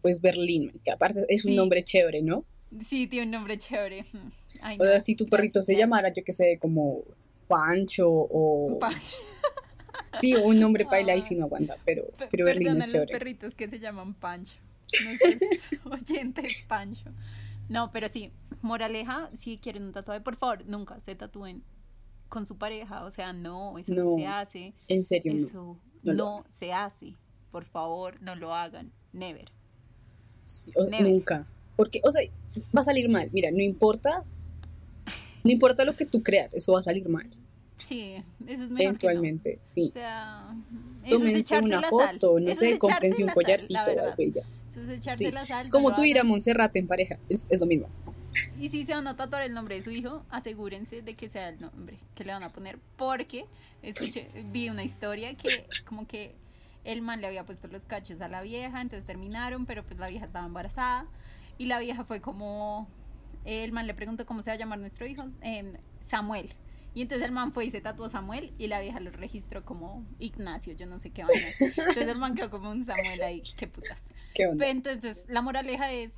pues 0.00 0.22
Berlín, 0.22 0.72
que 0.82 0.90
aparte 0.90 1.26
es 1.28 1.44
un 1.44 1.54
nombre 1.54 1.84
chévere, 1.84 2.22
¿no? 2.22 2.46
Sí, 2.86 3.06
tiene 3.06 3.26
un 3.26 3.32
nombre 3.32 3.58
chévere. 3.58 4.04
o 4.78 4.84
sea, 4.84 5.00
si 5.00 5.16
tu 5.16 5.26
perrito 5.26 5.62
se 5.62 5.76
llamara, 5.76 6.12
yo 6.12 6.22
que 6.22 6.32
sé, 6.32 6.58
como 6.60 7.02
Pancho 7.46 8.08
o... 8.10 8.78
Pancho. 8.78 9.18
Sí, 10.20 10.34
un 10.34 10.58
nombre 10.58 10.86
paila 10.90 11.16
y 11.16 11.22
si 11.22 11.34
no 11.34 11.44
aguanta, 11.44 11.76
pero, 11.84 12.04
pero 12.30 12.44
Berlín 12.44 12.76
es 12.76 12.86
chévere. 12.86 12.98
los 12.98 13.18
perritos 13.18 13.54
que 13.54 13.68
se 13.68 13.78
llaman 13.78 14.14
Pancho. 14.14 14.58
No 15.04 15.90
oyentes 15.92 16.66
Pancho. 16.66 17.10
No, 17.68 17.90
pero 17.92 18.08
sí, 18.08 18.32
moraleja, 18.62 19.30
si 19.34 19.58
quieren 19.58 19.84
un 19.84 19.92
tatuaje, 19.92 20.20
por 20.20 20.36
favor, 20.36 20.64
nunca 20.66 21.00
se 21.00 21.14
tatúen 21.14 21.62
con 22.28 22.46
su 22.46 22.56
pareja. 22.56 23.04
O 23.04 23.10
sea, 23.10 23.32
no, 23.32 23.78
eso 23.78 23.92
no, 23.92 24.10
se 24.10 24.26
hace. 24.26 24.74
En 24.88 25.04
serio, 25.04 25.34
eso 25.36 25.78
no, 26.02 26.44
se 26.48 26.72
hace. 26.72 27.14
Por 27.50 27.64
favor, 27.64 28.20
no 28.22 28.34
lo 28.34 28.54
hagan. 28.54 28.92
Never. 29.12 29.50
Nunca. 31.00 31.46
Porque, 31.76 32.00
o 32.02 32.10
sea, 32.10 32.22
va 32.76 32.80
a 32.80 32.84
salir 32.84 33.08
mal. 33.08 33.28
Mira, 33.32 33.50
no 33.50 33.62
importa, 33.62 34.24
no 35.44 35.50
importa 35.50 35.84
lo 35.84 35.96
que 35.96 36.06
tú 36.06 36.22
creas, 36.22 36.54
eso 36.54 36.72
va 36.72 36.80
a 36.80 36.82
salir 36.82 37.08
mal. 37.08 37.28
Sí, 37.76 38.14
eso 38.46 38.64
es 38.64 38.70
mejor 38.70 38.82
Eventualmente, 38.82 39.58
sí. 39.62 39.88
O 39.88 39.92
sea, 39.92 40.54
tómense 41.08 41.58
una 41.58 41.82
foto, 41.82 42.38
no 42.40 42.54
sé, 42.54 42.78
cómprense 42.78 43.24
un 43.24 43.30
collarcito 43.30 43.80
o 43.80 44.04
algo 44.04 44.22
y 44.22 44.32
ya. 44.32 44.42
Eso 44.70 44.80
es 44.82 44.98
echarse 44.98 45.32
la 45.32 45.46
sal. 45.46 45.62
Es 45.62 45.70
como 45.70 45.94
subir 45.94 46.18
a 46.18 46.24
Montserrat 46.24 46.74
en 46.76 46.86
pareja, 46.86 47.18
es, 47.28 47.50
es 47.50 47.60
lo 47.60 47.66
mismo. 47.66 47.88
Y 48.60 48.68
si 48.70 48.84
se 48.84 48.94
van 48.94 49.06
a 49.06 49.16
tatuar 49.16 49.42
el 49.42 49.54
nombre 49.54 49.76
de 49.76 49.82
su 49.82 49.90
hijo, 49.90 50.22
asegúrense 50.30 51.02
de 51.02 51.14
que 51.14 51.28
sea 51.28 51.48
el 51.48 51.60
nombre 51.60 51.98
que 52.14 52.24
le 52.24 52.32
van 52.32 52.42
a 52.42 52.50
poner. 52.50 52.78
Porque 52.96 53.46
escuché, 53.82 54.26
vi 54.52 54.68
una 54.68 54.84
historia 54.84 55.34
que 55.34 55.66
como 55.84 56.06
que 56.06 56.34
el 56.84 57.02
man 57.02 57.20
le 57.20 57.26
había 57.26 57.44
puesto 57.44 57.68
los 57.68 57.84
cachos 57.84 58.20
a 58.20 58.28
la 58.28 58.42
vieja, 58.42 58.80
entonces 58.80 59.06
terminaron, 59.06 59.66
pero 59.66 59.82
pues 59.82 59.98
la 59.98 60.08
vieja 60.08 60.26
estaba 60.26 60.46
embarazada. 60.46 61.06
Y 61.58 61.66
la 61.66 61.78
vieja 61.80 62.04
fue 62.04 62.20
como, 62.20 62.88
el 63.44 63.72
man 63.72 63.86
le 63.86 63.94
preguntó 63.94 64.24
cómo 64.24 64.42
se 64.42 64.50
va 64.50 64.54
a 64.54 64.58
llamar 64.58 64.78
nuestro 64.78 65.06
hijo, 65.06 65.24
em, 65.42 65.74
Samuel. 66.00 66.54
Y 66.94 67.02
entonces 67.02 67.26
el 67.26 67.32
man 67.32 67.52
fue 67.52 67.66
y 67.66 67.70
se 67.70 67.80
tatuó 67.80 68.08
Samuel 68.08 68.52
y 68.58 68.66
la 68.66 68.80
vieja 68.80 68.98
lo 69.00 69.10
registró 69.10 69.64
como 69.64 70.06
Ignacio, 70.18 70.72
yo 70.72 70.86
no 70.86 70.98
sé 70.98 71.10
qué 71.10 71.22
vaina. 71.22 71.46
Entonces 71.60 72.08
el 72.08 72.18
man 72.18 72.34
quedó 72.34 72.50
como 72.50 72.70
un 72.70 72.84
Samuel 72.84 73.22
ahí, 73.22 73.42
qué 73.56 73.68
putas. 73.68 74.00
Entonces 74.34 75.26
la 75.28 75.42
moraleja 75.42 75.92
es, 75.92 76.14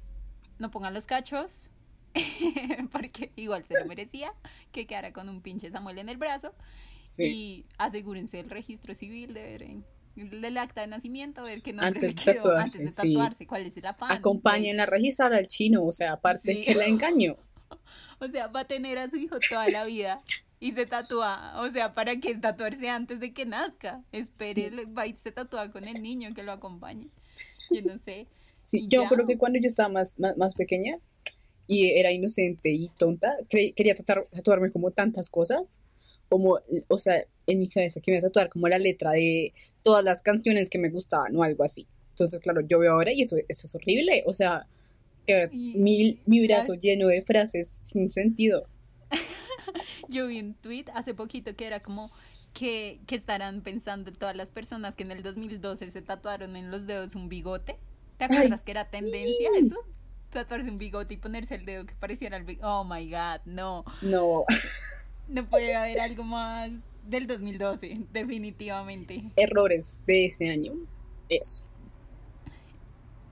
no 0.58 0.70
pongan 0.70 0.94
los 0.94 1.06
cachos, 1.06 1.70
porque 2.92 3.32
igual 3.36 3.64
se 3.64 3.78
lo 3.78 3.86
merecía, 3.86 4.32
que 4.72 4.86
quedara 4.86 5.12
con 5.12 5.28
un 5.28 5.42
pinche 5.42 5.70
Samuel 5.70 5.98
en 5.98 6.08
el 6.08 6.16
brazo. 6.16 6.54
Y 7.18 7.66
asegúrense 7.76 8.38
el 8.38 8.50
registro 8.50 8.94
civil 8.94 9.34
de 9.34 9.42
ver 9.42 9.62
del 10.16 10.58
acta 10.58 10.82
de 10.82 10.86
nacimiento, 10.88 11.42
ver 11.42 11.62
qué 11.62 11.72
nombre 11.72 11.88
antes 11.88 12.02
de 12.02 12.14
quedó 12.14 12.56
antes 12.56 12.78
de 12.78 12.90
tatuarse, 12.90 13.46
cuál 13.46 13.66
es 13.66 13.76
el 13.76 13.86
afán. 13.86 14.12
Acompañen 14.12 14.76
la 14.76 14.86
registradora 14.86 15.36
del 15.36 15.46
chino, 15.46 15.84
o 15.84 15.92
sea, 15.92 16.12
aparte 16.12 16.60
que 16.60 16.74
la 16.74 16.86
engañó. 16.86 17.36
O 18.22 18.28
sea, 18.28 18.48
va 18.48 18.60
a 18.60 18.64
tener 18.66 18.98
a 18.98 19.08
su 19.08 19.16
hijo 19.16 19.38
toda 19.48 19.66
la 19.70 19.82
vida 19.86 20.18
y 20.60 20.72
se 20.72 20.84
tatúa, 20.84 21.54
o 21.56 21.70
sea, 21.70 21.94
para 21.94 22.16
que 22.16 22.34
tatuarse 22.34 22.90
antes 22.90 23.18
de 23.18 23.32
que 23.32 23.46
nazca. 23.46 24.02
Espere, 24.12 24.70
va 24.86 25.06
y 25.06 25.14
se 25.14 25.32
tatúa 25.32 25.72
con 25.72 25.88
el 25.88 26.02
niño 26.02 26.34
que 26.34 26.42
lo 26.42 26.52
acompañe. 26.52 27.08
Yo 27.70 27.80
no 27.80 27.96
sé. 27.96 28.26
Sí, 28.66 28.86
yo 28.88 29.04
creo 29.06 29.26
que 29.26 29.38
cuando 29.38 29.58
yo 29.58 29.66
estaba 29.66 29.88
más, 29.88 30.18
más, 30.18 30.54
pequeña 30.54 30.98
y 31.66 31.98
era 31.98 32.12
inocente 32.12 32.68
y 32.68 32.88
tonta, 32.90 33.32
quería 33.48 33.96
tatuarme 33.96 34.70
como 34.70 34.90
tantas 34.90 35.30
cosas 35.30 35.80
como, 36.28 36.60
o 36.88 36.98
sea, 36.98 37.24
en 37.52 37.58
mi 37.58 37.68
cabeza 37.68 38.00
que 38.00 38.10
me 38.10 38.18
iba 38.18 38.26
a 38.26 38.28
tatuar 38.28 38.48
como 38.48 38.68
la 38.68 38.78
letra 38.78 39.10
de 39.10 39.52
todas 39.82 40.04
las 40.04 40.22
canciones 40.22 40.70
que 40.70 40.78
me 40.78 40.90
gustaban 40.90 41.34
o 41.36 41.42
algo 41.42 41.64
así. 41.64 41.86
Entonces, 42.10 42.40
claro, 42.40 42.60
yo 42.60 42.78
veo 42.78 42.92
ahora 42.92 43.12
y 43.12 43.22
eso, 43.22 43.36
eso 43.48 43.66
es 43.66 43.74
horrible. 43.74 44.22
O 44.26 44.34
sea, 44.34 44.66
mi, 45.52 46.20
mi 46.26 46.46
brazo 46.46 46.74
lleno 46.74 47.06
de 47.08 47.22
frases 47.22 47.78
sin 47.82 48.08
sentido. 48.08 48.66
yo 50.08 50.26
vi 50.26 50.40
un 50.40 50.54
tweet 50.54 50.86
hace 50.94 51.14
poquito 51.14 51.54
que 51.54 51.66
era 51.66 51.80
como 51.80 52.10
que, 52.52 53.00
que 53.06 53.16
estarán 53.16 53.62
pensando 53.62 54.12
todas 54.12 54.36
las 54.36 54.50
personas 54.50 54.96
que 54.96 55.02
en 55.02 55.12
el 55.12 55.22
2012 55.22 55.90
se 55.90 56.02
tatuaron 56.02 56.56
en 56.56 56.70
los 56.70 56.86
dedos 56.86 57.14
un 57.14 57.28
bigote. 57.28 57.76
¿Te 58.18 58.24
acuerdas 58.24 58.64
que 58.64 58.72
era 58.72 58.84
tendencia 58.84 59.48
eso? 59.58 59.76
Tatuarse 60.30 60.68
un 60.68 60.78
bigote 60.78 61.14
y 61.14 61.16
ponerse 61.16 61.54
el 61.54 61.64
dedo 61.64 61.86
que 61.86 61.94
pareciera 61.94 62.36
el 62.36 62.44
bigote. 62.44 62.66
Oh 62.66 62.84
my 62.84 63.08
god, 63.10 63.40
no. 63.46 63.84
No. 64.02 64.44
No 65.28 65.48
puede 65.48 65.74
haber 65.74 66.00
algo 66.00 66.24
más 66.24 66.70
del 67.06 67.26
2012, 67.26 67.98
definitivamente. 68.12 69.24
Errores 69.36 70.02
de 70.06 70.26
ese 70.26 70.50
año. 70.50 70.74
Eso. 71.28 71.66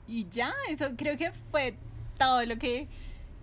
Y 0.07 0.27
ya, 0.31 0.55
eso 0.71 0.87
creo 0.97 1.17
que 1.17 1.33
fue 1.51 1.75
todo 2.19 2.45
lo 2.47 2.57
que 2.57 2.89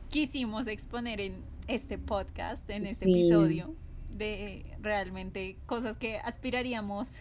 quisimos 0.09 0.67
exponer 0.67 1.21
en 1.21 1.43
este 1.67 1.97
podcast, 1.97 2.67
en 2.69 2.85
este 2.85 3.09
episodio, 3.09 3.75
de 4.09 4.65
realmente 4.81 5.57
cosas 5.65 5.97
que 5.97 6.17
aspiraríamos 6.17 7.19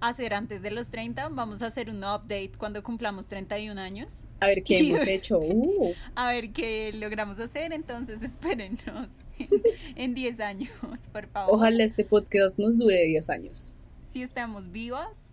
a 0.00 0.08
hacer 0.08 0.34
antes 0.34 0.62
de 0.62 0.70
los 0.70 0.90
30. 0.90 1.30
Vamos 1.30 1.62
a 1.62 1.66
hacer 1.66 1.90
un 1.90 1.98
update 1.98 2.52
cuando 2.58 2.82
cumplamos 2.82 3.26
31 3.28 3.80
años. 3.80 4.24
A 4.40 4.46
ver 4.46 4.62
qué 4.62 4.78
hemos 4.88 5.06
hecho. 5.06 5.38
Uh. 5.38 5.94
A 6.14 6.30
ver 6.30 6.52
qué 6.52 6.92
logramos 6.92 7.38
hacer, 7.38 7.72
entonces 7.72 8.22
espérenos 8.22 9.08
en 9.96 10.14
10 10.14 10.40
años, 10.40 10.70
por 11.12 11.26
favor. 11.28 11.54
Ojalá 11.54 11.84
este 11.84 12.04
podcast 12.04 12.58
nos 12.58 12.76
dure 12.78 13.04
10 13.04 13.30
años. 13.30 13.74
Si 14.12 14.22
estamos 14.22 14.70
vivas, 14.70 15.32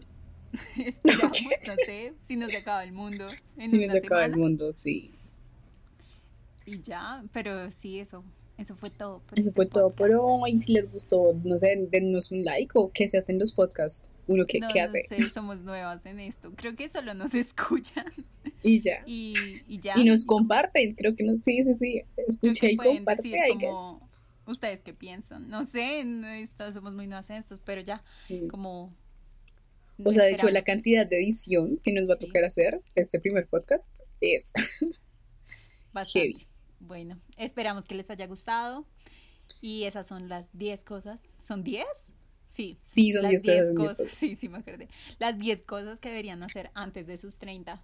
esperamos, 0.77 1.37
no 1.67 1.75
sé, 1.85 2.13
si 2.27 2.35
nos 2.35 2.53
acaba 2.53 2.83
el 2.83 2.91
mundo. 2.91 3.27
En 3.57 3.69
si 3.69 3.77
nos 3.77 3.95
acaba 3.95 4.25
el 4.25 4.37
mundo, 4.37 4.73
sí. 4.73 5.11
Y 6.65 6.81
ya, 6.81 7.23
pero 7.33 7.71
sí, 7.71 7.99
eso. 7.99 8.23
Eso 8.59 8.75
fue 8.75 8.89
todo. 8.89 9.21
eso 9.31 9.35
este 9.37 9.51
fue 9.53 9.65
todo 9.67 9.89
por 9.91 10.11
hoy. 10.11 10.59
Si 10.59 10.73
les 10.73 10.91
gustó, 10.91 11.33
no 11.45 11.57
sé, 11.57 11.87
dennos 11.89 12.29
un 12.31 12.43
like 12.43 12.73
o 12.75 12.91
qué 12.93 13.07
se 13.07 13.17
hacen 13.17 13.39
los 13.39 13.53
podcasts. 13.53 14.11
Uno 14.27 14.45
que, 14.45 14.59
¿qué 14.71 14.81
hace. 14.81 15.05
No 15.09 15.17
sé, 15.17 15.29
somos 15.29 15.61
nuevas 15.61 16.05
en 16.05 16.19
esto. 16.19 16.51
Creo 16.57 16.75
que 16.75 16.89
solo 16.89 17.13
nos 17.13 17.33
escuchan. 17.35 18.11
Y 18.61 18.81
ya. 18.81 19.01
Y, 19.05 19.33
y 19.69 19.79
ya. 19.79 19.93
Y 19.97 20.03
nos 20.03 20.25
comparten. 20.25 20.93
Creo 20.95 21.15
que 21.15 21.23
nos, 21.23 21.37
sí, 21.45 21.63
sí, 21.63 21.73
sí. 21.75 22.01
Escucha 22.17 22.69
y 22.69 22.75
comparte. 22.75 23.33
Como, 23.61 24.09
¿Ustedes 24.45 24.83
qué 24.83 24.93
piensan? 24.93 25.47
No 25.47 25.63
sé, 25.63 26.03
esto, 26.41 26.69
somos 26.73 26.93
muy 26.93 27.07
nuevas 27.07 27.29
en 27.29 27.37
estos, 27.37 27.61
pero 27.61 27.79
ya. 27.79 28.03
Como. 28.51 28.93
O 30.03 30.11
sea, 30.11 30.25
de 30.25 30.31
hecho, 30.31 30.49
la 30.49 30.63
cantidad 30.63 31.07
de 31.07 31.17
edición 31.17 31.77
que 31.81 31.93
nos 31.93 32.09
va 32.09 32.15
a 32.15 32.19
tocar 32.19 32.43
hacer 32.43 32.81
este 32.95 33.21
primer 33.21 33.47
podcast 33.47 33.99
es. 34.19 34.51
Heavy. 36.13 36.48
Bueno, 36.79 37.19
esperamos 37.37 37.85
que 37.85 37.95
les 37.95 38.09
haya 38.09 38.27
gustado. 38.27 38.85
Y 39.61 39.83
esas 39.83 40.07
son 40.07 40.29
las 40.29 40.49
10 40.57 40.83
cosas. 40.83 41.21
¿Son 41.45 41.63
10? 41.63 41.85
Sí. 42.49 42.77
Sí, 42.81 43.11
son 43.11 43.27
10 43.27 43.43
cosas. 43.75 44.07
Sí, 44.11 44.35
sí, 44.35 44.49
me 44.49 44.59
acordé. 44.59 44.89
Las 45.17 45.37
10 45.37 45.63
cosas 45.63 45.99
que 45.99 46.09
deberían 46.09 46.43
hacer 46.43 46.71
antes 46.73 47.07
de 47.07 47.17
sus 47.17 47.37
30. 47.37 47.77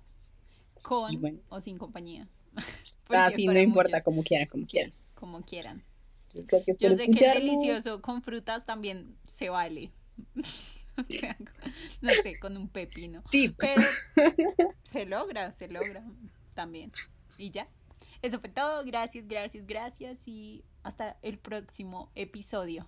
Con 0.83 1.41
o 1.49 1.61
sin 1.61 1.77
compañía. 1.77 2.27
ah, 3.09 3.29
sí, 3.29 3.47
no 3.47 3.59
importa, 3.59 4.01
como 4.01 4.23
quieran, 4.23 4.47
como 4.47 4.65
quieran. 4.65 4.91
Como 5.15 5.41
quieran. 5.41 5.83
Entonces, 6.23 6.47
gracias 6.47 6.77
Yo 6.77 6.95
sé 6.95 7.07
que 7.07 7.25
es 7.25 7.33
delicioso 7.33 8.01
con 8.01 8.21
frutas 8.21 8.65
también 8.65 9.15
se 9.23 9.49
vale. 9.49 9.91
no 12.01 12.11
sé, 12.23 12.39
con 12.39 12.57
un 12.57 12.67
pepino. 12.67 13.23
Tip. 13.31 13.55
Pero 13.57 13.81
se 14.83 15.05
logra, 15.05 15.51
se 15.51 15.67
logra 15.67 16.03
también. 16.53 16.91
Y 17.37 17.51
ya. 17.51 17.67
Eso 18.25 18.39
fue 18.39 18.49
todo. 18.49 18.83
Gracias, 18.83 19.27
gracias, 19.27 19.67
gracias 19.67 20.17
y 20.25 20.63
hasta 20.81 21.19
el 21.21 21.37
próximo 21.37 22.09
episodio. 22.15 22.87